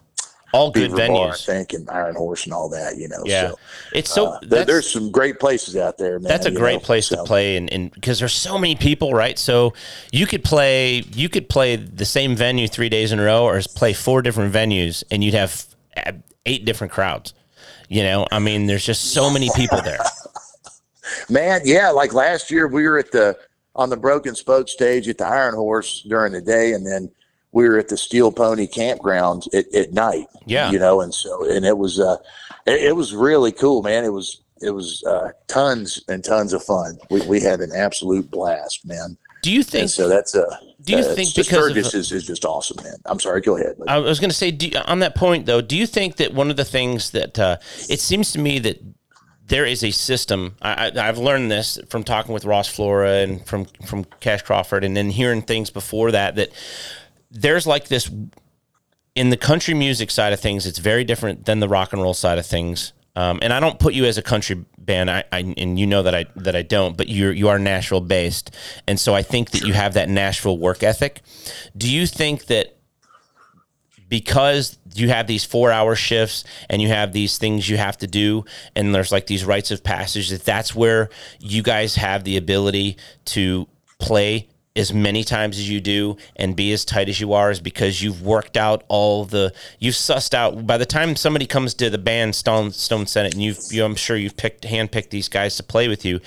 All 0.53 0.71
good 0.73 0.91
Beaver 0.91 0.97
Bar, 0.97 1.29
I 1.29 1.31
venues. 1.31 1.47
think, 1.47 1.73
and 1.73 1.89
Iron 1.91 2.17
Horse 2.17 2.45
and 2.45 2.53
all 2.53 2.69
that, 2.71 2.97
you 2.97 3.07
know. 3.09 3.23
Yeah. 3.25 3.51
So, 3.51 3.59
It's 3.93 4.11
so 4.13 4.27
uh, 4.27 4.39
there- 4.43 4.65
there's 4.65 4.91
some 4.91 5.11
great 5.11 5.39
places 5.39 5.77
out 5.77 5.97
there, 5.97 6.19
man. 6.19 6.29
That's 6.29 6.47
a 6.47 6.51
great 6.51 6.75
know, 6.75 6.81
place 6.81 7.09
to 7.11 7.23
play, 7.25 7.57
and, 7.57 7.73
and 7.73 7.91
because 7.93 8.19
there's 8.19 8.33
so 8.35 8.59
many 8.59 8.75
people, 8.75 9.13
right? 9.15 9.39
So 9.39 9.75
you 10.11 10.27
could 10.27 10.43
play, 10.43 11.05
you 11.13 11.29
could 11.29 11.49
play 11.49 11.77
the 11.77 12.05
same 12.05 12.35
venue 12.35 12.67
three 12.67 12.89
days 12.89 13.13
in 13.13 13.21
a 13.21 13.25
row, 13.25 13.45
or 13.45 13.61
play 13.77 13.93
four 13.93 14.23
different 14.23 14.53
venues, 14.53 15.05
and 15.11 15.23
you'd 15.23 15.35
have 15.35 15.65
uh, 15.97 16.13
eight 16.47 16.65
different 16.65 16.93
crowds. 16.93 17.33
You 17.89 18.03
know, 18.03 18.27
I 18.33 18.39
mean, 18.39 18.67
there's 18.67 18.85
just 18.87 19.13
so 19.13 19.31
many 19.31 19.51
people 19.57 19.81
there. 19.83 19.99
Man, 21.29 21.61
yeah, 21.65 21.91
like 21.91 22.13
last 22.13 22.51
year 22.51 22.67
we 22.69 22.85
were 22.89 22.99
at 22.99 23.11
the 23.13 23.37
on 23.77 23.89
the 23.89 23.97
broken 23.97 24.35
spoke 24.35 24.69
stage 24.69 25.09
at 25.09 25.19
the 25.19 25.27
Iron 25.27 25.55
Horse 25.55 26.03
during 26.09 26.33
the 26.33 26.41
day, 26.41 26.73
and 26.73 26.87
then 26.87 27.11
we 27.53 27.69
were 27.69 27.79
at 27.79 27.89
the 27.89 27.97
Steel 27.97 28.31
Pony 28.33 28.67
campground 28.67 29.45
at, 29.53 29.73
at 29.75 29.93
night. 29.93 30.27
Yeah. 30.47 30.71
you 30.71 30.79
know, 30.79 31.01
and 31.01 31.13
so 31.15 31.49
and 31.51 31.65
it 31.65 31.79
was 31.79 31.99
uh, 32.01 32.17
it, 32.67 32.85
it 32.85 32.97
was 32.97 33.15
really 33.15 33.53
cool, 33.53 33.83
man. 33.83 34.05
It 34.05 34.13
was 34.13 34.43
it 34.61 34.71
was 34.71 35.03
uh, 35.05 35.33
tons 35.49 36.03
and 36.09 36.23
tons 36.25 36.53
of 36.53 36.63
fun. 36.63 36.99
We 37.11 37.21
we 37.27 37.41
had 37.41 37.61
an 37.61 37.73
absolute 37.75 38.31
blast, 38.31 38.87
man. 38.87 39.17
Do 39.43 39.51
you 39.51 39.61
And 39.61 39.67
think? 39.67 39.91
so 39.91 40.07
that's 40.09 40.35
a. 40.35 40.47
Do 40.83 40.93
you 40.93 40.99
uh, 40.99 41.15
think 41.15 41.35
because 41.35 41.39
of- 41.39 41.45
Sturgis 41.73 41.95
is, 41.95 42.13
is 42.13 42.27
just 42.27 42.45
awesome, 42.45 42.83
man? 42.85 42.97
I'm 43.07 43.21
sorry, 43.21 43.41
go 43.41 43.57
ahead. 43.57 43.77
I 43.89 43.99
was 43.99 44.21
going 44.21 44.31
to 44.31 44.37
say, 44.37 44.51
do 44.51 44.71
on 44.87 45.01
that 45.01 45.15
point 45.15 45.47
though, 45.47 45.61
do 45.61 45.77
you 45.77 45.87
think 45.87 46.17
that 46.17 46.35
one 46.35 46.51
of 46.51 46.57
the 46.57 46.65
things 46.65 47.11
that 47.11 47.39
uh, 47.39 47.57
it 47.89 48.01
seems 48.01 48.33
to 48.33 48.39
me 48.39 48.59
that 48.61 48.81
there 49.47 49.67
is 49.67 49.83
a 49.83 49.91
system. 49.91 50.57
I, 50.63 50.91
I, 50.95 51.09
I've 51.09 51.19
learned 51.19 51.51
this 51.51 51.79
from 51.89 52.05
talking 52.05 52.33
with 52.33 52.45
Ross 52.45 52.69
Flora 52.69 53.15
and 53.17 53.45
from 53.45 53.65
from 53.85 54.05
Cash 54.21 54.43
Crawford, 54.43 54.85
and 54.85 54.97
then 54.97 55.11
hearing 55.11 55.43
things 55.43 55.71
before 55.71 56.13
that 56.13 56.37
that 56.37 56.51
there's 57.31 57.67
like 57.67 57.89
this 57.89 58.11
in 59.15 59.31
the 59.31 59.37
country 59.37 59.75
music 59.75 60.11
side 60.11 60.33
of 60.33 60.41
things. 60.41 60.67
It's 60.67 60.79
very 60.79 61.05
different 61.05 61.47
than 61.47 61.61
the 61.61 61.69
rock 61.69 61.93
and 61.93 62.03
roll 62.03 62.15
side 62.15 62.39
of 62.39 62.47
things. 62.47 62.93
Um, 63.17 63.41
and 63.43 63.53
I 63.53 63.61
don't 63.61 63.79
put 63.79 63.93
you 63.93 64.05
as 64.05 64.19
a 64.19 64.23
country 64.23 64.65
band, 64.79 65.11
I, 65.11 65.25
I 65.33 65.55
and 65.57 65.79
you 65.79 65.87
know 65.87 66.03
that 66.03 66.15
I 66.15 66.27
that 66.37 66.57
I 66.57 66.63
don't, 66.63 66.97
but 66.97 67.09
you're 67.09 67.33
you 67.33 67.49
are 67.49 67.59
Nashville 67.59 68.01
based, 68.01 68.55
and 68.87 68.99
so 68.99 69.15
I 69.15 69.23
think 69.23 69.51
that 69.51 69.63
you 69.63 69.73
have 69.73 69.95
that 69.95 70.09
Nashville 70.09 70.59
work 70.59 70.83
ethic. 70.83 71.23
Do 71.77 71.93
you 71.93 72.07
think 72.07 72.47
that 72.47 72.77
because 74.09 74.79
you 74.95 75.09
have 75.09 75.27
these 75.27 75.45
four 75.45 75.71
hour 75.71 75.95
shifts 75.95 76.45
and 76.69 76.83
you 76.83 76.89
have 76.89 77.13
these 77.13 77.39
things 77.39 77.69
you 77.69 77.77
have 77.77 77.97
to 77.99 78.09
do 78.09 78.45
and 78.75 78.93
there's 78.93 79.13
like 79.13 79.29
these 79.29 79.45
rites 79.45 79.71
of 79.71 79.85
passage 79.85 80.31
that 80.31 80.45
that's 80.45 80.75
where 80.75 81.09
you 81.39 81.63
guys 81.63 81.95
have 81.95 82.25
the 82.25 82.37
ability 82.37 82.97
to 83.25 83.69
play 84.01 84.49
as 84.77 84.93
many 84.93 85.25
times 85.25 85.59
as 85.59 85.69
you 85.69 85.81
do 85.81 86.17
and 86.37 86.55
be 86.55 86.73
as 86.73 86.85
tight 86.85 87.09
as 87.09 87.21
you 87.21 87.33
are 87.33 87.51
is 87.51 87.61
because 87.61 88.03
you've 88.03 88.23
worked 88.23 88.57
out 88.57 88.85
all 88.89 89.25
the 89.25 89.53
you've 89.79 89.95
sussed 89.95 90.33
out 90.33 90.67
by 90.67 90.79
the 90.79 90.87
time 90.87 91.17
somebody 91.17 91.45
comes 91.45 91.75
to 91.75 91.91
the 91.91 91.99
band 91.99 92.35
Stone 92.35 92.71
Stone 92.71 93.07
Senate 93.07 93.35
and 93.35 93.43
you've 93.43 93.59
you, 93.71 93.85
I'm 93.85 93.97
sure 93.97 94.17
you've 94.17 94.37
picked 94.37 94.63
handpicked 94.63 95.11
these 95.11 95.29
guys 95.29 95.57
to 95.57 95.65
play 95.65 95.89
with 95.89 96.05
you 96.05 96.21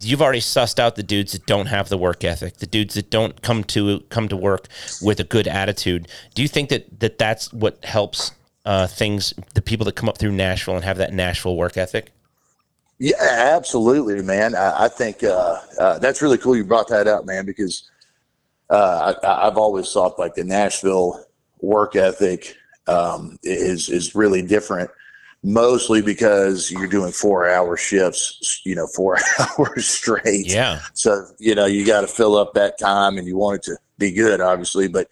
you've 0.00 0.22
already 0.22 0.40
sussed 0.40 0.78
out 0.78 0.96
the 0.96 1.02
dudes 1.02 1.32
that 1.32 1.46
don't 1.46 1.66
have 1.66 1.88
the 1.88 1.98
work 1.98 2.24
ethic, 2.24 2.58
the 2.58 2.66
dudes 2.66 2.94
that 2.94 3.10
don't 3.10 3.40
come 3.42 3.64
to 3.64 4.00
come 4.08 4.28
to 4.28 4.36
work 4.36 4.68
with 5.02 5.20
a 5.20 5.24
good 5.24 5.48
attitude. 5.48 6.08
Do 6.34 6.42
you 6.42 6.48
think 6.48 6.68
that, 6.68 7.00
that 7.00 7.18
that's 7.18 7.52
what 7.52 7.84
helps 7.84 8.32
uh, 8.64 8.86
things, 8.86 9.32
the 9.54 9.62
people 9.62 9.84
that 9.84 9.96
come 9.96 10.08
up 10.08 10.18
through 10.18 10.32
Nashville 10.32 10.76
and 10.76 10.84
have 10.84 10.98
that 10.98 11.12
Nashville 11.12 11.56
work 11.56 11.76
ethic? 11.76 12.12
Yeah, 12.98 13.14
absolutely, 13.20 14.22
man. 14.22 14.54
I, 14.54 14.84
I 14.84 14.88
think 14.88 15.22
uh, 15.22 15.60
uh, 15.78 15.98
that's 15.98 16.22
really 16.22 16.38
cool 16.38 16.56
you 16.56 16.64
brought 16.64 16.88
that 16.88 17.06
up, 17.06 17.26
man, 17.26 17.44
because 17.44 17.90
uh, 18.70 19.14
I, 19.22 19.46
I've 19.46 19.58
always 19.58 19.92
thought 19.92 20.18
like 20.18 20.34
the 20.34 20.44
Nashville 20.44 21.24
work 21.60 21.94
ethic 21.94 22.56
um, 22.86 23.38
is 23.42 23.88
is 23.90 24.14
really 24.14 24.42
different, 24.42 24.90
mostly 25.42 26.00
because 26.00 26.70
you're 26.70 26.86
doing 26.86 27.12
four 27.12 27.48
hour 27.48 27.76
shifts, 27.76 28.62
you 28.64 28.74
know, 28.74 28.86
four 28.86 29.18
hours 29.58 29.86
straight. 29.86 30.46
Yeah, 30.46 30.80
So 30.94 31.26
you 31.38 31.54
know 31.54 31.66
you 31.66 31.84
got 31.84 32.00
to 32.00 32.06
fill 32.06 32.36
up 32.36 32.54
that 32.54 32.78
time, 32.78 33.18
and 33.18 33.26
you 33.26 33.36
want 33.36 33.56
it 33.56 33.62
to 33.64 33.76
be 33.98 34.10
good, 34.10 34.40
obviously. 34.40 34.88
But 34.88 35.08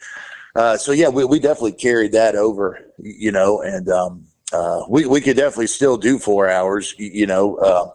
uh, 0.57 0.77
so 0.77 0.92
yeah, 0.92 1.09
we, 1.09 1.25
we 1.25 1.38
definitely 1.38 1.73
carried 1.73 2.12
that 2.12 2.35
over, 2.35 2.81
you 2.99 3.33
know, 3.33 3.61
and 3.61 3.88
um, 3.90 4.27
uh, 4.54 4.84
we 4.88 5.04
we 5.04 5.20
could 5.20 5.36
definitely 5.36 5.66
still 5.66 5.96
do 5.96 6.16
four 6.16 6.48
hours, 6.48 6.94
y- 6.98 7.10
you 7.12 7.26
know. 7.26 7.56
Uh, 7.56 7.90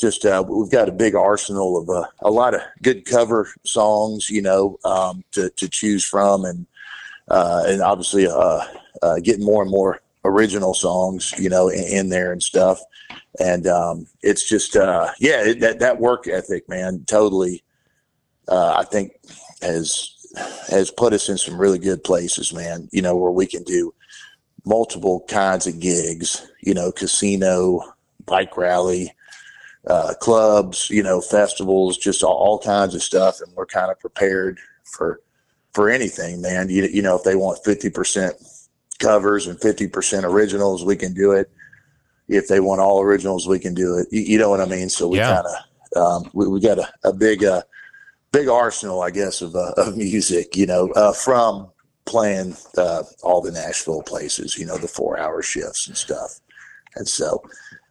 just 0.00 0.24
uh, 0.24 0.42
we've 0.48 0.70
got 0.70 0.88
a 0.88 0.92
big 0.92 1.14
arsenal 1.14 1.76
of 1.76 1.88
uh, 1.90 2.06
a 2.20 2.30
lot 2.30 2.54
of 2.54 2.62
good 2.80 3.04
cover 3.04 3.48
songs, 3.62 4.30
you 4.30 4.40
know, 4.40 4.78
um, 4.84 5.22
to 5.32 5.50
to 5.50 5.68
choose 5.68 6.02
from, 6.02 6.46
and 6.46 6.66
uh, 7.28 7.64
and 7.66 7.82
obviously 7.82 8.26
getting 9.22 9.44
more 9.44 9.62
and 9.62 9.70
more 9.70 10.00
original 10.24 10.72
songs, 10.72 11.32
you 11.38 11.50
know, 11.50 11.68
in, 11.68 11.84
in 11.84 12.08
there 12.08 12.32
and 12.32 12.42
stuff. 12.42 12.80
And 13.38 13.66
um, 13.66 14.06
it's 14.22 14.48
just 14.48 14.74
yeah, 14.74 15.12
it, 15.20 15.60
that 15.60 15.78
that 15.80 16.00
work 16.00 16.26
ethic, 16.26 16.68
man, 16.70 17.04
totally. 17.06 17.62
I 18.48 18.84
think 18.84 19.12
has 19.60 20.08
has 20.70 20.90
put 20.90 21.12
us 21.12 21.28
in 21.28 21.36
some 21.36 21.60
really 21.60 21.78
good 21.78 22.02
places, 22.02 22.54
man. 22.54 22.88
You 22.92 23.02
know, 23.02 23.14
where 23.14 23.30
we 23.30 23.46
can 23.46 23.62
do 23.62 23.92
multiple 24.64 25.24
kinds 25.28 25.66
of 25.66 25.80
gigs. 25.80 26.46
You 26.60 26.74
know, 26.74 26.92
casino, 26.92 27.80
bike 28.26 28.56
rally, 28.56 29.12
uh, 29.86 30.14
clubs. 30.20 30.88
You 30.90 31.02
know, 31.02 31.20
festivals, 31.20 31.98
just 31.98 32.22
all, 32.22 32.34
all 32.36 32.58
kinds 32.58 32.94
of 32.94 33.02
stuff, 33.02 33.40
and 33.40 33.52
we're 33.54 33.66
kind 33.66 33.90
of 33.90 33.98
prepared 33.98 34.58
for 34.84 35.20
for 35.72 35.88
anything, 35.88 36.40
man. 36.42 36.68
You 36.68 36.84
you 36.84 37.02
know, 37.02 37.16
if 37.16 37.24
they 37.24 37.34
want 37.36 37.64
fifty 37.64 37.90
percent 37.90 38.34
covers 38.98 39.46
and 39.46 39.60
fifty 39.60 39.88
percent 39.88 40.24
originals, 40.24 40.84
we 40.84 40.96
can 40.96 41.12
do 41.14 41.32
it. 41.32 41.50
If 42.28 42.48
they 42.48 42.60
want 42.60 42.80
all 42.80 43.02
originals, 43.02 43.48
we 43.48 43.58
can 43.58 43.74
do 43.74 43.98
it. 43.98 44.06
You, 44.10 44.22
you 44.22 44.38
know 44.38 44.48
what 44.48 44.60
I 44.60 44.66
mean? 44.66 44.88
So 44.88 45.08
we 45.08 45.18
Yeah. 45.18 45.34
kind 45.34 45.46
of 45.46 45.56
um, 45.94 46.30
we, 46.32 46.46
we 46.46 46.60
got 46.60 46.78
a, 46.78 46.88
a 47.04 47.12
big 47.12 47.44
uh, 47.44 47.62
big 48.30 48.48
arsenal, 48.48 49.02
I 49.02 49.10
guess, 49.10 49.42
of 49.42 49.56
uh, 49.56 49.72
of 49.76 49.96
music. 49.96 50.56
You 50.56 50.66
know, 50.66 50.88
uh, 50.92 51.12
from 51.12 51.71
playing 52.04 52.56
all 53.22 53.40
the 53.40 53.52
Nashville 53.52 54.02
places. 54.02 54.58
You 54.58 54.66
know, 54.66 54.78
the 54.78 54.88
four 54.88 55.18
hour 55.18 55.42
shifts 55.42 55.86
and 55.88 55.96
stuff. 55.96 56.40
And 56.94 57.08
so, 57.08 57.42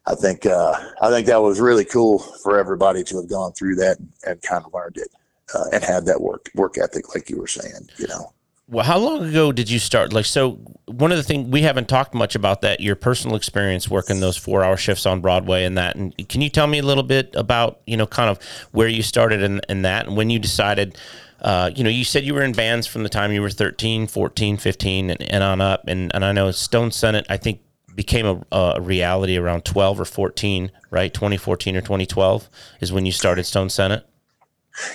I 0.06 0.16
think 0.16 0.46
uh, 0.46 0.74
I 1.02 1.10
think 1.10 1.28
that 1.28 1.42
was 1.42 1.60
really 1.60 1.86
cool 1.86 2.20
for 2.20 2.58
everybody 2.60 3.04
to 3.04 3.18
have 3.18 3.30
gone 3.30 3.54
through 3.54 3.76
that 3.76 4.00
and, 4.00 4.14
and 4.26 4.42
kind 4.42 4.66
of 4.66 4.74
learned 4.74 4.98
it 4.98 5.10
uh, 5.54 5.66
and 5.74 5.84
had 5.84 6.06
that 6.06 6.22
work 6.22 6.50
work 6.56 6.78
ethic, 6.78 7.14
like 7.14 7.30
you 7.30 7.38
were 7.38 7.48
saying. 7.48 7.90
You 7.98 8.08
know. 8.08 8.34
Well, 8.68 8.86
how 8.86 8.98
long 8.98 9.26
ago 9.26 9.52
did 9.52 9.70
you 9.70 9.80
start? 9.80 10.14
Like, 10.14 10.24
so 10.24 10.54
one 10.86 11.12
of 11.12 11.18
the 11.18 11.24
things 11.24 11.50
we 11.50 11.62
haven't 11.62 11.90
talked 11.90 12.14
much 12.14 12.36
about 12.36 12.62
that 12.62 12.80
your 12.80 12.96
personal 12.96 13.36
experience 13.36 13.90
working 13.90 14.22
those 14.22 14.38
four 14.38 14.64
hour 14.64 14.78
shifts 14.78 15.06
on 15.06 15.20
Broadway 15.20 15.66
and 15.66 15.78
that. 15.78 15.98
And 15.98 16.30
can 16.30 16.40
you 16.40 16.50
tell 16.50 16.68
me 16.68 16.80
a 16.80 16.84
little 16.84 17.04
bit 17.04 17.36
about 17.36 17.82
you 17.86 17.98
know 17.98 18.08
kind 18.08 18.30
of 18.30 18.42
where 18.72 18.88
you 18.88 19.04
started 19.04 19.44
in, 19.44 19.62
in 19.68 19.82
that 19.84 20.08
and 20.08 20.18
when 20.18 20.30
you 20.30 20.40
decided? 20.40 20.98
Uh, 21.42 21.72
you 21.76 21.84
know, 21.84 21.90
you 21.90 22.04
said 22.04 22.24
you 22.24 22.34
were 22.34 22.44
in 22.44 22.52
bands 22.52 22.86
from 22.86 23.04
the 23.04 23.10
time 23.10 23.32
you 23.32 23.42
were 23.42 23.50
13, 23.50 24.08
14, 24.08 24.58
15, 24.58 25.10
and, 25.10 25.22
and 25.24 25.44
on 25.44 25.60
up. 25.60 25.84
And, 25.88 26.12
and 26.14 26.24
I 26.24 26.32
know 26.32 26.52
Stone 26.52 26.92
Senate, 26.92 27.26
I 27.30 27.38
think, 27.38 27.62
became 27.96 28.26
a, 28.26 28.56
a 28.56 28.82
reality 28.82 29.38
around 29.38 29.66
12 29.66 30.00
or 30.00 30.06
14, 30.06 30.72
right? 30.92 31.14
2014 31.14 31.76
or 31.76 31.82
2012 31.82 32.50
is 32.80 32.92
when 32.92 33.06
you 33.06 33.12
started 33.12 33.44
Stone 33.46 33.70
Senate. 33.70 34.06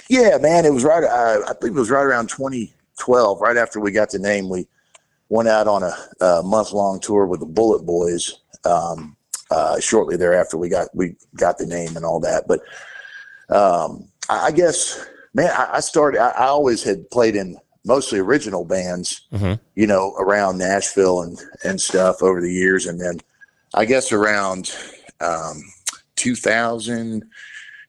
Yeah, 0.09 0.39
man, 0.39 0.65
it 0.65 0.73
was 0.73 0.85
right. 0.85 1.05
Uh, 1.05 1.43
I 1.47 1.53
think 1.55 1.77
it 1.77 1.81
was 1.81 1.91
right 1.91 2.03
around 2.03 2.29
2012, 2.29 3.41
right 3.41 3.57
after 3.57 3.81
we 3.81 3.91
got 3.91 4.11
the 4.11 4.19
name. 4.19 4.49
We 4.49 4.67
went 5.29 5.49
out 5.49 5.67
on 5.67 5.83
a, 5.83 6.25
a 6.25 6.43
month 6.43 6.73
long 6.73 7.01
tour 7.01 7.27
with 7.27 7.41
the 7.41 7.47
BulletBoys. 7.47 8.33
Um, 8.65 9.17
uh, 9.51 9.79
shortly 9.79 10.17
thereafter, 10.17 10.57
we 10.57 10.69
got 10.69 10.89
we 10.95 11.15
got 11.37 11.59
the 11.59 11.67
name 11.67 11.97
and 11.97 12.05
all 12.05 12.21
that. 12.21 12.49
But 12.49 12.61
um, 13.55 14.09
I 14.29 14.51
guess, 14.51 15.07
man, 15.37 15.51
I, 15.55 15.77
I 15.77 15.81
started. 15.81 16.19
I, 16.21 16.31
I 16.31 16.47
always 16.47 16.83
had 16.83 17.09
played 17.11 17.37
in 17.37 17.59
mostly 17.85 18.19
original 18.19 18.65
bands, 18.65 19.21
Mhm. 19.33 19.61
you 19.77 19.87
know, 19.87 20.15
around 20.19 20.59
Nashville 20.59 21.21
and 21.23 21.39
and 21.63 21.81
stuff 21.81 22.23
over 22.23 22.41
the 22.41 22.53
years, 22.53 22.87
and 22.87 22.99
then 23.01 23.21
I 23.75 23.85
guess 23.85 24.11
around 24.13 24.75
um, 25.21 25.63
2000, 26.17 27.23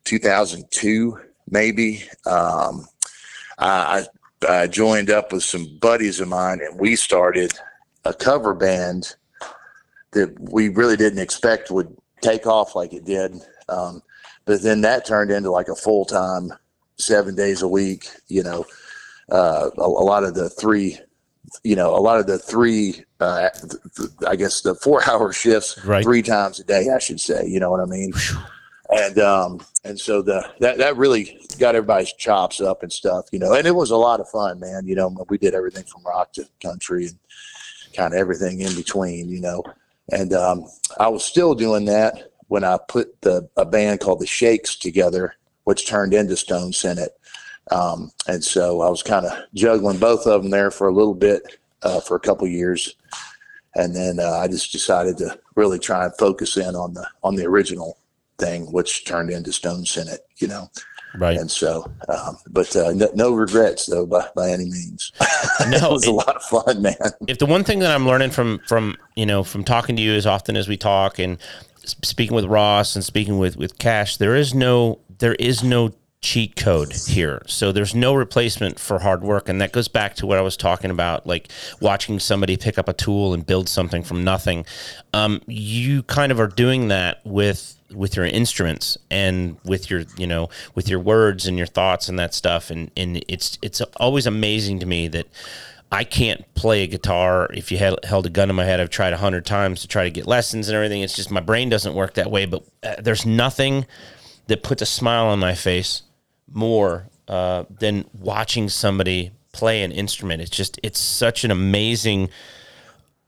2002, 0.04 1.20
maybe. 1.50 2.04
Um, 2.26 2.86
I, 3.58 4.06
I 4.48 4.48
I 4.64 4.68
joined 4.68 5.10
up 5.10 5.32
with 5.32 5.44
some 5.44 5.78
buddies 5.82 6.20
of 6.20 6.28
mine, 6.28 6.60
and 6.62 6.80
we 6.80 6.96
started 6.96 7.54
a 8.06 8.14
cover 8.14 8.54
band 8.54 9.16
that 10.12 10.38
we 10.40 10.70
really 10.70 10.96
didn't 10.98 11.20
expect 11.20 11.72
would 11.72 11.96
take 12.22 12.46
off 12.46 12.76
like 12.76 12.94
it 12.94 13.06
did. 13.06 13.36
Um, 13.70 14.02
but 14.46 14.62
then 14.62 14.82
that 14.82 15.06
turned 15.06 15.32
into 15.32 15.52
like 15.52 15.68
a 15.68 15.76
full 15.76 16.06
time, 16.06 16.54
seven 16.98 17.36
days 17.36 17.62
a 17.62 17.68
week. 17.68 18.08
You 18.28 18.44
know, 18.44 18.66
uh, 19.32 19.70
a, 19.78 19.82
a 19.82 20.06
lot 20.06 20.24
of 20.24 20.34
the 20.36 20.50
three, 20.50 20.98
you 21.64 21.76
know, 21.76 21.96
a 21.96 22.00
lot 22.02 22.20
of 22.20 22.28
the 22.28 22.38
three, 22.40 23.04
uh, 23.20 23.50
th- 23.50 23.74
th- 23.96 24.10
I 24.28 24.36
guess 24.36 24.62
the 24.62 24.76
four 24.76 25.02
hour 25.10 25.32
shifts 25.34 25.84
Right. 25.86 26.04
three 26.04 26.22
times 26.22 26.60
a 26.60 26.64
day, 26.64 26.90
I 26.94 27.00
should 27.00 27.20
say. 27.20 27.46
You 27.48 27.60
know 27.60 27.72
what 27.72 27.80
I 27.82 27.86
mean? 27.86 28.14
And 28.90 29.20
um, 29.20 29.60
and 29.84 30.00
so 30.00 30.22
the 30.22 30.50
that 30.60 30.78
that 30.78 30.96
really 30.96 31.38
got 31.60 31.76
everybody's 31.76 32.14
chops 32.14 32.62
up 32.62 32.84
and 32.84 32.92
stuff. 32.92 33.26
You 33.34 33.40
know, 33.40 33.54
and 33.54 33.68
it 33.68 33.76
was 33.76 33.92
a 33.92 33.98
lot 33.98 34.20
of 34.22 34.30
fun, 34.30 34.60
man. 34.62 34.88
You 34.88 34.96
know, 34.96 35.14
we 35.30 35.38
did 35.38 35.54
everything 35.54 35.84
from 35.84 36.04
rock 36.04 36.32
to 36.34 36.48
country 36.62 37.08
and 37.08 37.18
kind 37.94 38.14
of 38.14 38.20
everything 38.20 38.62
in 38.62 38.74
between. 38.76 39.28
You 39.28 39.42
know, 39.42 39.64
and 40.14 40.32
um, 40.34 40.66
I 41.02 41.10
was 41.10 41.26
still 41.26 41.54
doing 41.54 41.84
that 41.86 42.32
when 42.48 42.64
I 42.64 42.78
put 42.88 43.22
the 43.24 43.50
a 43.58 43.66
band 43.66 44.00
called 44.00 44.22
the 44.22 44.26
Shakes 44.28 44.78
together, 44.78 45.34
which 45.68 45.86
turned 45.86 46.14
into 46.14 46.38
Stone 46.38 46.72
Senate. 46.72 47.12
Um, 47.72 48.10
and 48.26 48.42
so 48.42 48.80
I 48.80 48.88
was 48.88 49.04
kind 49.04 49.26
of 49.26 49.34
juggling 49.54 49.98
both 49.98 50.26
of 50.26 50.42
them 50.42 50.50
there 50.50 50.72
for 50.72 50.88
a 50.88 50.94
little 50.94 51.14
bit 51.14 51.42
uh, 51.84 52.00
for 52.00 52.16
a 52.16 52.22
couple 52.22 52.48
years, 52.48 52.96
and 53.76 53.94
then 53.94 54.18
uh, 54.22 54.40
I 54.42 54.48
just 54.48 54.72
decided 54.72 55.18
to 55.18 55.38
really 55.56 55.78
try 55.78 56.06
and 56.06 56.14
focus 56.18 56.56
in 56.56 56.74
on 56.74 56.94
the 56.94 57.06
on 57.22 57.36
the 57.36 57.46
original 57.46 57.98
thing, 58.38 58.72
which 58.72 59.04
turned 59.04 59.30
into 59.30 59.52
Stone 59.52 59.86
Senate. 59.86 60.22
You 60.38 60.48
know, 60.48 60.72
Right. 61.18 61.38
and 61.38 61.52
so, 61.52 61.92
um, 62.08 62.38
but 62.50 62.74
uh, 62.74 62.94
no, 62.94 63.10
no 63.14 63.34
regrets 63.34 63.88
though 63.88 64.06
by 64.06 64.26
by 64.38 64.50
any 64.52 64.66
means. 64.70 65.12
No, 65.70 65.78
it 65.90 65.92
was 65.92 66.06
a 66.06 66.12
lot 66.14 66.36
of 66.38 66.44
fun, 66.44 66.82
man. 66.82 66.96
if 67.28 67.40
the 67.40 67.46
one 67.46 67.66
thing 67.66 67.80
that 67.80 67.92
I'm 67.92 68.08
learning 68.08 68.30
from 68.30 68.60
from 68.68 68.96
you 69.18 69.26
know 69.26 69.44
from 69.44 69.66
talking 69.66 69.98
to 69.98 70.02
you 70.02 70.14
as 70.14 70.26
often 70.26 70.56
as 70.56 70.70
we 70.70 70.78
talk 70.78 71.20
and 71.20 71.38
speaking 71.84 72.36
with 72.36 72.46
Ross 72.46 72.96
and 72.96 73.04
speaking 73.04 73.38
with 73.38 73.58
with 73.58 73.78
Cash, 73.78 74.16
there 74.18 74.36
is 74.36 74.54
no 74.54 75.00
there 75.20 75.36
is 75.36 75.64
no 75.64 75.94
cheat 76.22 76.56
code 76.56 76.94
here. 76.94 77.42
So 77.46 77.72
there's 77.72 77.94
no 77.94 78.14
replacement 78.14 78.80
for 78.80 79.00
hard 79.00 79.22
work, 79.22 79.50
and 79.50 79.62
that 79.62 79.72
goes 79.72 79.88
back 79.88 80.16
to 80.16 80.26
what 80.26 80.38
I 80.38 80.42
was 80.42 80.58
talking 80.58 80.92
about, 80.92 81.28
like 81.28 81.50
watching 81.80 82.20
somebody 82.20 82.58
pick 82.58 82.78
up 82.78 82.90
a 82.90 82.94
tool 82.94 83.34
and 83.34 83.46
build 83.46 83.70
something 83.70 84.04
from 84.04 84.24
nothing. 84.24 84.66
Um, 85.14 85.42
you 85.48 86.04
kind 86.04 86.32
of 86.32 86.40
are 86.40 86.48
doing 86.48 86.88
that 86.90 87.22
with 87.24 87.76
with 87.94 88.18
your 88.18 88.26
instruments 88.26 88.98
and 89.10 89.58
with 89.64 89.90
your 89.90 90.04
you 90.18 90.28
know 90.28 90.50
with 90.76 90.90
your 90.90 91.00
words 91.00 91.48
and 91.48 91.58
your 91.58 91.68
thoughts 91.68 92.10
and 92.10 92.20
that 92.20 92.34
stuff 92.34 92.70
and 92.70 92.92
and 92.98 93.24
it's 93.30 93.58
it's 93.62 93.80
always 93.96 94.28
amazing 94.28 94.78
to 94.80 94.86
me 94.86 95.08
that 95.08 95.26
I 95.90 96.04
can't 96.04 96.44
play 96.54 96.84
a 96.84 96.88
guitar. 96.88 97.48
If 97.54 97.72
you 97.72 97.78
had 97.78 98.04
held 98.04 98.26
a 98.26 98.30
gun 98.30 98.50
in 98.50 98.58
my 98.58 98.66
head, 98.66 98.82
I've 98.82 98.90
tried 98.90 99.14
a 99.14 99.18
hundred 99.18 99.46
times 99.46 99.82
to 99.82 99.88
try 99.88 100.04
to 100.04 100.10
get 100.10 100.28
lessons 100.28 100.68
and 100.68 100.76
everything. 100.76 101.02
It's 101.02 101.16
just 101.16 101.32
my 101.32 101.40
brain 101.40 101.70
doesn't 101.70 101.94
work 101.94 102.16
that 102.16 102.30
way. 102.30 102.46
But 102.46 102.64
uh, 102.84 102.96
there's 103.00 103.26
nothing 103.26 103.86
that 104.48 104.64
puts 104.64 104.82
a 104.82 104.86
smile 104.86 105.28
on 105.28 105.40
my 105.40 105.56
face 105.56 106.04
more 106.52 107.08
uh, 107.28 107.66
than 107.70 108.06
watching 108.14 108.70
somebody 108.70 109.32
play 109.52 109.84
an 109.84 109.92
instrument. 109.92 110.42
It's 110.42 110.52
just 110.52 110.80
it's 110.84 111.00
such 111.00 111.44
an 111.44 111.52
amazing 111.52 112.30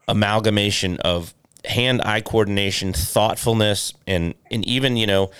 amalgamation 0.07 0.97
of 0.97 1.33
hand-eye 1.65 2.21
coordination, 2.21 2.93
thoughtfulness, 2.93 3.93
and 4.07 4.33
and 4.49 4.65
even 4.65 4.97
you 4.97 5.07
know 5.07 5.31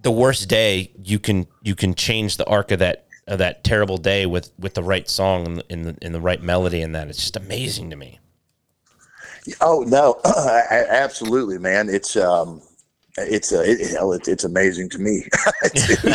the 0.00 0.10
worst 0.10 0.48
day 0.48 0.90
you 1.02 1.18
can 1.18 1.46
you 1.62 1.74
can 1.74 1.94
change 1.94 2.36
the 2.36 2.46
arc 2.46 2.70
of 2.70 2.78
that 2.78 3.06
of 3.26 3.38
that 3.38 3.62
terrible 3.64 3.98
day 3.98 4.26
with 4.26 4.50
with 4.58 4.74
the 4.74 4.82
right 4.82 5.08
song 5.08 5.46
and 5.46 5.62
in 5.68 5.82
the 5.82 5.96
in 6.02 6.12
the 6.12 6.20
right 6.20 6.42
melody 6.42 6.82
and 6.82 6.94
that 6.94 7.08
it's 7.08 7.18
just 7.18 7.36
amazing 7.36 7.90
to 7.90 7.96
me. 7.96 8.18
Oh 9.60 9.84
no, 9.86 10.20
absolutely, 10.70 11.58
man. 11.58 11.88
It's 11.88 12.16
um, 12.16 12.62
it's 13.18 13.52
uh, 13.52 13.60
it, 13.60 13.90
hell, 13.90 14.12
it's 14.12 14.26
it's 14.26 14.44
amazing 14.44 14.88
to 14.90 14.98
me. 14.98 15.24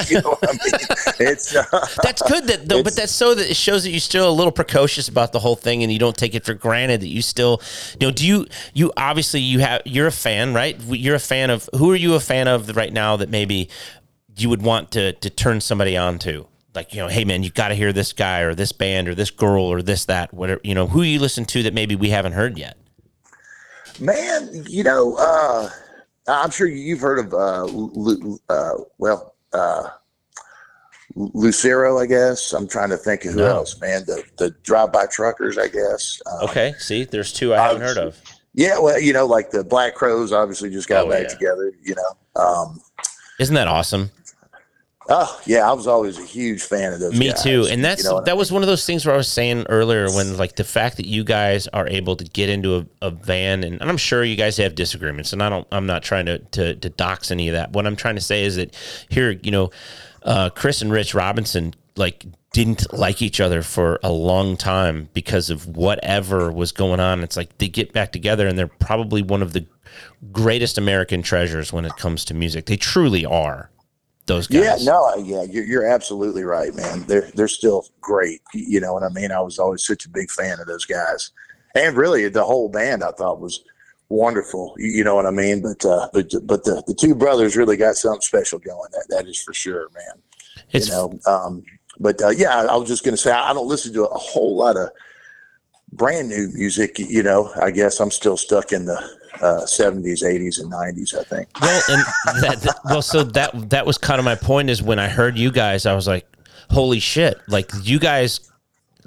you 0.10 0.22
know 0.22 0.38
I 0.41 0.52
mean? 0.52 0.72
It's 1.20 1.56
uh, 1.56 1.64
That's 2.04 2.22
good 2.24 2.45
that 2.48 2.68
though, 2.68 2.84
but 2.84 2.95
that's 2.95 3.12
so 3.12 3.36
that 3.36 3.50
it 3.50 3.56
shows 3.56 3.84
that 3.84 3.91
you're 3.91 4.00
still 4.00 4.30
a 4.30 4.32
little 4.32 4.52
precocious 4.52 5.08
about 5.08 5.32
the 5.32 5.39
whole 5.39 5.56
thing 5.56 5.84
and 5.84 5.91
you 5.91 6.00
don't 6.00 6.18
take 6.18 6.36
it 6.36 6.45
for 6.45 6.54
granted 6.54 7.02
that 7.02 7.08
you 7.08 7.22
still 7.22 7.62
you 8.00 8.08
know 8.08 8.12
do 8.12 8.26
you 8.26 8.48
you 8.74 8.91
obviously 8.98 9.39
you 9.39 9.60
have 9.60 9.82
you're 9.86 10.08
a 10.08 10.12
fan 10.12 10.54
right 10.54 10.80
you're 10.88 11.16
a 11.16 11.20
fan 11.20 11.50
of 11.50 11.70
who 11.76 11.91
are 11.91 11.95
you 11.95 12.14
a 12.16 12.20
fan 12.20 12.48
of 12.48 12.76
right 12.76 12.93
now 12.93 13.16
that 13.16 13.30
maybe 13.30 13.70
you 14.36 14.50
would 14.50 14.62
want 14.62 14.91
to 14.91 15.14
to 15.14 15.30
turn 15.30 15.60
somebody 15.60 15.98
on 15.98 16.20
to 16.20 16.48
like 16.76 16.93
you 16.93 17.00
know 17.00 17.08
hey 17.08 17.26
man 17.26 17.41
you 17.43 17.50
got 17.50 17.70
to 17.70 17.76
hear 17.76 17.91
this 17.91 18.14
guy 18.14 18.41
or 18.41 18.54
this 18.54 18.72
band 18.72 19.08
or 19.08 19.16
this 19.16 19.32
girl 19.32 19.64
or 19.64 19.82
this 19.82 20.06
that 20.06 20.32
whatever 20.34 20.62
you 20.64 20.76
know 20.76 20.88
who 20.88 21.02
you 21.02 21.20
listen 21.20 21.45
to 21.45 21.64
that 21.64 21.74
maybe 21.74 21.95
we 21.95 22.10
haven't 22.10 22.34
heard 22.34 22.58
yet 22.58 22.78
man. 24.00 24.64
You 24.68 24.84
know, 24.84 25.16
uh, 25.16 25.70
I'm 26.28 26.51
sure 26.51 26.67
you've 26.67 26.99
heard 27.01 27.19
of 27.19 27.34
uh, 27.34 27.63
Lu, 27.63 28.38
uh 28.49 28.73
well, 28.97 29.34
uh, 29.53 29.89
Lucero, 31.15 31.99
I 31.99 32.05
guess. 32.05 32.53
I'm 32.53 32.67
trying 32.67 32.89
to 32.89 32.97
think 32.97 33.25
of 33.25 33.34
who 33.34 33.39
No. 33.39 33.47
else, 33.47 33.80
man. 33.80 34.03
The 34.05 34.23
the 34.38 34.51
drive 34.63 34.91
by 34.91 35.05
truckers, 35.07 35.57
I 35.57 35.67
guess. 35.67 36.21
Um, 36.25 36.49
okay 36.49 36.73
see 36.80 37.05
there's 37.05 37.32
two 37.34 37.53
I 37.53 37.57
haven't 37.59 37.82
heard 37.82 37.97
of 37.97 38.19
Yeah, 38.53 38.80
well, 38.80 38.99
you 38.99 39.13
know, 39.13 39.25
like 39.25 39.51
the 39.51 39.63
Black 39.63 39.95
Crowes 39.95 40.32
obviously 40.34 40.69
just 40.69 40.88
got 40.89 41.05
Oh, 41.05 41.09
back 41.09 41.23
yeah. 41.23 41.28
together. 41.30 41.71
You 41.84 41.95
know. 41.95 42.41
Um, 42.43 42.82
isn't 43.39 43.55
that 43.55 43.67
awesome 43.67 44.11
oh 45.10 45.41
yeah, 45.45 45.70
I 45.70 45.74
was 45.74 45.88
always 45.88 46.18
a 46.18 46.24
huge 46.24 46.62
fan 46.62 46.93
of 46.93 46.99
those. 46.99 47.18
Me 47.18 47.30
guys, 47.30 47.43
too. 47.43 47.68
And 47.70 47.84
that's 47.84 48.03
you 48.03 48.10
know 48.10 48.16
what 48.16 48.24
I 48.24 48.26
that 48.26 48.38
was 48.38 48.51
one 48.51 48.64
of 48.64 48.68
those 48.68 48.86
things 48.86 49.05
where 49.05 49.14
I 49.14 49.18
was 49.18 49.28
saying 49.28 49.66
earlier 49.70 50.08
when 50.12 50.38
like 50.38 50.55
the 50.55 50.64
fact 50.64 50.97
that 50.97 51.05
you 51.05 51.24
guys 51.24 51.68
are 51.70 51.88
able 51.88 52.16
to 52.16 52.24
get 52.26 52.49
into 52.49 52.78
a, 52.78 53.08
a 53.08 53.12
van 53.12 53.64
and, 53.64 53.80
and 53.82 53.89
I'm 53.89 53.97
sure 53.97 54.24
you 54.24 54.36
guys 54.36 54.58
have 54.58 54.76
disagreements 54.76 55.34
and 55.34 55.41
I 55.41 55.49
don't 55.49 55.68
I'm 55.72 55.86
not 55.86 56.03
trying 56.03 56.26
to, 56.28 56.39
to 56.39 56.76
to 56.76 56.89
dox 56.89 57.32
any 57.32 57.49
of 57.49 57.53
that. 57.53 57.72
What 57.72 57.88
I'm 57.88 57.95
trying 57.95 58.16
to 58.16 58.22
say 58.22 58.43
is 58.43 58.55
that 58.58 58.76
here, 59.10 59.32
you 59.32 59.51
know, 59.51 59.72
uh, 60.24 60.49
Chris 60.49 60.82
and 60.82 60.91
Rich 60.91 61.14
Robinson 61.14 61.74
like 61.95 62.26
didn't 62.51 62.91
like 62.93 63.22
each 63.22 63.39
other 63.39 63.62
for 63.62 63.99
a 64.03 64.12
long 64.12 64.58
time 64.58 65.10
because 65.14 65.49
of 65.49 65.68
whatever 65.68 66.51
was 66.51 66.72
going 66.72 66.99
on. 66.99 67.24
It's 67.24 67.38
like 67.38 67.58
they 67.58 67.68
get 67.68 67.93
back 67.93 68.12
together 68.12 68.47
and 68.47 68.58
they're 68.58 68.68
probably 68.68 69.22
one 69.22 69.41
of 69.41 69.53
the 69.53 69.66
greatest 70.32 70.78
American 70.78 71.22
treasures 71.22 71.72
when 71.72 71.86
it 71.86 71.95
comes 71.97 72.26
to 72.26 72.34
music. 72.34 72.66
They 72.66 72.78
truly 72.78 73.26
are. 73.26 73.70
Those 74.28 74.45
guys. 74.45 74.84
Yeah, 74.84 74.91
no, 74.91 75.15
yeah, 75.15 75.43
you're, 75.43 75.63
you're 75.63 75.86
absolutely 75.86 76.43
right, 76.43 76.75
man. 76.75 77.03
They're 77.07 77.32
they're 77.34 77.47
still 77.47 77.88
great. 78.01 78.41
You 78.53 78.82
know 78.82 78.93
what 78.93 79.03
I 79.03 79.09
mean? 79.09 79.32
I 79.32 79.39
was 79.39 79.57
always 79.57 79.86
such 79.86 80.05
a 80.05 80.09
big 80.09 80.30
fan 80.30 80.59
of 80.59 80.67
those 80.67 80.86
guys, 80.86 81.32
and 81.75 81.95
really 81.95 82.28
the 82.28 82.43
whole 82.43 82.67
band 82.67 83.05
I 83.05 83.11
thought 83.11 83.39
was 83.39 83.63
wonderful. 84.09 84.75
You, 84.78 85.05
know 85.05 85.15
what 85.15 85.25
I 85.25 85.32
mean? 85.32 85.61
But 85.61 85.86
uh, 85.86 86.09
but 86.11 86.30
but 86.43 86.65
the, 86.65 86.84
the 86.88 86.93
two 86.93 87.15
brothers 87.15 87.55
really 87.55 87.78
got 87.78 87.95
something 87.95 88.19
special 88.19 88.59
going. 88.59 88.89
That 88.91 89.05
that 89.09 89.28
is 89.28 89.41
for 89.41 89.53
sure, 89.53 89.88
man. 89.93 90.21
It's 90.71 90.89
you 90.89 90.93
know, 90.93 91.19
um, 91.25 91.63
but 91.97 92.21
uh, 92.21 92.30
yeah, 92.30 92.53
I, 92.53 92.65
I 92.65 92.75
was 92.75 92.89
just 92.89 93.05
gonna 93.05 93.15
say 93.15 93.32
I 93.32 93.53
don't 93.53 93.67
listen 93.67 93.93
to 93.93 94.05
a 94.05 94.17
whole 94.17 94.57
lot 94.57 94.75
of 94.75 94.89
brand 95.93 96.28
new 96.28 96.49
music. 96.53 96.99
You 96.99 97.23
know, 97.23 97.49
I 97.61 97.71
guess 97.71 98.01
I'm 98.01 98.11
still 98.11 98.36
stuck 98.36 98.73
in 98.73 98.86
the 98.86 99.16
uh, 99.36 99.61
70s, 99.65 100.23
80s, 100.23 100.59
and 100.61 100.71
90s. 100.71 101.17
I 101.17 101.23
think. 101.23 101.47
Well, 101.61 101.82
and 101.89 102.01
that, 102.41 102.61
that 102.61 102.80
well, 102.86 103.01
so 103.01 103.23
that 103.23 103.69
that 103.69 103.86
was 103.86 103.97
kind 103.97 104.19
of 104.19 104.25
my 104.25 104.36
point. 104.36 104.69
Is 104.69 104.82
when 104.82 104.99
I 104.99 105.07
heard 105.07 105.38
you 105.38 105.51
guys, 105.51 105.86
I 105.86 105.93
was 105.93 106.07
like, 106.07 106.25
"Holy 106.69 106.99
shit!" 106.99 107.39
Like 107.47 107.71
you 107.84 107.99
guys 107.99 108.39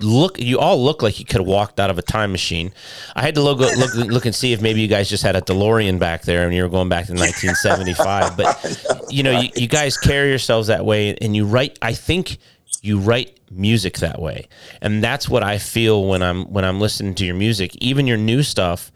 look, 0.02 0.38
you 0.38 0.58
all 0.58 0.82
look 0.82 1.02
like 1.02 1.18
you 1.18 1.24
could 1.24 1.40
have 1.40 1.46
walked 1.46 1.78
out 1.78 1.90
of 1.90 1.98
a 1.98 2.02
time 2.02 2.32
machine. 2.32 2.72
I 3.14 3.22
had 3.22 3.34
to 3.36 3.42
look 3.42 3.58
look 3.58 3.94
look 3.94 4.26
and 4.26 4.34
see 4.34 4.52
if 4.52 4.60
maybe 4.60 4.80
you 4.80 4.88
guys 4.88 5.08
just 5.08 5.22
had 5.22 5.36
a 5.36 5.40
DeLorean 5.40 5.98
back 5.98 6.22
there 6.22 6.44
and 6.44 6.54
you 6.54 6.62
were 6.62 6.68
going 6.68 6.88
back 6.88 7.06
to 7.06 7.12
1975. 7.12 8.36
But 8.36 9.06
you 9.10 9.22
know, 9.22 9.38
you, 9.38 9.50
you 9.54 9.68
guys 9.68 9.96
carry 9.96 10.30
yourselves 10.30 10.68
that 10.68 10.84
way, 10.84 11.16
and 11.20 11.36
you 11.36 11.46
write. 11.46 11.78
I 11.82 11.92
think 11.92 12.38
you 12.82 12.98
write 12.98 13.38
music 13.50 13.98
that 13.98 14.20
way, 14.20 14.48
and 14.80 15.02
that's 15.02 15.28
what 15.28 15.42
I 15.42 15.58
feel 15.58 16.06
when 16.06 16.22
I'm 16.22 16.44
when 16.52 16.64
I'm 16.64 16.80
listening 16.80 17.14
to 17.16 17.24
your 17.24 17.36
music, 17.36 17.76
even 17.76 18.06
your 18.06 18.18
new 18.18 18.42
stuff. 18.42 18.90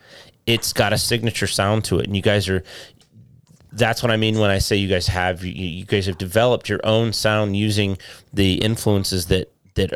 It's 0.46 0.72
got 0.72 0.92
a 0.92 0.98
signature 0.98 1.46
sound 1.46 1.84
to 1.86 1.98
it, 1.98 2.06
and 2.06 2.14
you 2.14 2.22
guys 2.22 2.48
are 2.48 2.62
that's 3.72 4.02
what 4.02 4.12
I 4.12 4.16
mean 4.16 4.38
when 4.38 4.50
I 4.50 4.58
say 4.58 4.76
you 4.76 4.88
guys 4.88 5.08
have 5.08 5.44
you, 5.44 5.52
you 5.52 5.84
guys 5.84 6.06
have 6.06 6.18
developed 6.18 6.68
your 6.68 6.80
own 6.84 7.12
sound 7.12 7.56
using 7.56 7.98
the 8.32 8.54
influences 8.54 9.26
that 9.26 9.50
that 9.74 9.92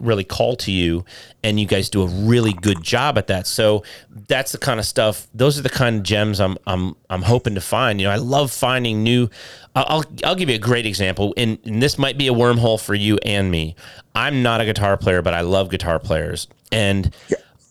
really 0.00 0.24
call 0.24 0.56
to 0.56 0.72
you. 0.72 1.04
And 1.44 1.58
you 1.58 1.66
guys 1.66 1.88
do 1.88 2.02
a 2.02 2.06
really 2.06 2.52
good 2.52 2.82
job 2.82 3.16
at 3.18 3.28
that. 3.28 3.46
So 3.46 3.84
that's 4.10 4.52
the 4.52 4.58
kind 4.58 4.80
of 4.80 4.86
stuff 4.86 5.28
those 5.34 5.58
are 5.58 5.62
the 5.62 5.68
kind 5.70 5.96
of 5.96 6.02
gems 6.02 6.40
i'm 6.40 6.56
i'm 6.66 6.96
i'm 7.08 7.22
hoping 7.22 7.54
to 7.54 7.60
find. 7.60 8.00
You 8.00 8.08
know 8.08 8.12
i 8.12 8.16
love 8.16 8.50
finding 8.50 9.02
new 9.02 9.28
i'll 9.74 10.04
i'll 10.24 10.34
give 10.34 10.48
you 10.48 10.56
a 10.56 10.58
great 10.58 10.86
example. 10.86 11.32
And, 11.36 11.58
and 11.64 11.82
this 11.82 11.98
might 11.98 12.18
be 12.18 12.28
a 12.28 12.32
wormhole 12.32 12.80
for 12.80 12.94
you 12.94 13.18
and 13.24 13.50
me. 13.50 13.76
I'm 14.14 14.42
not 14.42 14.60
a 14.60 14.64
guitar 14.64 14.96
player 14.96 15.22
but 15.22 15.34
i 15.34 15.40
love 15.40 15.70
guitar 15.70 15.98
players. 15.98 16.48
And 16.70 17.14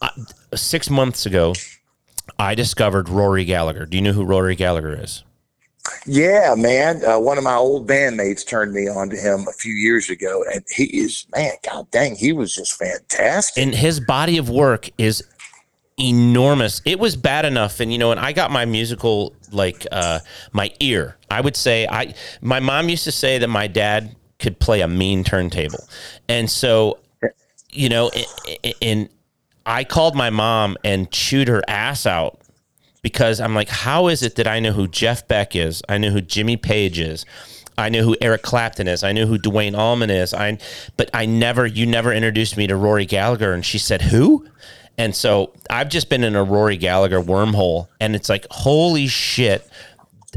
I, 0.02 0.10
six 0.56 0.90
months 0.90 1.26
ago 1.26 1.54
i 2.40 2.56
discovered 2.56 3.10
rory 3.10 3.46
gallagher 3.46 3.86
do 3.86 3.98
you 3.98 4.02
know 4.04 4.14
who 4.14 4.24
rory 4.24 4.56
gallagher 4.56 4.94
is 5.02 5.24
Yeah, 6.06 6.54
man. 6.56 7.04
Uh, 7.04 7.18
one 7.20 7.40
of 7.40 7.44
my 7.44 7.56
old 7.56 7.88
bandmates 7.88 8.46
turned 8.48 8.72
me 8.72 8.88
on 8.88 9.10
to 9.10 9.16
him 9.18 9.48
a 9.50 9.52
few 9.54 9.74
years 9.74 10.12
ago, 10.12 10.44
and 10.54 10.64
he 10.70 10.84
is 10.86 11.26
man. 11.36 11.54
God 11.68 11.90
dang, 11.90 12.16
he 12.16 12.34
was 12.34 12.54
just 12.54 12.74
fantastic. 12.78 13.62
and 13.64 13.74
his 13.74 14.00
body 14.00 14.38
of 14.38 14.48
work 14.48 14.90
is 15.00 15.24
enormous. 15.98 16.82
It 16.86 17.00
was 17.00 17.16
bad 17.16 17.46
enough, 17.46 17.80
and 17.80 17.92
you 17.92 17.98
know, 17.98 18.12
and 18.12 18.20
I 18.20 18.32
got 18.32 18.52
my 18.52 18.66
musical 18.66 19.34
like 19.52 19.88
uh, 19.92 20.20
my 20.52 20.72
ear. 20.80 21.18
I 21.32 21.42
would 21.42 21.56
say 21.56 21.88
I. 21.88 22.14
My 22.42 22.60
mom 22.60 22.88
used 22.90 23.04
to 23.06 23.12
say 23.12 23.40
that 23.40 23.48
my 23.48 23.66
dad 23.66 24.16
could 24.38 24.60
play 24.60 24.82
a 24.82 24.88
mean 24.88 25.24
turntable, 25.24 25.84
and 26.30 26.50
so 26.50 27.00
you 27.72 27.90
know, 27.90 28.10
in, 28.10 28.26
i- 28.66 28.74
and 28.84 29.10
I 29.66 29.84
called 29.84 30.16
my 30.16 30.30
mom 30.30 30.78
and 30.84 31.12
chewed 31.12 31.48
her 31.48 31.62
ass 31.68 32.06
out 32.06 32.40
because 33.02 33.40
I'm 33.40 33.56
like, 33.56 33.70
how 33.70 34.08
is 34.08 34.24
it 34.24 34.36
that 34.36 34.48
I 34.48 34.60
know 34.60 34.72
who 34.72 34.88
Jeff 34.88 35.28
Beck 35.28 35.56
is? 35.56 35.82
I 35.90 35.98
know 35.98 36.10
who 36.10 36.22
Jimmy 36.22 36.58
Page 36.58 37.00
is. 37.00 37.26
I 37.78 37.90
know 37.90 38.04
who 38.04 38.16
Eric 38.22 38.42
Clapton 38.44 38.88
is. 38.88 39.04
I 39.04 39.12
know 39.12 39.26
who 39.26 39.38
Duane 39.38 39.76
Allman 39.76 40.10
is. 40.10 40.34
I, 40.34 40.58
but 40.98 41.10
I 41.14 41.26
never, 41.26 41.66
you 41.66 41.86
never 41.86 42.12
introduced 42.12 42.58
me 42.58 42.68
to 42.68 42.76
Rory 42.76 43.06
Gallagher. 43.06 43.54
And 43.54 43.66
she 43.66 43.78
said, 43.78 44.02
who? 44.02 44.46
And 44.98 45.16
so 45.16 45.54
I've 45.70 45.90
just 45.90 46.10
been 46.10 46.24
in 46.24 46.36
a 46.36 46.44
Rory 46.44 46.78
Gallagher 46.78 47.22
wormhole, 47.22 47.88
and 48.00 48.16
it's 48.16 48.30
like, 48.30 48.46
holy 48.52 49.08
shit! 49.08 49.68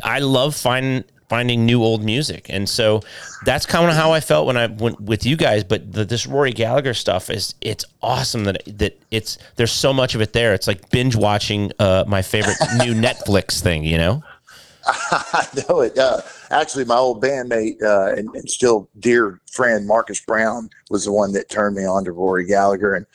I 0.03 0.21
love 0.21 0.55
finding 0.57 1.05
finding 1.35 1.67
new 1.67 1.83
old 1.83 2.05
music, 2.05 2.47
and 2.49 2.69
so 2.69 3.03
that's 3.45 3.67
kind 3.67 3.91
of 3.91 3.97
how 3.97 4.13
I 4.13 4.21
felt 4.21 4.47
when 4.47 4.57
I 4.57 4.69
went 4.69 5.01
with 5.01 5.27
you 5.27 5.37
guys. 5.37 5.65
But 5.65 5.93
the, 5.93 6.05
this 6.05 6.29
Rory 6.29 6.53
Gallagher 6.53 6.95
stuff 6.95 7.29
is 7.29 7.57
it's 7.61 7.85
awesome 8.01 8.45
that 8.45 8.63
that 8.79 8.97
it's 9.11 9.37
there's 9.57 9.73
so 9.73 9.93
much 9.93 10.15
of 10.15 10.21
it 10.21 10.33
there. 10.33 10.55
It's 10.55 10.69
like 10.69 10.91
binge 10.91 11.17
watching 11.17 11.73
uh, 11.81 12.05
my 12.07 12.23
favorite 12.23 12.57
new 12.79 12.95
Netflix 12.95 13.61
thing, 13.61 13.83
you 13.83 13.99
know. 13.99 14.23
I 14.87 15.49
know 15.69 15.81
it. 15.81 15.99
Uh, 15.99 16.21
actually, 16.53 16.85
my 16.85 16.95
old 16.97 17.21
bandmate 17.21 17.83
uh, 17.83 18.15
and, 18.15 18.29
and 18.37 18.49
still 18.49 18.89
dear 19.01 19.41
friend 19.51 19.89
Marcus 19.89 20.21
Brown 20.21 20.71
was 20.89 21.05
the 21.05 21.13
one 21.13 21.33
that 21.33 21.49
turned 21.49 21.75
me 21.75 21.85
on 21.85 22.05
to 22.05 22.13
Rory 22.13 22.47
Gallagher. 22.47 22.95
And 22.95 23.07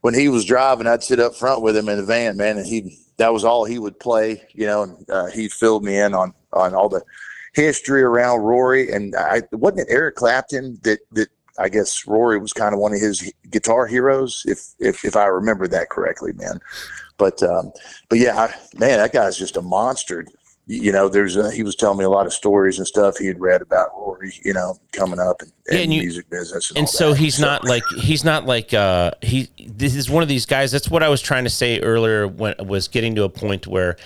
when 0.00 0.14
he 0.14 0.28
was 0.28 0.44
driving, 0.44 0.88
I'd 0.88 1.04
sit 1.04 1.20
up 1.20 1.36
front 1.36 1.62
with 1.62 1.76
him 1.76 1.88
in 1.88 1.98
the 1.98 2.04
van, 2.04 2.36
man, 2.36 2.58
and 2.58 2.66
he 2.66 2.98
that 3.18 3.32
was 3.32 3.44
all 3.44 3.64
he 3.64 3.78
would 3.78 4.00
play, 4.00 4.42
you 4.54 4.66
know. 4.66 4.82
And 4.82 5.08
uh, 5.08 5.26
he 5.26 5.48
filled 5.48 5.84
me 5.84 5.98
in 5.98 6.14
on 6.14 6.34
on 6.52 6.74
all 6.74 6.88
the 6.88 7.02
history 7.54 8.02
around 8.02 8.40
Rory. 8.40 8.90
And 8.90 9.14
I 9.16 9.42
wasn't 9.52 9.88
it 9.88 9.92
Eric 9.92 10.16
Clapton 10.16 10.78
that 10.82 11.00
that 11.12 11.28
I 11.58 11.68
guess 11.68 12.06
Rory 12.06 12.38
was 12.38 12.52
kind 12.52 12.74
of 12.74 12.80
one 12.80 12.92
of 12.92 13.00
his 13.00 13.32
guitar 13.50 13.86
heroes, 13.86 14.42
if 14.46 14.74
if 14.78 15.04
if 15.04 15.16
I 15.16 15.26
remember 15.26 15.66
that 15.68 15.88
correctly, 15.90 16.32
man. 16.32 16.60
But 17.16 17.42
um, 17.42 17.72
but 18.08 18.18
yeah, 18.18 18.36
I, 18.38 18.54
man, 18.78 18.98
that 18.98 19.12
guy's 19.12 19.38
just 19.38 19.56
a 19.56 19.62
monster 19.62 20.26
you 20.66 20.90
know, 20.92 21.10
there's 21.10 21.36
a, 21.36 21.50
he 21.52 21.62
was 21.62 21.76
telling 21.76 21.98
me 21.98 22.04
a 22.04 22.08
lot 22.08 22.24
of 22.24 22.32
stories 22.32 22.78
and 22.78 22.86
stuff 22.86 23.18
he 23.18 23.26
had 23.26 23.38
read 23.38 23.60
about 23.60 23.90
Rory, 23.94 24.32
you 24.44 24.54
know, 24.54 24.78
coming 24.92 25.20
up 25.20 25.42
and, 25.42 25.52
Yeah, 25.66 25.74
and 25.74 25.82
and 25.82 25.92
you- 25.94 26.00
music 26.00 26.30
business. 26.30 26.70
And, 26.70 26.78
and 26.78 26.88
so 26.88 27.10
that. 27.10 27.18
he's 27.18 27.38
not 27.38 27.64
like 27.64 27.82
he's 27.98 28.24
not 28.24 28.46
like 28.46 28.72
uh 28.72 29.10
he 29.20 29.50
this 29.66 29.94
is 29.94 30.08
one 30.08 30.22
of 30.22 30.28
these 30.30 30.46
guys 30.46 30.72
that's 30.72 30.88
what 30.88 31.02
i 31.02 31.08
was 31.08 31.20
trying 31.20 31.44
to 31.44 31.50
say 31.50 31.80
earlier 31.80 32.26
when 32.26 32.54
was 32.60 32.88
getting 32.88 33.14
to 33.16 33.24
a 33.24 33.28
point 33.28 33.66
where 33.66 33.96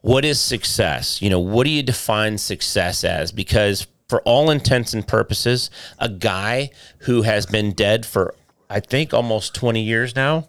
what 0.00 0.24
is 0.24 0.40
success 0.40 1.20
you 1.20 1.30
know 1.30 1.40
what 1.40 1.64
do 1.64 1.70
you 1.70 1.82
define 1.82 2.38
success 2.38 3.04
as 3.04 3.32
because 3.32 3.86
for 4.08 4.22
all 4.22 4.50
intents 4.50 4.94
and 4.94 5.06
purposes 5.06 5.70
a 5.98 6.08
guy 6.08 6.70
who 7.00 7.22
has 7.22 7.46
been 7.46 7.72
dead 7.72 8.06
for 8.06 8.34
i 8.70 8.80
think 8.80 9.12
almost 9.12 9.54
20 9.54 9.82
years 9.82 10.14
now 10.14 10.46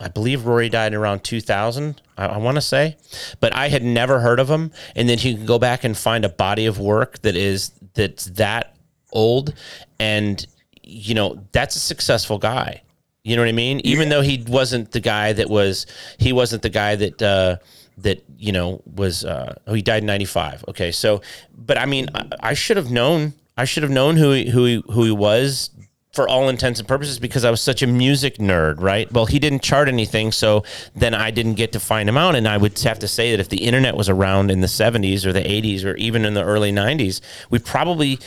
I 0.00 0.08
believe 0.08 0.46
Rory 0.46 0.68
died 0.68 0.94
around 0.94 1.24
2000, 1.24 2.00
I, 2.16 2.26
I 2.26 2.36
want 2.38 2.56
to 2.56 2.60
say, 2.60 2.96
but 3.40 3.52
I 3.54 3.68
had 3.68 3.82
never 3.82 4.20
heard 4.20 4.38
of 4.38 4.48
him. 4.48 4.70
And 4.94 5.08
then 5.08 5.18
you 5.18 5.34
can 5.34 5.44
go 5.44 5.58
back 5.58 5.82
and 5.82 5.96
find 5.96 6.24
a 6.24 6.28
body 6.28 6.66
of 6.66 6.78
work 6.78 7.18
that 7.22 7.34
is 7.34 7.72
that's 7.94 8.26
that 8.26 8.76
old, 9.12 9.54
and 9.98 10.46
you 10.82 11.14
know 11.14 11.44
that's 11.52 11.74
a 11.74 11.80
successful 11.80 12.38
guy. 12.38 12.82
You 13.24 13.36
know 13.36 13.42
what 13.42 13.48
I 13.48 13.52
mean? 13.52 13.80
Even 13.84 14.08
though 14.08 14.22
he 14.22 14.44
wasn't 14.46 14.92
the 14.92 15.00
guy 15.00 15.32
that 15.32 15.50
was, 15.50 15.86
he 16.18 16.32
wasn't 16.32 16.62
the 16.62 16.70
guy 16.70 16.96
that 16.96 17.20
uh, 17.20 17.56
that 18.02 18.24
you 18.36 18.52
know 18.52 18.82
was. 18.86 19.24
Uh, 19.24 19.54
oh, 19.66 19.74
he 19.74 19.82
died 19.82 20.02
in 20.02 20.06
'95. 20.06 20.64
Okay, 20.68 20.92
so, 20.92 21.20
but 21.56 21.78
I 21.78 21.86
mean, 21.86 22.08
I, 22.14 22.28
I 22.40 22.54
should 22.54 22.76
have 22.76 22.90
known. 22.90 23.34
I 23.56 23.64
should 23.64 23.82
have 23.82 23.92
known 23.92 24.16
who 24.16 24.30
he, 24.30 24.48
who 24.50 24.64
he, 24.64 24.82
who 24.88 25.04
he 25.04 25.10
was 25.10 25.70
for 26.18 26.28
all 26.28 26.48
intents 26.48 26.80
and 26.80 26.88
purposes 26.88 27.18
because 27.18 27.44
I 27.44 27.50
was 27.50 27.60
such 27.60 27.80
a 27.80 27.86
music 27.86 28.38
nerd, 28.38 28.80
right? 28.80 29.10
Well, 29.12 29.26
he 29.26 29.38
didn't 29.38 29.62
chart 29.62 29.86
anything, 29.86 30.32
so 30.32 30.64
then 30.96 31.14
I 31.14 31.30
didn't 31.30 31.54
get 31.54 31.70
to 31.72 31.80
find 31.80 32.08
him 32.08 32.16
out. 32.16 32.34
And 32.34 32.48
I 32.48 32.56
would 32.56 32.78
have 32.80 32.98
to 33.00 33.08
say 33.08 33.30
that 33.30 33.38
if 33.38 33.50
the 33.50 33.64
internet 33.64 33.96
was 33.96 34.08
around 34.08 34.50
in 34.50 34.60
the 34.60 34.66
70s 34.66 35.24
or 35.24 35.32
the 35.32 35.42
80s 35.42 35.84
or 35.84 35.94
even 35.94 36.24
in 36.24 36.34
the 36.34 36.42
early 36.42 36.72
90s, 36.72 37.20
we 37.50 37.60
probably, 37.60 38.18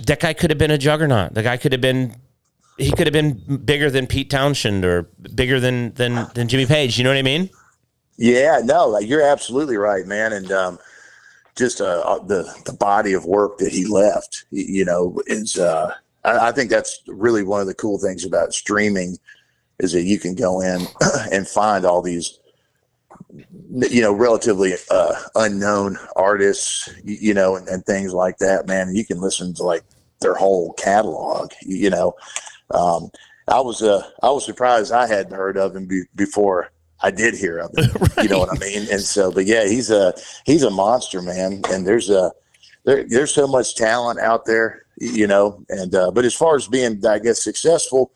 that 0.00 0.20
guy 0.20 0.32
could 0.32 0.48
have 0.50 0.58
been 0.58 0.70
a 0.70 0.78
juggernaut. 0.78 1.34
The 1.34 1.42
guy 1.42 1.58
could 1.58 1.72
have 1.72 1.82
been, 1.82 2.16
he 2.78 2.92
could 2.92 3.06
have 3.06 3.12
been 3.12 3.58
bigger 3.62 3.90
than 3.90 4.06
Pete 4.06 4.30
Townshend 4.30 4.84
or 4.84 5.02
bigger 5.34 5.60
than, 5.60 5.92
than, 5.92 6.28
than 6.34 6.48
Jimmy 6.48 6.64
Page. 6.64 6.96
You 6.96 7.04
know 7.04 7.10
what 7.10 7.18
I 7.18 7.22
mean? 7.22 7.50
Yeah, 8.16 8.60
no, 8.64 8.98
you're 8.98 9.22
absolutely 9.22 9.76
right, 9.76 10.06
man. 10.06 10.32
And 10.32 10.52
um, 10.52 10.78
just 11.56 11.80
uh, 11.80 12.02
uh, 12.04 12.24
the 12.24 12.52
the 12.66 12.72
body 12.72 13.12
of 13.12 13.24
work 13.24 13.58
that 13.58 13.72
he 13.72 13.86
left, 13.86 14.44
you 14.50 14.84
know, 14.84 15.20
is 15.26 15.58
uh, 15.58 15.94
I, 16.24 16.48
I 16.48 16.52
think 16.52 16.70
that's 16.70 17.02
really 17.06 17.42
one 17.42 17.60
of 17.60 17.66
the 17.66 17.74
cool 17.74 17.98
things 17.98 18.24
about 18.24 18.54
streaming 18.54 19.18
is 19.78 19.92
that 19.92 20.02
you 20.02 20.18
can 20.18 20.34
go 20.34 20.60
in 20.60 20.86
and 21.32 21.46
find 21.46 21.84
all 21.84 22.02
these 22.02 22.38
you 23.70 24.02
know 24.02 24.12
relatively 24.12 24.74
uh, 24.90 25.14
unknown 25.36 25.98
artists 26.16 26.88
you 27.04 27.32
know 27.32 27.56
and, 27.56 27.66
and 27.68 27.84
things 27.86 28.12
like 28.12 28.36
that 28.38 28.66
man 28.66 28.94
you 28.94 29.04
can 29.04 29.20
listen 29.20 29.54
to 29.54 29.62
like 29.62 29.82
their 30.20 30.34
whole 30.34 30.72
catalog 30.74 31.50
you 31.62 31.88
know 31.88 32.14
um, 32.72 33.10
i 33.48 33.58
was 33.58 33.82
uh, 33.82 34.06
i 34.22 34.30
was 34.30 34.44
surprised 34.44 34.92
i 34.92 35.06
hadn't 35.06 35.34
heard 35.34 35.56
of 35.56 35.74
him 35.74 35.86
be- 35.86 36.04
before 36.14 36.70
i 37.02 37.10
did 37.10 37.34
hear 37.34 37.58
of 37.58 37.76
him 37.76 37.90
you 38.22 38.28
know 38.28 38.38
what 38.38 38.50
i 38.50 38.58
mean? 38.58 38.86
And 38.90 39.00
so 39.00 39.30
but 39.30 39.46
yeah 39.46 39.66
he's 39.66 39.90
a 39.90 40.14
he's 40.44 40.62
a 40.62 40.70
monster 40.70 41.22
man. 41.22 41.62
And 41.70 41.86
there's 41.86 42.10
a 42.10 42.32
there, 42.84 43.04
there's 43.08 43.32
so 43.34 43.46
much 43.46 43.76
talent 43.76 44.18
out 44.20 44.44
there 44.46 44.82
you 44.98 45.26
know? 45.26 45.64
And 45.68 45.94
uh, 45.94 46.10
but 46.10 46.24
as 46.24 46.34
far 46.34 46.54
as 46.56 46.68
being 46.68 47.04
i 47.06 47.18
guess 47.18 47.42
successful 47.42 48.12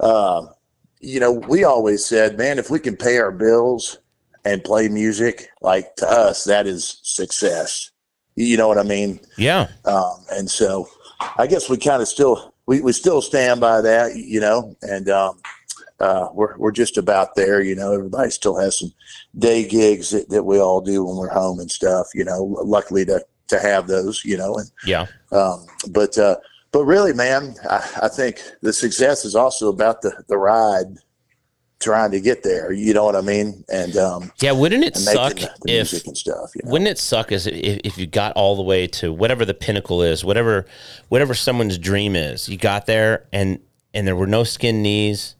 uh, 0.00 0.46
you 1.00 1.20
know 1.20 1.32
we 1.32 1.64
always 1.64 2.04
said 2.04 2.36
man 2.36 2.58
if 2.58 2.70
we 2.70 2.78
can 2.78 2.96
pay 2.96 3.18
our 3.18 3.32
bills 3.32 3.98
and 4.44 4.64
play 4.64 4.88
music 4.88 5.48
like 5.60 5.94
to 5.96 6.06
us 6.06 6.44
that 6.44 6.66
is 6.66 6.98
success. 7.02 7.90
You 8.36 8.56
know 8.56 8.68
what 8.68 8.78
i 8.78 8.82
mean? 8.82 9.20
Yeah. 9.36 9.68
um, 9.84 10.24
and 10.32 10.50
so 10.50 10.88
i 11.36 11.46
guess 11.46 11.68
we 11.68 11.76
kind 11.76 12.00
of 12.00 12.08
still 12.08 12.54
we, 12.66 12.80
we 12.80 12.92
still 12.92 13.20
stand 13.20 13.60
by 13.60 13.80
that 13.80 14.16
you 14.16 14.40
know? 14.40 14.74
And 14.82 15.08
um, 15.10 15.40
uh, 16.00 16.28
we're, 16.32 16.56
we're 16.58 16.72
just 16.72 16.96
about 16.96 17.34
there 17.34 17.60
you 17.62 17.74
know 17.74 17.92
everybody 17.92 18.30
still 18.30 18.58
has 18.58 18.78
some 18.78 18.92
day 19.38 19.66
gigs 19.66 20.10
that, 20.10 20.28
that 20.30 20.44
we 20.44 20.58
all 20.58 20.80
do 20.80 21.04
when 21.04 21.16
we're 21.16 21.28
home 21.28 21.60
and 21.60 21.70
stuff 21.70 22.08
you 22.14 22.24
know 22.24 22.42
luckily 22.64 23.04
to 23.04 23.24
to 23.48 23.58
have 23.58 23.86
those 23.86 24.24
you 24.24 24.36
know 24.36 24.54
and 24.54 24.70
Yeah. 24.84 25.06
um, 25.32 25.66
but 25.90 26.16
uh, 26.16 26.36
but 26.72 26.84
really, 26.84 27.12
man, 27.12 27.56
I, 27.68 27.88
I 28.02 28.08
think 28.08 28.40
the 28.62 28.72
success 28.72 29.24
is 29.24 29.34
also 29.34 29.68
about 29.68 30.02
the 30.02 30.12
the 30.28 30.36
ride, 30.36 30.98
trying 31.80 32.12
to 32.12 32.20
get 32.20 32.42
there. 32.42 32.72
You 32.72 32.94
know 32.94 33.04
what 33.04 33.16
I 33.16 33.22
mean? 33.22 33.64
And 33.68 33.96
um, 33.96 34.32
Yeah. 34.40 34.52
Wouldn't 34.52 34.84
it 34.84 34.96
suck 34.96 35.34
making 35.34 35.48
the 35.62 35.72
if, 35.72 35.92
music 35.92 36.06
and 36.06 36.16
stuff. 36.16 36.50
You 36.54 36.62
know? 36.64 36.70
Wouldn't 36.70 36.88
it 36.88 36.98
suck 36.98 37.32
as 37.32 37.46
if, 37.46 37.80
if 37.82 37.98
you 37.98 38.06
got 38.06 38.32
all 38.34 38.54
the 38.54 38.62
way 38.62 38.86
to 38.86 39.12
whatever 39.12 39.44
the 39.44 39.54
pinnacle 39.54 40.02
is, 40.02 40.24
whatever 40.24 40.66
whatever 41.08 41.34
someone's 41.34 41.78
dream 41.78 42.14
is, 42.14 42.48
you 42.48 42.56
got 42.56 42.86
there 42.86 43.26
and 43.32 43.58
and 43.92 44.06
there 44.06 44.16
were 44.16 44.28
no 44.28 44.44
skin 44.44 44.82
knees 44.82 45.34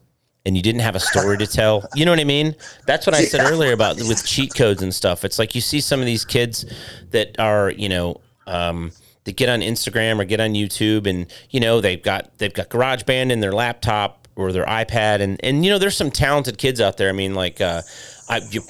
and 0.45 0.55
you 0.57 0.63
didn't 0.63 0.81
have 0.81 0.95
a 0.95 0.99
story 0.99 1.37
to 1.37 1.47
tell. 1.47 1.87
You 1.95 2.05
know 2.05 2.11
what 2.11 2.19
I 2.19 2.23
mean? 2.23 2.55
That's 2.87 3.05
what 3.05 3.15
I 3.15 3.23
said 3.25 3.41
earlier 3.41 3.73
about 3.73 3.97
with 3.97 4.25
cheat 4.25 4.53
codes 4.55 4.81
and 4.81 4.93
stuff. 4.93 5.23
It's 5.23 5.37
like 5.37 5.53
you 5.55 5.61
see 5.61 5.81
some 5.81 5.99
of 5.99 6.05
these 6.05 6.25
kids 6.25 6.65
that 7.11 7.39
are, 7.39 7.69
you 7.71 7.89
know, 7.89 8.21
um, 8.47 8.91
that 9.25 9.35
get 9.35 9.49
on 9.49 9.61
Instagram 9.61 10.19
or 10.19 10.25
get 10.25 10.39
on 10.39 10.53
YouTube 10.53 11.05
and 11.05 11.31
you 11.51 11.59
know 11.59 11.79
they've 11.79 12.01
got 12.01 12.35
they've 12.39 12.53
got 12.53 12.69
GarageBand 12.69 13.31
in 13.31 13.39
their 13.39 13.51
laptop 13.51 14.27
or 14.35 14.51
their 14.51 14.65
iPad 14.65 15.21
and 15.21 15.39
and 15.43 15.63
you 15.63 15.69
know 15.69 15.77
there's 15.77 15.95
some 15.95 16.09
talented 16.09 16.57
kids 16.57 16.81
out 16.81 16.97
there. 16.97 17.07
I 17.09 17.11
mean 17.11 17.35
like 17.35 17.61
uh, 17.61 17.83
I 18.27 18.41
you 18.49 18.61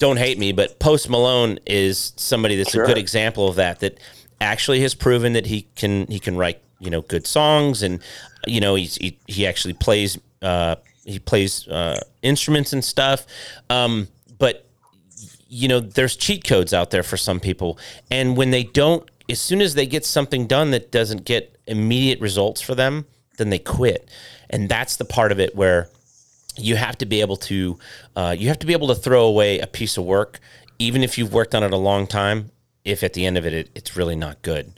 don't 0.00 0.16
hate 0.16 0.36
me, 0.38 0.50
but 0.50 0.80
Post 0.80 1.08
Malone 1.08 1.60
is 1.64 2.12
somebody 2.16 2.56
that's 2.56 2.72
Sure. 2.72 2.82
a 2.82 2.86
good 2.88 2.98
example 2.98 3.48
of 3.48 3.54
that. 3.56 3.78
That 3.80 3.98
actually 4.40 4.80
has 4.80 4.94
proven 4.94 5.34
that 5.34 5.46
he 5.46 5.68
can 5.76 6.06
he 6.08 6.18
can 6.18 6.36
write 6.36 6.60
you 6.80 6.90
know 6.90 7.02
good 7.02 7.26
songs, 7.26 7.82
and 7.84 8.00
you 8.48 8.60
know 8.60 8.74
he's, 8.74 8.96
he 8.96 9.16
he 9.28 9.46
actually 9.46 9.74
plays 9.74 10.18
uh, 10.42 10.74
he 11.04 11.18
plays 11.18 11.68
uh, 11.68 12.00
instruments 12.22 12.72
and 12.72 12.84
stuff. 12.84 13.26
Um, 13.70 14.08
but 14.38 14.66
you 15.48 15.68
know, 15.68 15.80
there's 15.80 16.16
cheat 16.16 16.44
codes 16.44 16.74
out 16.74 16.90
there 16.90 17.02
for 17.02 17.16
some 17.16 17.40
people, 17.40 17.78
and 18.10 18.36
when 18.36 18.50
they 18.50 18.64
don't, 18.64 19.08
as 19.28 19.40
soon 19.40 19.60
as 19.60 19.74
they 19.74 19.86
get 19.86 20.04
something 20.04 20.46
done 20.46 20.70
that 20.72 20.90
doesn't 20.90 21.24
get 21.24 21.56
immediate 21.66 22.20
results 22.20 22.60
for 22.60 22.74
them, 22.74 23.06
then 23.38 23.50
they 23.50 23.58
quit, 23.58 24.08
and 24.50 24.68
that's 24.68 24.96
the 24.96 25.04
part 25.04 25.32
of 25.32 25.38
it 25.38 25.54
where 25.54 25.88
you 26.56 26.76
have 26.76 26.96
to 26.98 27.06
be 27.06 27.20
able 27.20 27.36
to 27.36 27.78
uh, 28.16 28.34
you 28.36 28.48
have 28.48 28.58
to 28.60 28.66
be 28.66 28.72
able 28.72 28.88
to 28.88 28.94
throw 28.94 29.24
away 29.24 29.58
a 29.58 29.66
piece 29.66 29.96
of 29.96 30.04
work 30.04 30.38
even 30.78 31.02
if 31.02 31.18
you've 31.18 31.32
worked 31.32 31.54
on 31.54 31.64
it 31.64 31.72
a 31.72 31.76
long 31.76 32.06
time 32.06 32.50
if 32.84 33.02
at 33.02 33.12
the 33.14 33.26
end 33.26 33.36
of 33.36 33.44
it, 33.44 33.52
it 33.52 33.70
it's 33.74 33.96
really 33.96 34.14
not 34.14 34.40
good 34.42 34.72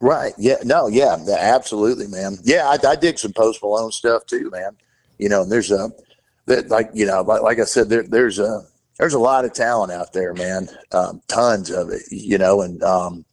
Right. 0.00 0.32
Yeah. 0.38 0.56
No. 0.64 0.88
Yeah. 0.88 1.16
Absolutely, 1.38 2.06
man. 2.06 2.38
Yeah. 2.42 2.68
I, 2.68 2.78
I 2.88 2.96
dig 2.96 3.18
some 3.18 3.32
Post 3.32 3.62
Malone 3.62 3.92
stuff 3.92 4.24
too, 4.26 4.50
man. 4.50 4.76
You 5.20 5.28
know, 5.28 5.42
and 5.42 5.52
there's 5.52 5.70
a 5.70 5.90
that 6.46 6.68
like 6.70 6.90
you 6.94 7.06
know, 7.06 7.22
like, 7.22 7.42
like 7.42 7.58
I 7.58 7.64
said, 7.64 7.88
there, 7.88 8.02
there's 8.02 8.38
a 8.38 8.62
there's 8.98 9.14
a 9.14 9.18
lot 9.18 9.44
of 9.44 9.52
talent 9.52 9.92
out 9.92 10.12
there, 10.12 10.34
man. 10.34 10.68
Um, 10.92 11.20
tons 11.28 11.70
of 11.70 11.90
it. 11.90 12.02
You 12.10 12.38
know, 12.38 12.62
and 12.62 12.82
um, 12.82 13.24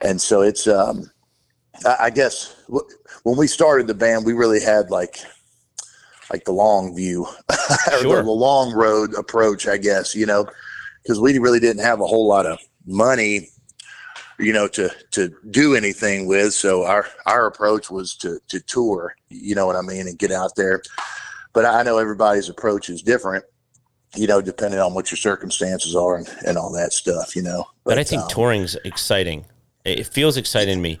and 0.00 0.20
so 0.20 0.42
it's 0.42 0.66
um, 0.66 1.10
I, 1.84 1.96
I 2.02 2.10
guess 2.10 2.54
w- 2.68 2.86
when 3.24 3.36
we 3.36 3.46
started 3.46 3.86
the 3.86 3.94
band, 3.94 4.24
we 4.24 4.32
really 4.34 4.60
had 4.60 4.90
like 4.90 5.18
like 6.32 6.44
the 6.44 6.52
long 6.52 6.94
view, 6.94 7.26
Sure. 8.00 8.16
the, 8.16 8.22
the 8.22 8.30
long 8.30 8.72
road 8.72 9.14
approach, 9.14 9.66
I 9.66 9.78
guess. 9.78 10.14
You 10.14 10.26
know, 10.26 10.46
because 11.02 11.20
we 11.20 11.38
really 11.38 11.60
didn't 11.60 11.82
have 11.82 12.00
a 12.00 12.06
whole 12.06 12.28
lot 12.28 12.46
of 12.46 12.58
money 12.86 13.48
you 14.38 14.52
know 14.52 14.68
to 14.68 14.90
to 15.10 15.34
do 15.50 15.74
anything 15.74 16.26
with 16.26 16.52
so 16.52 16.84
our 16.84 17.06
our 17.24 17.46
approach 17.46 17.90
was 17.90 18.14
to 18.14 18.38
to 18.48 18.60
tour 18.60 19.14
you 19.28 19.54
know 19.54 19.66
what 19.66 19.76
i 19.76 19.80
mean 19.80 20.06
and 20.06 20.18
get 20.18 20.30
out 20.30 20.54
there 20.56 20.82
but 21.56 21.64
i 21.64 21.82
know 21.82 21.96
everybody's 21.96 22.50
approach 22.50 22.90
is 22.90 23.02
different 23.02 23.42
you 24.14 24.26
know 24.26 24.42
depending 24.42 24.78
on 24.78 24.92
what 24.94 25.10
your 25.10 25.16
circumstances 25.16 25.96
are 25.96 26.16
and, 26.16 26.28
and 26.46 26.58
all 26.58 26.70
that 26.70 26.92
stuff 26.92 27.34
you 27.34 27.42
know 27.42 27.64
but, 27.84 27.98
i 27.98 28.04
think 28.04 28.22
um, 28.22 28.28
touring's 28.28 28.76
exciting. 28.84 29.44
It 29.84 30.08
feels 30.08 30.36
exciting 30.36 30.78
to 30.78 30.82
me. 30.82 30.98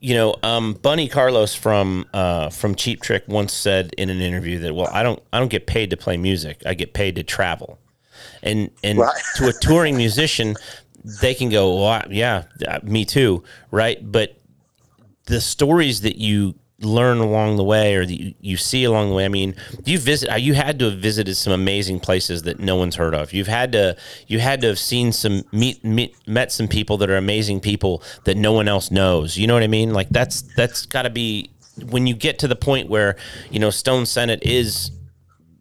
You 0.00 0.14
know 0.14 0.34
um, 0.42 0.74
bunny 0.74 1.08
carlos 1.08 1.54
from 1.54 2.04
uh, 2.12 2.50
from 2.50 2.74
cheap 2.74 3.00
trick 3.00 3.22
once 3.28 3.52
said 3.52 3.94
in 3.96 4.10
an 4.10 4.20
interview 4.20 4.58
that 4.58 4.74
well 4.74 4.88
i 4.92 5.04
don't 5.04 5.22
i 5.32 5.38
don't 5.38 5.50
get 5.50 5.66
paid 5.66 5.90
to 5.90 5.96
play 5.96 6.16
music. 6.16 6.62
I 6.66 6.74
get 6.74 6.92
paid 6.94 7.14
to 7.16 7.22
travel. 7.22 7.78
And 8.42 8.70
and 8.82 8.98
Right. 8.98 9.14
to 9.36 9.48
a 9.48 9.52
touring 9.52 9.96
musician 9.96 10.56
they 11.22 11.34
can 11.34 11.48
go 11.48 11.76
well, 11.76 11.86
I- 11.86 12.06
yeah 12.10 12.44
uh, 12.66 12.80
me 12.82 13.04
too 13.04 13.44
right? 13.70 13.98
But 14.02 14.36
the 15.26 15.40
stories 15.40 16.00
that 16.00 16.16
you 16.18 16.56
learn 16.84 17.18
along 17.18 17.56
the 17.56 17.64
way 17.64 17.94
or 17.94 18.04
that 18.04 18.20
you, 18.20 18.34
you 18.40 18.56
see 18.56 18.84
along 18.84 19.08
the 19.08 19.14
way. 19.14 19.24
I 19.24 19.28
mean 19.28 19.54
you 19.84 19.98
visit 19.98 20.30
uh, 20.30 20.36
you 20.36 20.54
had 20.54 20.78
to 20.78 20.90
have 20.90 20.98
visited 20.98 21.36
some 21.36 21.52
amazing 21.52 22.00
places 22.00 22.42
that 22.42 22.60
no 22.60 22.76
one's 22.76 22.96
heard 22.96 23.14
of. 23.14 23.32
You've 23.32 23.48
had 23.48 23.72
to 23.72 23.96
you 24.26 24.38
had 24.40 24.60
to 24.62 24.68
have 24.68 24.78
seen 24.78 25.12
some 25.12 25.42
meet, 25.52 25.84
meet 25.84 26.16
met 26.26 26.52
some 26.52 26.68
people 26.68 26.96
that 26.98 27.10
are 27.10 27.16
amazing 27.16 27.60
people 27.60 28.02
that 28.24 28.36
no 28.36 28.52
one 28.52 28.68
else 28.68 28.90
knows. 28.90 29.36
You 29.36 29.46
know 29.46 29.54
what 29.54 29.62
i 29.62 29.68
mean? 29.68 29.92
Like 29.92 30.08
that's 30.10 30.42
that's 30.56 30.86
got 30.86 31.02
to 31.02 31.10
be 31.10 31.50
when 31.90 32.06
you 32.06 32.14
get 32.14 32.38
to 32.40 32.48
the 32.48 32.56
point 32.56 32.88
where 32.88 33.16
you 33.50 33.58
know 33.58 33.70
stone 33.70 34.06
senate 34.06 34.42
is 34.42 34.90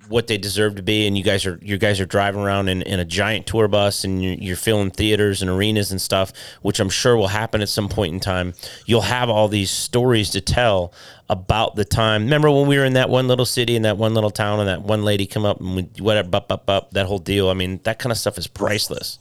what 0.10 0.28
they 0.28 0.38
deserve 0.38 0.76
to 0.76 0.82
be 0.82 1.08
and 1.08 1.18
you 1.18 1.24
guys 1.24 1.46
are 1.46 1.58
you 1.62 1.78
guys 1.78 2.00
are 2.00 2.06
driving 2.06 2.42
around 2.42 2.68
in, 2.68 2.82
in 2.84 3.00
a 3.00 3.06
giant 3.06 3.48
tour 3.48 3.68
bus 3.68 4.04
and 4.04 4.24
you're, 4.24 4.34
you're 4.34 4.56
filling 4.56 4.92
theaters 4.92 5.42
and 5.42 5.50
arenas 5.50 5.92
and 5.92 6.02
stuff 6.02 6.34
which 6.62 6.80
i'm 6.80 6.90
sure 6.90 7.16
will 7.16 7.28
happen 7.28 7.62
at 7.62 7.70
some 7.70 7.88
point 7.88 8.14
in 8.14 8.20
time 8.20 8.54
you'll 8.86 9.02
have 9.02 9.30
all 9.30 9.48
these 9.48 9.72
stories 9.72 10.30
to 10.30 10.42
tell 10.42 10.94
about 11.30 11.76
the 11.76 11.86
time 11.86 12.24
remember 12.24 12.52
when 12.52 12.68
we 12.68 12.78
were 12.78 12.86
in 12.86 12.94
that 12.94 13.10
one 13.10 13.28
little 13.28 13.46
city 13.46 13.76
in 13.76 13.84
that 13.84 13.98
one 13.98 14.14
little 14.14 14.32
town 14.32 14.60
and 14.60 14.68
that 14.68 14.82
one 14.82 15.04
lady 15.04 15.26
come 15.26 15.46
up 15.46 15.60
and 15.60 15.76
we, 15.76 15.82
whatever 16.00 16.28
bup, 16.28 16.48
bup, 16.48 16.66
bup, 16.66 16.92
that 16.92 17.06
whole 17.06 17.20
deal 17.20 17.50
i 17.50 17.54
mean 17.54 17.80
that 17.84 17.98
kind 18.00 18.12
of 18.12 18.18
stuff 18.18 18.38
is 18.38 18.48
priceless 18.48 19.20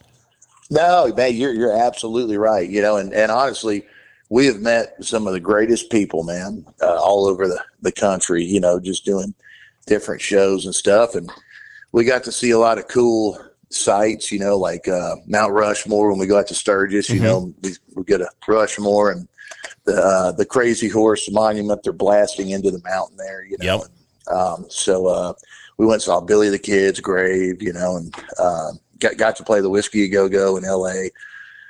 No, 0.70 1.12
man, 1.14 1.34
you're 1.34 1.52
you're 1.52 1.76
absolutely 1.76 2.38
right. 2.38 2.68
You 2.68 2.80
know, 2.80 2.96
and 2.96 3.12
and 3.12 3.30
honestly, 3.30 3.84
we 4.30 4.46
have 4.46 4.60
met 4.60 4.94
some 5.04 5.26
of 5.26 5.34
the 5.34 5.40
greatest 5.40 5.90
people, 5.90 6.22
man, 6.22 6.64
uh, 6.80 6.98
all 6.98 7.26
over 7.26 7.46
the 7.46 7.62
the 7.82 7.92
country. 7.92 8.42
You 8.42 8.58
know, 8.58 8.80
just 8.80 9.04
doing 9.04 9.34
different 9.86 10.20
shows 10.20 10.64
and 10.64 10.74
stuff, 10.74 11.14
and 11.14 11.30
we 11.92 12.04
got 12.04 12.24
to 12.24 12.32
see 12.32 12.50
a 12.50 12.58
lot 12.58 12.78
of 12.78 12.88
cool 12.88 13.38
sites. 13.70 14.30
You 14.32 14.38
know, 14.38 14.56
like 14.56 14.88
uh, 14.88 15.16
Mount 15.26 15.52
Rushmore 15.52 16.10
when 16.10 16.18
we 16.18 16.26
go 16.26 16.38
out 16.38 16.46
to 16.48 16.54
Sturgis. 16.54 17.08
You 17.08 17.20
Mhm. 17.20 17.24
know, 17.24 17.54
we 17.62 17.70
we 17.94 18.04
get 18.04 18.20
a 18.20 18.28
Rushmore 18.46 19.10
and 19.10 19.28
the 19.84 19.94
uh, 19.96 20.32
the 20.32 20.44
Crazy 20.46 20.88
Horse 20.88 21.30
Monument. 21.30 21.82
They're 21.82 21.92
blasting 21.92 22.50
into 22.50 22.70
the 22.70 22.80
mountain 22.84 23.16
there. 23.16 23.44
You 23.44 23.56
know. 23.58 23.64
Yep. 24.28 24.34
Um, 24.36 24.66
so 24.68 25.06
uh, 25.06 25.32
we 25.78 25.86
went 25.86 25.96
and 25.96 26.02
saw 26.02 26.20
Billy 26.20 26.48
the 26.48 26.58
Kid's 26.58 27.00
grave, 27.00 27.60
you 27.62 27.72
know, 27.72 27.96
and 27.96 28.14
uh, 28.38 28.70
got 29.00 29.16
got 29.16 29.36
to 29.36 29.42
play 29.44 29.60
the 29.60 29.70
Whiskey 29.70 30.08
Go 30.08 30.28
Go 30.28 30.56
in 30.56 30.64
L.A. 30.64 31.10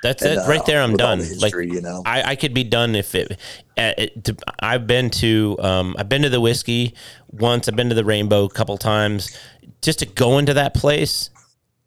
that's 0.03 0.21
and, 0.21 0.33
it. 0.33 0.37
Uh, 0.37 0.47
right 0.47 0.65
there 0.65 0.81
i'm 0.81 0.95
done. 0.95 1.19
the 1.19 1.39
like 1.41 1.53
you 1.55 1.81
know, 1.81 2.03
I, 2.05 2.31
I 2.31 2.35
could 2.35 2.53
be 2.53 2.63
done 2.63 2.93
if 2.93 3.15
it, 3.15 3.31
uh, 3.77 3.93
it 3.97 4.23
to, 4.25 4.35
I've 4.59 4.85
been 4.85 5.09
to 5.11 5.57
um, 5.59 5.95
I've 5.97 6.09
been 6.09 6.21
to 6.21 6.29
the 6.29 6.41
whiskey 6.41 6.93
once. 7.31 7.67
I've 7.67 7.75
been 7.75 7.89
to 7.89 7.95
the 7.95 8.05
rainbow 8.05 8.43
a 8.43 8.49
couple 8.49 8.77
times. 8.77 9.35
Just 9.81 9.99
to 9.99 10.05
go 10.05 10.37
into 10.37 10.53
that 10.53 10.73
place 10.73 11.29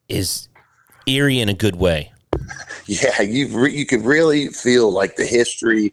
is 0.09 0.49
eerie 1.07 1.41
in 1.41 1.49
a 1.49 1.55
good 1.55 1.77
way. 1.77 2.13
Yeah, 2.89 3.21
you 3.21 3.49
re- 3.49 3.75
you 3.75 3.85
could 3.85 4.05
really 4.05 4.47
feel 4.49 4.93
like 4.93 5.17
the 5.17 5.27
history 5.27 5.93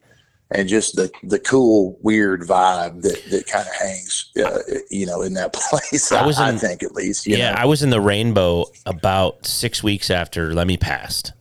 and 0.51 0.69
just 0.69 0.95
the 0.95 1.09
the 1.23 1.39
cool 1.39 1.97
weird 2.03 2.41
vibe 2.41 3.01
that 3.01 3.23
that 3.31 3.47
kind 3.47 3.67
of 3.67 3.73
hangs, 3.73 4.31
uh, 4.37 4.59
you 4.91 5.07
know, 5.07 5.23
in 5.23 5.33
that 5.33 5.53
place. 5.69 6.11
I 6.11 6.21
I, 6.21 6.25
was 6.25 6.39
I 6.39 6.51
in- 6.51 6.59
think 6.59 6.83
at 6.83 6.91
least, 6.93 7.25
you 7.25 7.35
yeah 7.37 7.51
know. 7.53 7.57
I 7.57 7.65
was 7.65 7.81
in 7.81 7.89
the 7.89 7.99
rainbow 8.01 8.65
about 8.85 9.47
six 9.47 9.81
weeks 9.81 10.11
after 10.11 10.53
Lemmy 10.53 10.77
passed 10.77 11.33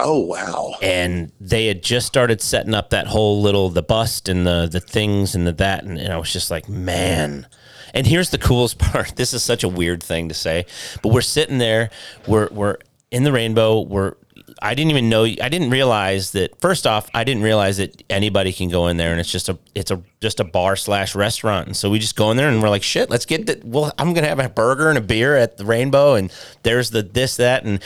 Oh 0.00 0.20
wow, 0.20 0.76
and 0.80 1.32
they 1.40 1.66
had 1.66 1.82
just 1.82 2.06
started 2.06 2.40
setting 2.40 2.74
up 2.74 2.90
that 2.90 3.08
whole 3.08 3.42
little 3.42 3.68
the 3.68 3.82
bust 3.82 4.28
and 4.28 4.46
the 4.46 4.68
the 4.70 4.80
things 4.80 5.34
and 5.34 5.46
the 5.46 5.52
that. 5.52 5.84
And, 5.84 5.98
and 5.98 6.12
I 6.12 6.18
was 6.18 6.32
just 6.32 6.50
like 6.50 6.68
man. 6.68 7.46
And 7.94 8.06
here's 8.06 8.30
the 8.30 8.38
coolest 8.38 8.78
part. 8.78 9.16
This 9.16 9.32
is 9.34 9.42
such 9.42 9.64
a 9.64 9.68
weird 9.68 10.02
thing 10.02 10.28
to 10.28 10.34
say 10.34 10.66
but 11.02 11.12
we're 11.12 11.20
sitting 11.20 11.58
there. 11.58 11.90
We're 12.26 12.48
we're 12.50 12.78
in 13.10 13.24
the 13.24 13.32
rainbow. 13.32 13.80
We're 13.80 14.14
I 14.60 14.74
didn't 14.74 14.90
even 14.90 15.08
know 15.08 15.24
I 15.24 15.48
didn't 15.48 15.70
realize 15.70 16.32
that 16.32 16.60
first 16.60 16.86
off 16.86 17.08
I 17.14 17.24
didn't 17.24 17.42
realize 17.42 17.76
that 17.78 18.02
anybody 18.10 18.52
can 18.52 18.68
go 18.68 18.88
in 18.88 18.96
there 18.96 19.10
and 19.12 19.20
it's 19.20 19.30
just 19.30 19.48
a 19.48 19.58
it's 19.74 19.90
a 19.90 20.02
just 20.20 20.40
a 20.40 20.44
bar 20.44 20.76
slash 20.76 21.14
restaurant. 21.14 21.66
And 21.66 21.76
so 21.76 21.90
we 21.90 21.98
just 21.98 22.16
go 22.16 22.30
in 22.30 22.36
there 22.36 22.48
and 22.48 22.62
we're 22.62 22.70
like 22.70 22.82
shit 22.82 23.10
let's 23.10 23.26
get 23.26 23.46
the 23.46 23.60
well 23.64 23.92
I'm 23.98 24.14
gonna 24.14 24.28
have 24.28 24.40
a 24.40 24.48
burger 24.48 24.88
and 24.88 24.98
a 24.98 25.02
beer 25.02 25.36
at 25.36 25.56
the 25.56 25.64
rainbow 25.64 26.14
and 26.14 26.32
there's 26.62 26.90
the 26.90 27.02
this 27.02 27.36
that. 27.36 27.64
And 27.64 27.82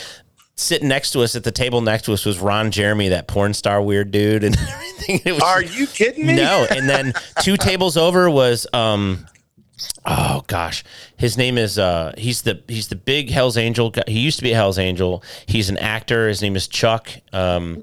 sitting 0.62 0.88
next 0.88 1.10
to 1.12 1.20
us 1.22 1.34
at 1.36 1.44
the 1.44 1.50
table 1.52 1.80
next 1.80 2.04
to 2.06 2.12
us 2.12 2.24
was 2.24 2.38
Ron 2.38 2.70
Jeremy, 2.70 3.08
that 3.10 3.28
porn 3.28 3.54
star 3.54 3.80
weird 3.82 4.10
dude, 4.10 4.44
and 4.44 4.56
everything. 4.68 5.20
It 5.24 5.32
was 5.32 5.42
are 5.42 5.62
you 5.62 5.86
kidding 5.86 6.26
me? 6.26 6.34
no, 6.36 6.66
and 6.70 6.88
then 6.88 7.12
two 7.42 7.56
tables 7.56 7.96
over 7.96 8.30
was 8.30 8.66
um, 8.72 9.26
oh 10.06 10.42
gosh, 10.46 10.84
his 11.16 11.36
name 11.36 11.58
is 11.58 11.78
uh, 11.78 12.12
he's 12.16 12.42
the 12.42 12.62
he's 12.68 12.88
the 12.88 12.96
big 12.96 13.30
Hell's 13.30 13.56
Angel. 13.56 13.90
guy. 13.90 14.02
He 14.06 14.20
used 14.20 14.38
to 14.38 14.42
be 14.42 14.52
a 14.52 14.56
Hell's 14.56 14.78
Angel. 14.78 15.22
He's 15.46 15.68
an 15.70 15.78
actor. 15.78 16.28
His 16.28 16.42
name 16.42 16.56
is 16.56 16.68
Chuck. 16.68 17.10
Um, 17.32 17.82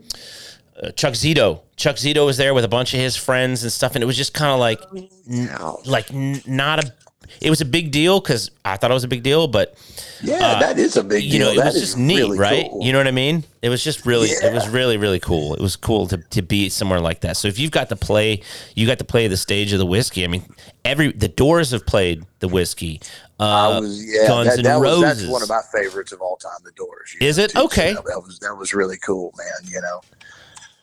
uh, 0.82 0.92
Chuck 0.92 1.14
Zito. 1.14 1.62
Chuck 1.76 1.96
Zito 1.98 2.26
was 2.26 2.38
there 2.38 2.54
with 2.54 2.64
a 2.66 2.70
bunch 2.70 2.94
of 2.94 3.00
his 3.00 3.16
friends 3.18 3.64
and 3.64 3.72
stuff, 3.72 3.96
and 3.96 4.04
it 4.04 4.08
was 4.08 4.18
just 4.18 4.34
kind 4.34 4.52
of 4.52 4.60
like, 4.60 4.80
Wow. 5.28 5.80
like 5.86 6.14
n- 6.14 6.42
not 6.46 6.84
a. 6.84 6.94
It 7.42 7.50
was 7.50 7.62
a 7.62 7.66
big 7.66 7.92
deal 7.92 8.20
because 8.20 8.52
I 8.66 8.78
thought 8.78 8.92
it 8.92 8.94
was 8.94 9.04
a 9.04 9.08
big 9.08 9.24
deal, 9.24 9.48
but 9.48 9.76
Yeah, 10.22 10.60
that 10.60 10.78
is 10.78 10.98
a 10.98 11.04
big 11.04 11.24
you 11.24 11.40
know, 11.40 11.52
it 11.52 11.58
That 11.58 11.74
was 11.74 11.82
just 11.82 11.98
neat, 11.98 12.20
really 12.20 12.38
right? 12.40 12.68
cool. 12.70 12.84
You 12.86 12.92
know 12.92 13.00
what 13.00 13.08
I 13.08 13.12
mean? 13.12 13.44
It 13.62 13.70
was 13.70 13.84
just 13.84 14.06
really, 14.06 14.30
it 14.30 14.54
was 14.54 14.68
really, 14.70 14.98
really 14.98 15.20
cool. 15.20 15.54
It 15.54 15.62
was 15.62 15.76
cool 15.76 16.08
to, 16.08 16.18
to 16.18 16.42
be 16.42 16.70
somewhere 16.70 17.00
like 17.00 17.22
that. 17.22 17.38
So 17.38 17.48
if 17.48 17.60
you've 17.60 17.72
got 17.72 17.90
to 17.90 17.96
play, 17.96 18.42
you 18.76 18.88
got 18.88 19.00
to 19.00 19.06
play 19.06 19.28
the 19.28 19.38
stage 19.38 19.74
of 19.74 19.80
the 19.80 19.86
whiskey. 19.86 20.24
I 20.24 20.28
mean, 20.28 20.44
every 20.86 21.12
the 21.12 21.28
Doors 21.28 21.72
have 21.72 21.86
played 21.86 22.26
the 22.40 22.48
whiskey. 22.48 23.02
I 23.40 23.66
Uh, 23.78 23.82
was 23.82 24.06
yeah. 24.06 24.28
Guns 24.28 24.56
that, 24.56 24.64
that 24.64 24.80
was, 24.82 25.02
that's 25.02 25.26
one 25.28 25.42
of 25.42 25.50
my 25.50 25.62
favorites 25.72 26.12
of 26.12 26.22
all 26.22 26.36
time. 26.38 26.60
The 26.64 26.72
Doors. 26.72 27.16
Is 27.22 27.38
know, 27.38 27.44
it? 27.46 27.52
too. 27.52 27.60
So 27.60 27.66
Okay. 27.66 27.94
that, 27.94 28.04
that 28.06 28.22
was 28.22 28.40
that 28.40 28.56
was 28.58 28.74
really 28.74 28.98
cool, 28.98 29.34
man. 29.38 29.72
You 29.72 29.82
know. 29.82 30.02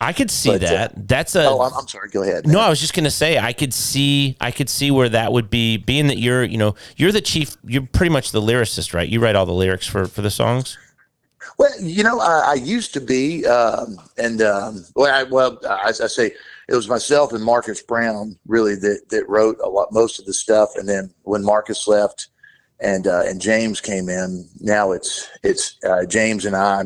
I 0.01 0.13
could 0.13 0.31
see 0.31 0.51
But, 0.51 0.65
uh, 0.65 0.71
that. 0.71 1.09
That's 1.09 1.35
a. 1.35 1.45
Oh, 1.45 1.63
I'm, 1.63 1.73
I'm 1.75 1.89
sorry. 1.89 2.11
Go 2.11 2.23
ahead. 2.23 2.47
no. 2.47 2.61
I 2.61 2.69
was 2.69 2.81
just 2.81 2.95
gonna 2.95 3.11
say 3.11 3.39
I 3.39 3.53
could 3.53 3.73
see 3.73 4.37
I 4.41 4.51
could 4.51 4.69
see 4.69 4.91
where 4.91 5.09
that 5.09 5.33
would 5.33 5.49
be. 5.49 5.77
Being 5.79 6.09
that 6.09 6.19
you're, 6.19 6.45
you 6.45 6.59
know, 6.59 6.75
you're 6.97 7.13
the 7.13 7.21
chief. 7.21 7.57
You're 7.65 7.87
pretty 7.87 8.13
much 8.13 8.33
the 8.33 8.43
lyricist, 8.43 8.93
right? 8.93 9.09
You 9.09 9.21
write 9.21 9.37
all 9.37 9.47
the 9.47 9.53
lyrics 9.53 9.87
for 9.87 10.07
for 10.07 10.23
the 10.23 10.31
songs. 10.31 10.77
Well, 11.59 11.71
you 11.81 12.03
know, 12.03 12.21
I, 12.21 12.49
I 12.49 12.55
used 12.55 12.93
to 12.95 13.01
be, 13.01 13.47
um, 13.47 13.97
and 14.19 14.43
um, 14.43 14.85
well, 14.95 15.15
I, 15.15 15.23
well, 15.23 15.59
I, 15.67 15.89
I 15.89 15.93
say 15.93 16.33
it 16.69 16.75
was 16.75 16.89
myself 16.89 17.33
and 17.33 17.43
Marcus 17.43 17.81
Brown 17.81 18.37
really 18.47 18.75
that 18.75 19.09
that 19.09 19.29
wrote 19.29 19.59
a 19.65 19.69
lot, 19.69 19.93
most 19.93 20.19
of 20.19 20.27
the 20.27 20.35
stuff. 20.35 20.71
And 20.77 20.87
then 20.89 21.15
when 21.23 21.43
Marcus 21.43 21.87
left, 21.89 22.29
and 22.81 23.07
uh, 23.07 23.23
and 23.25 23.41
James 23.41 23.81
came 23.81 24.11
in, 24.11 24.47
now 24.61 24.93
it's 24.93 25.29
it's 25.43 25.79
uh, 25.85 26.05
James 26.05 26.45
and 26.45 26.55
I 26.55 26.85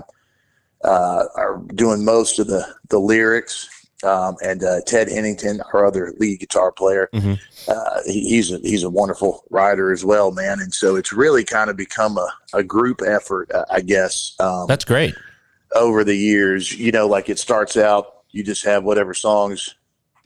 uh, 0.85 1.25
are 1.37 1.63
doing 1.75 2.05
most 2.05 2.39
of 2.39 2.47
the 2.47 2.67
the 2.89 2.99
lyrics. 2.99 3.69
um, 4.03 4.35
and 4.43 4.65
uh, 4.65 4.81
Ted 4.87 5.11
Hennington, 5.11 5.61
our 5.75 5.85
other 5.85 6.15
lead 6.19 6.41
guitar 6.41 6.73
player. 6.73 7.11
Mhm. 7.13 7.39
Uh, 7.69 8.01
he, 8.07 8.31
he's 8.31 8.51
a, 8.51 8.57
he's 8.61 8.83
a 8.83 8.89
wonderful 8.89 9.45
writer 9.51 9.93
as 9.93 10.07
well, 10.07 10.33
man. 10.33 10.59
And 10.59 10.73
so 10.73 10.97
it's 10.97 11.13
really 11.13 11.45
kind 11.45 11.69
of 11.69 11.77
become 11.77 12.17
a, 12.17 12.27
a 12.55 12.63
group 12.65 13.03
effort, 13.07 13.53
uh, 13.53 13.67
I 13.71 13.83
guess. 13.83 14.35
Um, 14.41 14.65
That's 14.69 14.87
great. 14.87 15.15
over 15.75 16.03
the 16.03 16.17
years, 16.17 16.73
you 16.73 16.93
know, 16.93 17.07
like 17.07 17.29
it 17.29 17.39
starts 17.39 17.77
out, 17.77 18.07
you 18.31 18.43
just 18.43 18.65
have 18.65 18.85
whatever 18.85 19.13
songs 19.13 19.75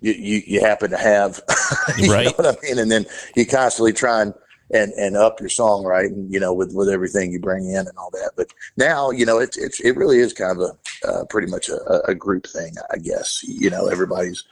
you, 0.00 0.12
you, 0.12 0.42
you 0.46 0.61
happen 0.61 0.90
to 0.90 0.96
have, 0.96 1.40
you 1.98 2.12
Right. 2.12 2.26
know 2.26 2.32
what 2.36 2.46
I 2.46 2.57
mean? 2.62 2.78
And 2.78 2.90
then 2.92 3.07
you 3.34 3.44
constantly 3.44 3.92
try 3.92 4.22
and, 4.22 4.34
and, 4.74 4.92
and 4.94 5.16
up 5.16 5.40
your 5.40 5.48
songwriting, 5.48 6.26
you 6.28 6.38
know, 6.38 6.52
with, 6.52 6.74
with 6.74 6.90
everything 6.90 7.32
you 7.32 7.40
bring 7.40 7.70
in 7.70 7.86
and 7.86 7.96
all 7.96 8.10
that. 8.10 8.32
But 8.36 8.48
now, 8.76 9.10
you 9.10 9.24
know, 9.24 9.38
it's, 9.38 9.56
it's, 9.56 9.80
it 9.80 9.96
really 9.96 10.18
is 10.18 10.34
kind 10.34 10.60
of 10.60 10.68
a, 10.68 11.08
uh, 11.08 11.24
pretty 11.30 11.50
much 11.50 11.68
a, 11.70 12.02
a 12.06 12.14
group 12.14 12.46
thing, 12.46 12.74
I 12.92 12.98
guess, 12.98 13.42
you 13.44 13.70
know, 13.70 13.86
everybody's 13.86 14.44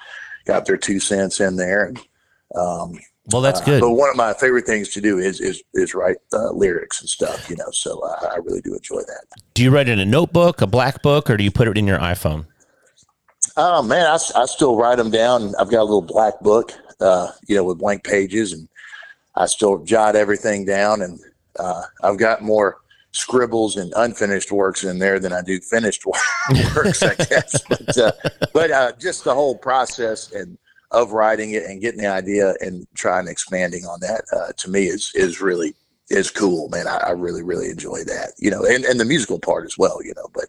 got 0.46 0.64
their 0.64 0.78
two 0.78 1.00
cents 1.00 1.40
in 1.40 1.56
there. 1.56 1.86
And, 1.86 1.98
um, 2.54 2.98
Well, 3.32 3.42
that's 3.42 3.60
uh, 3.60 3.64
good. 3.64 3.80
But 3.80 3.90
one 3.90 4.10
of 4.10 4.16
my 4.16 4.32
favorite 4.32 4.66
things 4.66 4.88
to 4.90 5.00
do 5.00 5.18
is, 5.18 5.40
is, 5.40 5.62
is 5.74 5.94
write 5.94 6.18
uh, 6.32 6.50
lyrics 6.52 7.00
and 7.00 7.10
stuff, 7.10 7.50
you 7.50 7.56
know, 7.56 7.70
so 7.72 8.00
uh, 8.00 8.28
I 8.32 8.36
really 8.36 8.60
do 8.60 8.74
enjoy 8.74 9.00
that. 9.00 9.24
Do 9.54 9.62
you 9.62 9.70
write 9.70 9.88
in 9.88 9.98
a 9.98 10.04
notebook, 10.06 10.62
a 10.62 10.66
black 10.66 11.02
book, 11.02 11.28
or 11.28 11.36
do 11.36 11.44
you 11.44 11.50
put 11.50 11.68
it 11.68 11.76
in 11.76 11.86
your 11.86 11.98
iPhone? 11.98 12.46
Oh 13.56 13.82
man, 13.82 14.06
I, 14.06 14.18
I 14.36 14.46
still 14.46 14.76
write 14.76 14.96
them 14.96 15.10
down. 15.10 15.54
I've 15.60 15.70
got 15.70 15.80
a 15.80 15.84
little 15.84 16.00
black 16.00 16.40
book, 16.40 16.72
uh, 17.00 17.32
you 17.48 17.56
know, 17.56 17.64
with 17.64 17.78
blank 17.78 18.02
pages, 18.02 18.52
and 18.52 18.66
I 19.34 19.46
still 19.46 19.78
jot 19.78 20.16
everything 20.16 20.64
down. 20.64 21.02
And 21.02 21.20
uh, 21.58 21.82
I've 22.02 22.18
got 22.18 22.42
more 22.42 22.78
scribbles 23.12 23.76
and 23.76 23.92
unfinished 23.96 24.50
works 24.50 24.84
in 24.84 24.98
there 24.98 25.18
than 25.18 25.32
I 25.32 25.42
do 25.42 25.60
finished 25.60 26.04
works, 26.74 27.02
I 27.02 27.14
guess. 27.14 27.62
But 27.68 27.98
uh, 27.98 28.12
but 28.52 28.70
uh, 28.70 28.92
just 28.98 29.24
the 29.24 29.34
whole 29.34 29.56
process 29.56 30.32
and 30.32 30.58
of 30.90 31.12
writing 31.12 31.52
it 31.52 31.64
and 31.64 31.80
getting 31.80 32.00
the 32.00 32.06
idea 32.06 32.54
and 32.60 32.86
trying 32.94 33.26
expanding 33.26 33.84
on 33.86 33.98
that 34.00 34.24
uh, 34.32 34.52
to 34.58 34.70
me 34.70 34.84
is 34.84 35.10
is 35.14 35.40
really 35.40 35.74
is 36.10 36.30
cool, 36.30 36.68
man. 36.68 36.86
I, 36.86 36.98
I 36.98 37.10
really 37.10 37.42
really 37.42 37.70
enjoy 37.70 38.04
that, 38.04 38.32
you 38.38 38.50
know, 38.50 38.64
and, 38.64 38.84
and 38.84 39.00
the 39.00 39.04
musical 39.04 39.38
part 39.38 39.64
as 39.64 39.78
well, 39.78 40.02
you 40.02 40.12
know. 40.16 40.28
But 40.34 40.46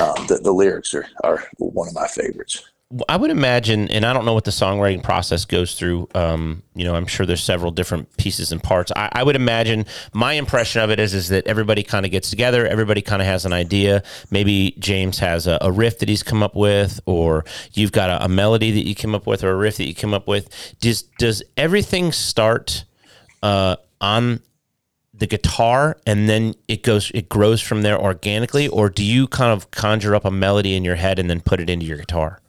um, 0.00 0.26
the, 0.26 0.36
the 0.36 0.52
lyrics 0.52 0.94
are, 0.94 1.06
are 1.24 1.44
one 1.58 1.88
of 1.88 1.94
my 1.94 2.06
favorites. 2.06 2.68
I 3.06 3.18
would 3.18 3.30
imagine, 3.30 3.90
and 3.90 4.06
I 4.06 4.14
don't 4.14 4.24
know 4.24 4.32
what 4.32 4.44
the 4.44 4.50
songwriting 4.50 5.02
process 5.02 5.44
goes 5.44 5.74
through. 5.74 6.08
Um, 6.14 6.62
you 6.74 6.84
know, 6.84 6.94
I'm 6.94 7.04
sure 7.04 7.26
there's 7.26 7.42
several 7.42 7.70
different 7.70 8.16
pieces 8.16 8.50
and 8.50 8.62
parts. 8.62 8.90
I, 8.96 9.10
I 9.12 9.22
would 9.24 9.36
imagine 9.36 9.84
my 10.14 10.32
impression 10.32 10.80
of 10.80 10.88
it 10.90 10.98
is 10.98 11.12
is 11.12 11.28
that 11.28 11.46
everybody 11.46 11.82
kind 11.82 12.06
of 12.06 12.12
gets 12.12 12.30
together, 12.30 12.66
everybody 12.66 13.02
kind 13.02 13.20
of 13.20 13.28
has 13.28 13.44
an 13.44 13.52
idea. 13.52 14.02
Maybe 14.30 14.74
James 14.78 15.18
has 15.18 15.46
a, 15.46 15.58
a 15.60 15.70
riff 15.70 15.98
that 15.98 16.08
he's 16.08 16.22
come 16.22 16.42
up 16.42 16.56
with, 16.56 16.98
or 17.04 17.44
you've 17.74 17.92
got 17.92 18.08
a, 18.08 18.24
a 18.24 18.28
melody 18.28 18.70
that 18.70 18.86
you 18.86 18.94
came 18.94 19.14
up 19.14 19.26
with, 19.26 19.44
or 19.44 19.50
a 19.50 19.56
riff 19.56 19.76
that 19.76 19.86
you 19.86 19.94
came 19.94 20.14
up 20.14 20.26
with. 20.26 20.48
Does 20.80 21.02
does 21.18 21.42
everything 21.58 22.10
start 22.10 22.84
uh, 23.42 23.76
on 24.00 24.40
the 25.12 25.26
guitar 25.26 25.98
and 26.06 26.28
then 26.28 26.54
it 26.68 26.82
goes 26.84 27.10
it 27.12 27.28
grows 27.28 27.60
from 27.60 27.82
there 27.82 28.00
organically, 28.00 28.66
or 28.66 28.88
do 28.88 29.04
you 29.04 29.28
kind 29.28 29.52
of 29.52 29.70
conjure 29.72 30.14
up 30.14 30.24
a 30.24 30.30
melody 30.30 30.74
in 30.74 30.84
your 30.84 30.94
head 30.94 31.18
and 31.18 31.28
then 31.28 31.42
put 31.42 31.60
it 31.60 31.68
into 31.68 31.84
your 31.84 31.98
guitar? 31.98 32.40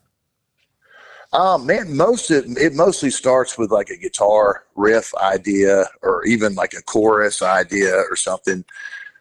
Um, 1.31 1.67
man, 1.67 1.95
most 1.95 2.31
of 2.31 2.45
it 2.57 2.73
mostly 2.73 3.11
starts 3.11 3.57
with 3.57 3.71
like 3.71 3.89
a 3.89 3.97
guitar 3.97 4.63
riff 4.75 5.13
idea 5.15 5.85
or 6.01 6.25
even 6.25 6.55
like 6.55 6.73
a 6.73 6.81
chorus 6.81 7.41
idea 7.41 7.95
or 8.09 8.15
something. 8.15 8.65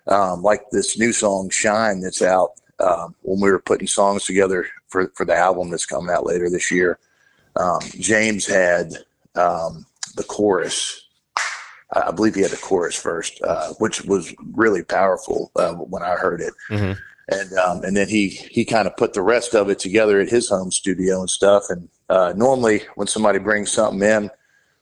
Um, 0.06 0.42
like 0.42 0.62
this 0.72 0.98
new 0.98 1.12
song 1.12 1.50
"Shine" 1.50 2.00
that's 2.00 2.22
out. 2.22 2.52
Um, 2.80 3.14
when 3.22 3.40
we 3.40 3.50
were 3.50 3.58
putting 3.58 3.86
songs 3.88 4.24
together 4.24 4.66
for 4.86 5.08
for 5.14 5.26
the 5.26 5.36
album 5.36 5.70
that's 5.70 5.84
coming 5.84 6.14
out 6.14 6.24
later 6.24 6.48
this 6.48 6.70
year, 6.70 6.98
um, 7.56 7.80
James 7.90 8.46
had 8.46 8.92
um, 9.34 9.84
the 10.16 10.24
chorus. 10.24 11.04
I 11.92 12.10
believe 12.10 12.34
he 12.34 12.42
had 12.42 12.50
the 12.50 12.56
chorus 12.56 12.94
first, 12.96 13.40
uh, 13.42 13.72
which 13.78 14.02
was 14.04 14.34
really 14.54 14.82
powerful 14.82 15.50
uh, 15.56 15.72
when 15.74 16.02
I 16.02 16.16
heard 16.16 16.40
it 16.42 16.52
Mhm. 16.70 16.98
and 17.28 17.52
um, 17.58 17.82
and 17.84 17.96
then 17.96 18.08
he 18.08 18.28
he 18.28 18.64
kind 18.64 18.86
of 18.86 18.96
put 18.96 19.12
the 19.12 19.22
rest 19.22 19.54
of 19.54 19.68
it 19.68 19.78
together 19.78 20.20
at 20.20 20.28
his 20.30 20.48
home 20.48 20.70
studio 20.70 21.20
and 21.20 21.30
stuff. 21.30 21.64
And 21.68 21.88
uh, 22.08 22.32
normally, 22.36 22.82
when 22.94 23.06
somebody 23.06 23.38
brings 23.38 23.70
something 23.70 24.02
in, 24.02 24.30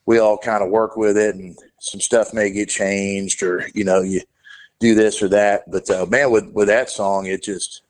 we 0.06 0.18
all 0.18 0.38
kind 0.38 0.62
of 0.62 0.70
work 0.70 0.96
with 0.96 1.16
it, 1.16 1.34
and 1.34 1.58
some 1.80 2.00
stuff 2.00 2.32
may 2.32 2.50
get 2.50 2.68
changed, 2.68 3.42
or 3.42 3.68
you 3.74 3.84
know, 3.84 4.00
you 4.00 4.20
do 4.78 4.94
this 4.94 5.22
or 5.22 5.28
that. 5.28 5.70
But 5.70 5.90
uh, 5.90 6.06
man, 6.06 6.30
with 6.30 6.46
with 6.52 6.68
that 6.68 6.88
song, 6.88 7.26
it 7.26 7.42
just 7.42 7.82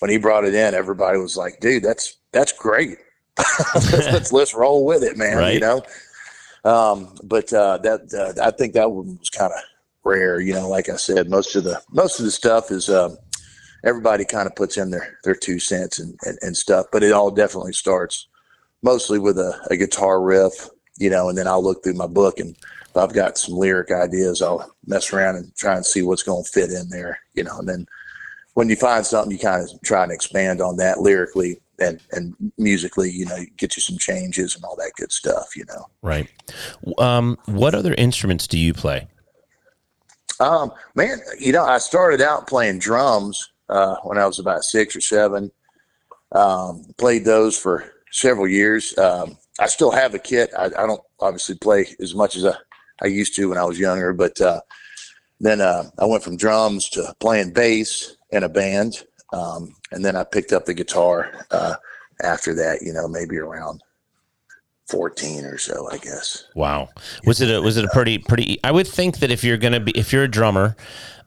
when 0.00 0.10
he 0.10 0.18
brought 0.18 0.44
it 0.44 0.54
in, 0.54 0.74
everybody 0.74 1.18
was 1.18 1.36
like, 1.36 1.60
"Dude, 1.60 1.84
that's 1.84 2.16
that's 2.32 2.52
great. 2.52 2.98
let's 3.74 4.32
let's 4.32 4.54
roll 4.54 4.84
with 4.84 5.04
it, 5.04 5.16
man." 5.16 5.38
Right. 5.38 5.54
You 5.54 5.60
know. 5.60 5.82
Um, 6.64 7.16
but 7.24 7.52
uh, 7.52 7.78
that 7.78 8.12
uh, 8.12 8.42
I 8.42 8.50
think 8.50 8.74
that 8.74 8.90
one 8.90 9.18
was 9.18 9.30
kind 9.30 9.52
of 9.52 9.60
rare. 10.04 10.40
You 10.40 10.54
know, 10.54 10.68
like 10.68 10.88
I 10.88 10.96
said, 10.96 11.30
most 11.30 11.54
of 11.54 11.62
the 11.64 11.80
most 11.90 12.18
of 12.18 12.24
the 12.24 12.32
stuff 12.32 12.70
is. 12.70 12.88
Um, 12.90 13.16
everybody 13.84 14.24
kind 14.24 14.46
of 14.46 14.54
puts 14.54 14.76
in 14.76 14.90
their 14.90 15.18
their 15.24 15.34
two 15.34 15.58
cents 15.58 15.98
and, 15.98 16.16
and, 16.22 16.38
and 16.42 16.56
stuff 16.56 16.86
but 16.92 17.02
it 17.02 17.10
all 17.10 17.32
definitely 17.32 17.72
starts 17.72 18.28
mostly 18.82 19.18
with 19.18 19.38
a, 19.38 19.58
a 19.70 19.76
guitar 19.76 20.20
riff 20.20 20.68
you 20.98 21.10
know 21.10 21.28
and 21.28 21.38
then 21.38 21.46
i'll 21.46 21.62
look 21.62 21.82
through 21.82 21.94
my 21.94 22.06
book 22.06 22.38
and 22.38 22.56
if 22.88 22.96
i've 22.96 23.14
got 23.14 23.38
some 23.38 23.54
lyric 23.54 23.90
ideas 23.90 24.42
i'll 24.42 24.74
mess 24.86 25.12
around 25.12 25.36
and 25.36 25.54
try 25.56 25.76
and 25.76 25.86
see 25.86 26.02
what's 26.02 26.22
going 26.22 26.44
to 26.44 26.50
fit 26.50 26.70
in 26.70 26.88
there 26.88 27.18
you 27.34 27.42
know 27.42 27.58
and 27.58 27.68
then 27.68 27.86
when 28.54 28.68
you 28.68 28.76
find 28.76 29.06
something 29.06 29.32
you 29.32 29.38
kind 29.38 29.62
of 29.62 29.82
try 29.82 30.02
and 30.02 30.12
expand 30.12 30.60
on 30.60 30.76
that 30.76 31.00
lyrically 31.00 31.60
and 31.78 32.00
and 32.12 32.34
musically 32.58 33.10
you 33.10 33.24
know 33.24 33.38
get 33.56 33.76
you 33.76 33.80
some 33.80 33.98
changes 33.98 34.54
and 34.54 34.64
all 34.64 34.76
that 34.76 34.92
good 34.96 35.10
stuff 35.10 35.56
you 35.56 35.64
know 35.68 35.88
Right. 36.02 36.28
Um, 36.98 37.38
what 37.46 37.74
other 37.74 37.94
instruments 37.94 38.48
do 38.48 38.58
you 38.58 38.74
play? 38.74 39.06
Um, 40.40 40.72
man, 40.96 41.20
you 41.38 41.52
know, 41.52 41.64
I 41.64 41.78
started 41.78 42.20
out 42.20 42.48
playing 42.48 42.80
drums 42.80 43.52
uh, 43.68 43.96
when 44.02 44.18
I 44.18 44.26
was 44.26 44.40
about 44.40 44.64
six 44.64 44.96
or 44.96 45.00
seven. 45.00 45.50
Um, 46.32 46.84
played 46.98 47.24
those 47.24 47.56
for 47.56 47.84
several 48.12 48.46
years. 48.46 48.96
Um, 48.96 49.36
I 49.58 49.66
still 49.66 49.90
have 49.90 50.14
a 50.14 50.18
kit. 50.18 50.50
I, 50.56 50.66
I 50.66 50.86
don't 50.86 51.02
obviously 51.20 51.56
play 51.56 51.86
as 52.00 52.14
much 52.14 52.36
as 52.36 52.44
I, 52.44 52.54
I 53.02 53.06
used 53.06 53.34
to 53.36 53.48
when 53.48 53.58
I 53.58 53.64
was 53.64 53.78
younger, 53.78 54.12
but 54.12 54.40
uh, 54.40 54.60
then 55.40 55.60
uh, 55.60 55.84
I 55.98 56.06
went 56.06 56.22
from 56.22 56.36
drums 56.36 56.88
to 56.90 57.14
playing 57.18 57.52
bass 57.52 58.16
in 58.30 58.44
a 58.44 58.48
band, 58.48 59.04
um, 59.32 59.74
and 59.90 60.04
then 60.04 60.14
I 60.14 60.24
picked 60.24 60.52
up 60.52 60.66
the 60.66 60.74
guitar 60.74 61.46
uh, 61.50 61.74
after 62.22 62.54
that. 62.54 62.82
You 62.82 62.92
know, 62.92 63.08
maybe 63.08 63.38
around 63.38 63.82
fourteen 64.86 65.44
or 65.44 65.58
so, 65.58 65.88
I 65.90 65.98
guess. 65.98 66.44
Wow. 66.54 66.90
Was 67.24 67.40
it 67.40 67.50
a 67.50 67.60
was 67.60 67.76
it 67.76 67.84
a 67.84 67.88
pretty 67.88 68.18
pretty 68.18 68.60
I 68.62 68.70
would 68.70 68.86
think 68.86 69.18
that 69.18 69.30
if 69.30 69.42
you're 69.42 69.58
to 69.58 69.80
be 69.80 69.92
if 69.92 70.12
you're 70.12 70.24
a 70.24 70.28
drummer 70.28 70.76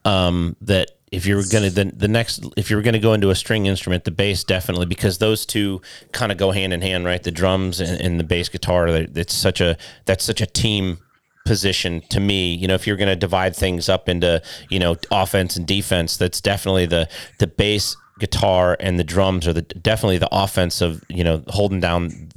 um 0.06 0.56
that 0.62 0.92
if 1.12 1.26
you're 1.26 1.44
going 1.52 1.64
to 1.64 1.70
the, 1.70 1.86
the 1.96 2.08
next 2.08 2.46
if 2.58 2.70
you're 2.70 2.82
going 2.82 2.94
to 2.94 3.00
go 3.00 3.14
into 3.14 3.30
a 3.30 3.36
string 3.36 3.66
instrument 3.66 4.04
the 4.04 4.12
bass 4.12 4.44
definitely 4.44 4.86
because 4.86 5.18
those 5.18 5.46
two 5.46 5.82
kind 6.12 6.32
of 6.32 6.38
go 6.38 6.52
hand 6.52 6.74
in 6.74 6.82
hand 6.82 7.06
right 7.06 7.24
the 7.24 7.32
drums 7.32 7.80
and, 7.80 8.02
and 8.02 8.20
the 8.20 8.24
bass 8.24 8.50
guitar 8.50 8.88
it's 8.88 9.34
such 9.34 9.62
a 9.62 9.78
that's 10.06 10.24
such 10.24 10.42
a 10.42 10.46
team 10.46 10.98
position 11.46 12.02
to 12.10 12.20
me 12.20 12.56
you 12.56 12.68
know 12.68 12.74
if 12.74 12.88
you're 12.88 12.98
going 12.98 13.08
to 13.08 13.16
divide 13.16 13.56
things 13.56 13.88
up 13.88 14.10
into 14.10 14.42
you 14.70 14.80
know 14.80 14.96
offense 15.12 15.56
and 15.56 15.68
defense 15.68 16.18
that's 16.18 16.42
definitely 16.42 16.88
the 16.88 17.08
the 17.40 17.48
bass 17.48 17.96
guitar 18.20 18.76
and 18.80 18.98
the 18.98 19.04
drums 19.04 19.48
are 19.48 19.54
the 19.54 19.62
definitely 19.62 20.18
the 20.18 20.30
offense 20.32 20.82
of 20.82 21.04
you 21.08 21.24
know 21.24 21.44
holding 21.50 21.80
down 21.80 22.30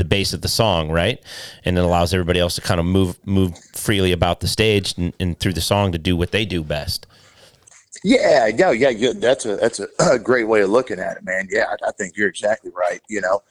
the 0.00 0.04
base 0.06 0.32
of 0.32 0.40
the 0.40 0.48
song, 0.48 0.90
right? 0.90 1.22
And 1.62 1.76
it 1.76 1.84
allows 1.84 2.14
everybody 2.14 2.40
else 2.40 2.54
to 2.54 2.62
kind 2.62 2.80
of 2.80 2.86
move 2.86 3.18
move 3.26 3.54
freely 3.74 4.12
about 4.12 4.40
the 4.40 4.48
stage 4.48 4.94
and, 4.96 5.12
and 5.20 5.38
through 5.38 5.52
the 5.52 5.60
song 5.60 5.92
to 5.92 5.98
do 5.98 6.16
what 6.16 6.30
they 6.30 6.46
do 6.46 6.64
best. 6.64 7.06
Yeah, 8.02 8.46
yeah, 8.46 8.70
yeah. 8.70 8.92
Good. 8.92 9.20
That's 9.20 9.44
a 9.46 9.56
that's 9.56 9.80
a, 9.80 9.88
a 10.12 10.18
great 10.18 10.48
way 10.48 10.62
of 10.62 10.70
looking 10.70 10.98
at 10.98 11.18
it, 11.18 11.24
man. 11.24 11.48
Yeah, 11.50 11.66
I, 11.70 11.88
I 11.88 11.92
think 11.92 12.16
you're 12.16 12.28
exactly 12.28 12.70
right. 12.74 13.00
You 13.08 13.20
know, 13.20 13.42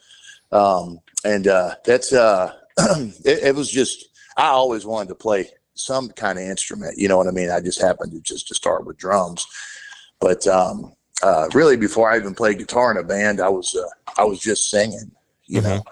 um, 0.52 1.00
and 1.24 1.46
uh, 1.46 1.76
that's 1.84 2.12
uh, 2.12 2.52
it, 2.78 3.44
it 3.44 3.54
was 3.54 3.70
just 3.70 4.08
I 4.36 4.46
always 4.48 4.84
wanted 4.84 5.10
to 5.10 5.14
play 5.14 5.48
some 5.74 6.10
kind 6.10 6.38
of 6.38 6.44
instrument. 6.44 6.98
You 6.98 7.08
know 7.08 7.16
what 7.16 7.28
I 7.28 7.32
mean? 7.32 7.50
I 7.50 7.60
just 7.60 7.80
happened 7.80 8.12
to 8.12 8.20
just 8.20 8.48
to 8.48 8.54
start 8.54 8.86
with 8.86 8.98
drums, 8.98 9.46
but 10.20 10.46
um, 10.46 10.94
uh, 11.22 11.48
really 11.54 11.76
before 11.76 12.10
I 12.10 12.16
even 12.16 12.34
played 12.34 12.58
guitar 12.58 12.90
in 12.90 12.96
a 12.96 13.04
band, 13.04 13.40
I 13.40 13.48
was 13.48 13.76
uh, 13.76 14.10
I 14.20 14.24
was 14.24 14.40
just 14.40 14.70
singing. 14.70 15.12
You 15.46 15.60
know, 15.62 15.82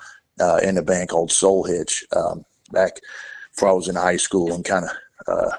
uh, 0.40 0.60
in 0.62 0.78
a 0.78 0.82
band 0.82 1.08
called 1.08 1.32
Soul 1.32 1.64
Hitch 1.64 2.04
um, 2.14 2.44
back 2.70 3.00
before 3.50 3.70
I 3.70 3.72
was 3.72 3.88
in 3.88 3.96
high 3.96 4.16
school 4.16 4.52
and 4.52 4.64
kind 4.64 4.84
of. 4.84 5.52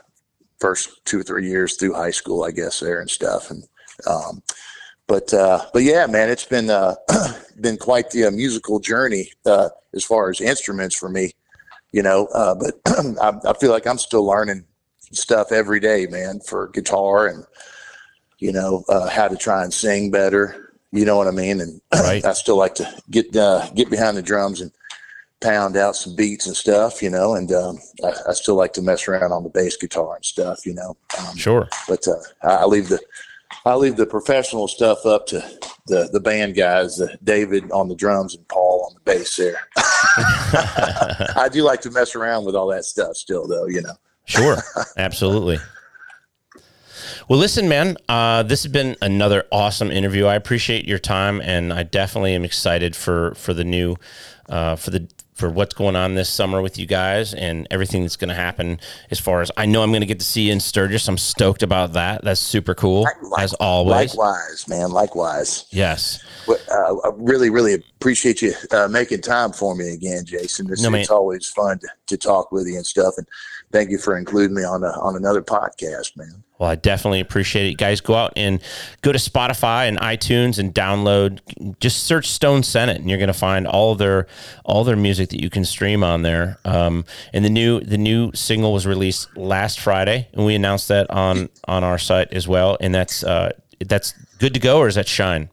First 0.59 1.03
two 1.05 1.19
or 1.19 1.23
three 1.23 1.47
years 1.47 1.75
through 1.75 1.93
high 1.93 2.11
school, 2.11 2.43
I 2.43 2.51
guess 2.51 2.79
there 2.79 2.99
and 2.99 3.09
stuff. 3.09 3.49
And, 3.49 3.63
um, 4.07 4.43
but, 5.07 5.33
uh, 5.33 5.65
but 5.73 5.83
yeah, 5.83 6.05
man, 6.07 6.29
it's 6.29 6.45
been, 6.45 6.69
uh, 6.69 6.95
been 7.61 7.77
quite 7.77 8.11
the 8.11 8.25
uh, 8.25 8.31
musical 8.31 8.79
journey, 8.79 9.31
uh, 9.45 9.69
as 9.93 10.03
far 10.03 10.29
as 10.29 10.41
instruments 10.41 10.95
for 10.95 11.09
me, 11.09 11.31
you 11.91 12.03
know, 12.03 12.27
uh, 12.33 12.55
but 12.55 12.75
I, 13.21 13.33
I 13.49 13.53
feel 13.53 13.71
like 13.71 13.87
I'm 13.87 13.97
still 13.97 14.25
learning 14.25 14.65
stuff 15.11 15.51
every 15.51 15.79
day, 15.79 16.05
man, 16.07 16.39
for 16.41 16.67
guitar 16.67 17.27
and, 17.27 17.43
you 18.37 18.51
know, 18.51 18.83
uh, 18.89 19.09
how 19.09 19.27
to 19.27 19.35
try 19.35 19.63
and 19.63 19.73
sing 19.73 20.11
better, 20.11 20.73
You 20.91 21.05
know 21.05 21.17
what 21.17 21.27
I 21.27 21.31
mean? 21.31 21.61
And 21.61 21.81
Right. 21.93 22.23
I 22.25 22.33
still 22.33 22.57
like 22.57 22.75
to 22.75 22.91
get 23.11 23.35
uh, 23.35 23.69
get 23.75 23.89
behind 23.89 24.17
the 24.17 24.21
drums 24.21 24.61
and 24.61 24.71
pound 25.41 25.77
out 25.77 25.95
some 25.95 26.15
beats 26.15 26.47
and 26.47 26.55
stuff, 26.55 27.01
you 27.01 27.09
know. 27.09 27.35
And 27.35 27.51
um, 27.51 27.79
I, 28.03 28.13
I 28.29 28.33
still 28.33 28.55
like 28.55 28.73
to 28.73 28.81
mess 28.81 29.07
around 29.07 29.31
on 29.31 29.43
the 29.43 29.49
bass 29.49 29.77
guitar 29.77 30.15
and 30.15 30.25
stuff, 30.25 30.65
you 30.65 30.73
know. 30.73 30.97
Um, 31.19 31.35
Sure. 31.35 31.69
but 31.87 32.07
uh, 32.07 32.15
I, 32.43 32.55
I 32.55 32.65
leave 32.65 32.89
the 32.89 32.99
I 33.65 33.73
leave 33.75 33.95
the 33.95 34.05
professional 34.05 34.67
stuff 34.67 35.05
up 35.05 35.25
to 35.27 35.39
the 35.87 36.09
the 36.13 36.19
band 36.19 36.55
guys, 36.55 37.01
uh, 37.01 37.15
David 37.23 37.69
on 37.71 37.87
the 37.87 37.95
drums 37.95 38.35
and 38.35 38.47
Paul 38.47 38.85
on 38.89 38.93
the 38.95 39.01
bass. 39.11 39.35
There, 39.35 39.59
I 41.35 41.49
do 41.51 41.63
like 41.63 41.81
to 41.81 41.91
mess 41.91 42.15
around 42.15 42.45
with 42.45 42.55
all 42.55 42.67
that 42.67 42.85
stuff 42.85 43.15
still, 43.15 43.47
though. 43.47 43.65
You 43.67 43.81
know. 43.81 43.93
Sure. 44.25 44.57
Absolutely. 44.97 45.57
Well, 47.27 47.39
listen, 47.39 47.67
man, 47.69 47.97
uh, 48.07 48.43
this 48.43 48.63
has 48.63 48.71
been 48.71 48.95
another 49.01 49.45
awesome 49.51 49.91
interview. 49.91 50.25
I 50.25 50.35
appreciate 50.35 50.87
your 50.87 50.99
time, 50.99 51.41
and 51.41 51.71
I 51.73 51.83
definitely 51.83 52.33
am 52.33 52.43
excited 52.45 52.95
for 52.95 53.33
for 53.35 53.53
the 53.53 53.63
new 53.63 53.95
uh, 54.47 54.75
for 54.75 54.91
the 54.91 55.07
for 55.39 55.49
what's 55.49 55.73
going 55.73 55.95
on 55.95 56.15
this 56.15 56.29
summer 56.29 56.61
with 56.61 56.77
you 56.77 56.85
guys 56.85 57.33
and 57.33 57.65
everything 57.71 58.01
that's 58.01 58.17
going 58.17 58.27
to 58.29 58.35
happen. 58.35 58.77
As 59.09 59.19
far 59.19 59.41
as 59.41 59.49
I 59.55 59.65
know, 59.65 59.81
I'm 59.81 59.89
going 59.91 60.01
to 60.01 60.05
get 60.07 60.19
to 60.19 60.25
see 60.25 60.43
you 60.47 60.51
in 60.51 60.59
Sturgis. 60.59 61.07
I'm 61.07 61.17
stoked 61.17 61.63
about 61.63 61.93
that. 61.93 62.23
That's 62.23 62.41
super 62.41 62.75
cool, 62.75 63.03
Like- 63.23 63.39
as 63.41 63.53
always. 63.55 64.13
Likewise, 64.15 64.67
man. 64.67 64.91
Likewise. 64.91 65.65
Yes. 65.71 66.21
Well, 66.45 66.57
Uh, 66.69 67.07
I 67.07 67.11
really, 67.15 67.49
really 67.49 67.73
appreciate 67.73 68.41
you 68.41 68.53
uh, 68.71 68.87
making 68.89 69.21
time 69.21 69.53
for 69.53 69.75
me 69.75 69.93
again, 69.93 70.25
Jason. 70.25 70.69
It's, 70.71 70.81
No, 70.81 70.89
man. 70.89 71.05
always 71.09 71.47
fun 71.47 71.79
to, 71.79 71.87
to 72.07 72.17
talk 72.17 72.51
with 72.51 72.67
you 72.67 72.75
and 72.75 72.85
stuff. 72.85 73.13
And 73.17 73.25
thank 73.71 73.89
you 73.89 73.97
for 73.97 74.17
including 74.17 74.55
me 74.55 74.63
on 74.63 74.83
a, 74.83 74.91
on 74.99 75.15
another 75.15 75.41
podcast, 75.41 76.17
man. 76.17 76.43
Well, 76.59 76.69
I 76.69 76.75
definitely 76.75 77.21
appreciate 77.21 77.67
it. 77.67 77.69
You 77.69 77.77
guys 77.77 78.01
go 78.01 78.15
out 78.15 78.33
and 78.35 78.61
go 79.01 79.13
to 79.13 79.17
Spotify 79.17 79.87
and 79.87 79.97
iTunes 79.99 80.59
and 80.59 80.75
download. 80.75 81.39
Just 81.79 82.03
search 82.03 82.27
Stone 82.27 82.63
Senate, 82.63 82.97
and 82.97 83.09
you're 83.09 83.17
going 83.17 83.27
to 83.27 83.33
find 83.33 83.65
all 83.65 83.95
their 83.95 84.27
all 84.65 84.83
their 84.83 84.97
music 84.97 85.29
that 85.29 85.41
you 85.41 85.49
can 85.49 85.63
stream 85.63 86.03
on 86.03 86.23
there. 86.23 86.59
Um, 86.65 87.05
and 87.31 87.45
the 87.45 87.49
new 87.49 87.79
the 87.79 87.97
new 87.97 88.31
single 88.33 88.73
was 88.73 88.85
released 88.85 89.35
last 89.37 89.79
Friday, 89.79 90.27
and 90.33 90.45
we 90.45 90.53
announced 90.53 90.89
that 90.89 91.09
on 91.09 91.47
on 91.65 91.85
our 91.85 91.97
site 91.97 92.33
as 92.33 92.45
well. 92.45 92.75
And 92.81 92.93
that's 92.93 93.23
uh, 93.23 93.53
that's 93.79 94.13
good 94.39 94.53
to 94.53 94.59
go, 94.59 94.79
or 94.79 94.89
is 94.89 94.95
that 94.95 95.07
Shine? 95.07 95.49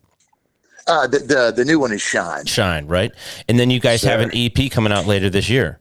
Uh, 0.88 1.06
the, 1.06 1.18
the 1.20 1.52
the 1.54 1.64
new 1.64 1.78
one 1.78 1.92
is 1.92 2.02
Shine. 2.02 2.46
Shine, 2.46 2.88
right? 2.88 3.12
And 3.48 3.60
then 3.60 3.70
you 3.70 3.78
guys 3.78 4.02
have 4.02 4.18
an 4.18 4.32
EP 4.34 4.72
coming 4.72 4.92
out 4.92 5.06
later 5.06 5.30
this 5.30 5.48
year. 5.48 5.78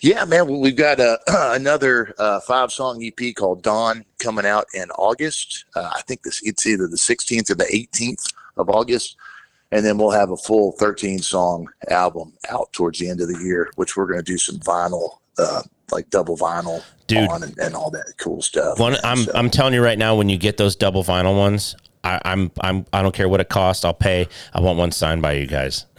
Yeah, 0.00 0.24
man. 0.24 0.48
Well, 0.48 0.60
we've 0.60 0.76
got 0.76 1.00
uh, 1.00 1.18
another 1.28 2.14
uh, 2.18 2.40
five 2.40 2.72
song 2.72 3.02
EP 3.02 3.34
called 3.34 3.62
Dawn 3.62 4.04
coming 4.18 4.46
out 4.46 4.66
in 4.74 4.90
August. 4.92 5.64
Uh, 5.74 5.90
I 5.94 6.02
think 6.02 6.22
this 6.22 6.40
it's 6.44 6.66
either 6.66 6.86
the 6.86 6.96
16th 6.96 7.50
or 7.50 7.54
the 7.54 7.64
18th 7.64 8.32
of 8.56 8.68
August. 8.68 9.16
And 9.70 9.84
then 9.86 9.96
we'll 9.96 10.10
have 10.10 10.30
a 10.30 10.36
full 10.36 10.72
13 10.72 11.20
song 11.20 11.66
album 11.88 12.34
out 12.50 12.70
towards 12.72 12.98
the 12.98 13.08
end 13.08 13.22
of 13.22 13.28
the 13.28 13.38
year, 13.42 13.70
which 13.76 13.96
we're 13.96 14.06
going 14.06 14.18
to 14.18 14.22
do 14.22 14.36
some 14.36 14.58
vinyl, 14.58 15.18
uh, 15.38 15.62
like 15.90 16.10
double 16.10 16.36
vinyl 16.36 16.82
Dude. 17.06 17.26
on 17.30 17.42
and, 17.42 17.58
and 17.58 17.74
all 17.74 17.90
that 17.90 18.12
cool 18.18 18.42
stuff. 18.42 18.78
One. 18.78 18.96
I'm 19.02 19.24
So- 19.24 19.32
I'm 19.34 19.48
telling 19.48 19.72
you 19.72 19.82
right 19.82 19.98
now, 19.98 20.14
when 20.14 20.28
you 20.28 20.36
get 20.36 20.58
those 20.58 20.76
double 20.76 21.02
vinyl 21.02 21.36
ones, 21.38 21.74
I, 22.04 22.20
I'm 22.24 22.50
I'm 22.60 22.84
I 22.92 23.02
don't 23.02 23.14
care 23.14 23.28
what 23.28 23.40
it 23.40 23.48
costs. 23.48 23.84
I'll 23.84 23.94
pay. 23.94 24.28
I 24.52 24.60
want 24.60 24.78
one 24.78 24.90
signed 24.90 25.22
by 25.22 25.34
you 25.34 25.46
guys. 25.46 25.86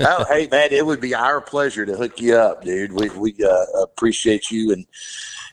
oh, 0.00 0.24
hey 0.28 0.48
man, 0.50 0.72
it 0.72 0.84
would 0.84 1.00
be 1.00 1.14
our 1.14 1.40
pleasure 1.40 1.86
to 1.86 1.96
hook 1.96 2.20
you 2.20 2.36
up, 2.36 2.64
dude. 2.64 2.92
We 2.92 3.08
we 3.10 3.36
uh, 3.44 3.82
appreciate 3.82 4.50
you 4.50 4.72
and 4.72 4.86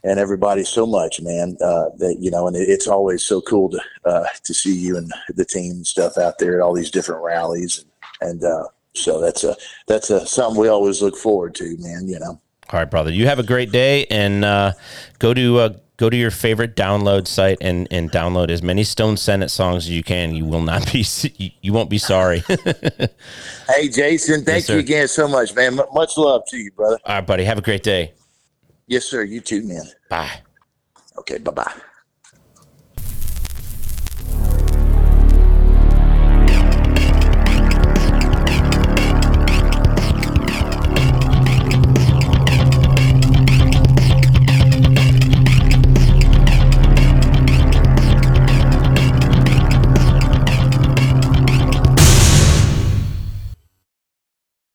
and 0.03 0.19
everybody 0.19 0.63
so 0.63 0.85
much, 0.85 1.21
man. 1.21 1.57
Uh, 1.61 1.89
that 1.97 2.17
you 2.19 2.31
know, 2.31 2.47
and 2.47 2.55
it, 2.55 2.67
it's 2.67 2.87
always 2.87 3.23
so 3.23 3.41
cool 3.41 3.69
to 3.69 3.81
uh, 4.05 4.25
to 4.43 4.53
see 4.53 4.75
you 4.75 4.97
and 4.97 5.11
the 5.29 5.45
team 5.45 5.73
and 5.73 5.87
stuff 5.87 6.17
out 6.17 6.39
there 6.39 6.55
at 6.55 6.61
all 6.61 6.73
these 6.73 6.91
different 6.91 7.23
rallies, 7.23 7.85
and, 8.21 8.29
and 8.29 8.43
uh, 8.43 8.67
so 8.93 9.21
that's 9.21 9.43
a 9.43 9.55
that's 9.87 10.09
a 10.09 10.25
something 10.25 10.59
we 10.59 10.67
always 10.67 11.01
look 11.01 11.15
forward 11.15 11.53
to, 11.55 11.77
man. 11.79 12.07
You 12.07 12.19
know. 12.19 12.41
All 12.71 12.79
right, 12.79 12.89
brother. 12.89 13.11
You 13.11 13.27
have 13.27 13.37
a 13.37 13.43
great 13.43 13.71
day, 13.71 14.05
and 14.07 14.43
uh, 14.43 14.73
go 15.19 15.33
to 15.35 15.57
uh, 15.59 15.69
go 15.97 16.09
to 16.09 16.17
your 16.17 16.31
favorite 16.31 16.75
download 16.75 17.27
site 17.27 17.57
and 17.61 17.87
and 17.91 18.11
download 18.11 18.49
as 18.49 18.61
many 18.61 18.83
Stone 18.83 19.17
Senate 19.17 19.49
songs 19.49 19.85
as 19.85 19.89
you 19.89 20.03
can. 20.03 20.33
You 20.35 20.45
will 20.45 20.61
not 20.61 20.91
be 20.91 21.05
you, 21.61 21.73
won't 21.73 21.89
be 21.89 21.97
sorry. 21.97 22.43
Hey, 23.67 23.89
Jason, 23.89 24.45
thank 24.45 24.65
sir. 24.65 24.73
you 24.73 24.79
again 24.79 25.07
so 25.07 25.27
much, 25.27 25.55
man. 25.55 25.79
M- 25.79 25.85
much 25.93 26.17
love 26.17 26.43
to 26.49 26.57
you, 26.57 26.71
brother. 26.71 26.99
All 27.03 27.15
right, 27.15 27.25
buddy. 27.25 27.43
Have 27.43 27.57
a 27.57 27.61
great 27.61 27.81
day. 27.81 28.13
Yes, 28.87 29.05
sir. 29.05 29.23
You 29.23 29.41
too, 29.41 29.63
man. 29.63 29.83
Bye. 30.09 30.41
Okay, 31.17 31.39
bye 31.39 31.51
bye. 31.51 31.73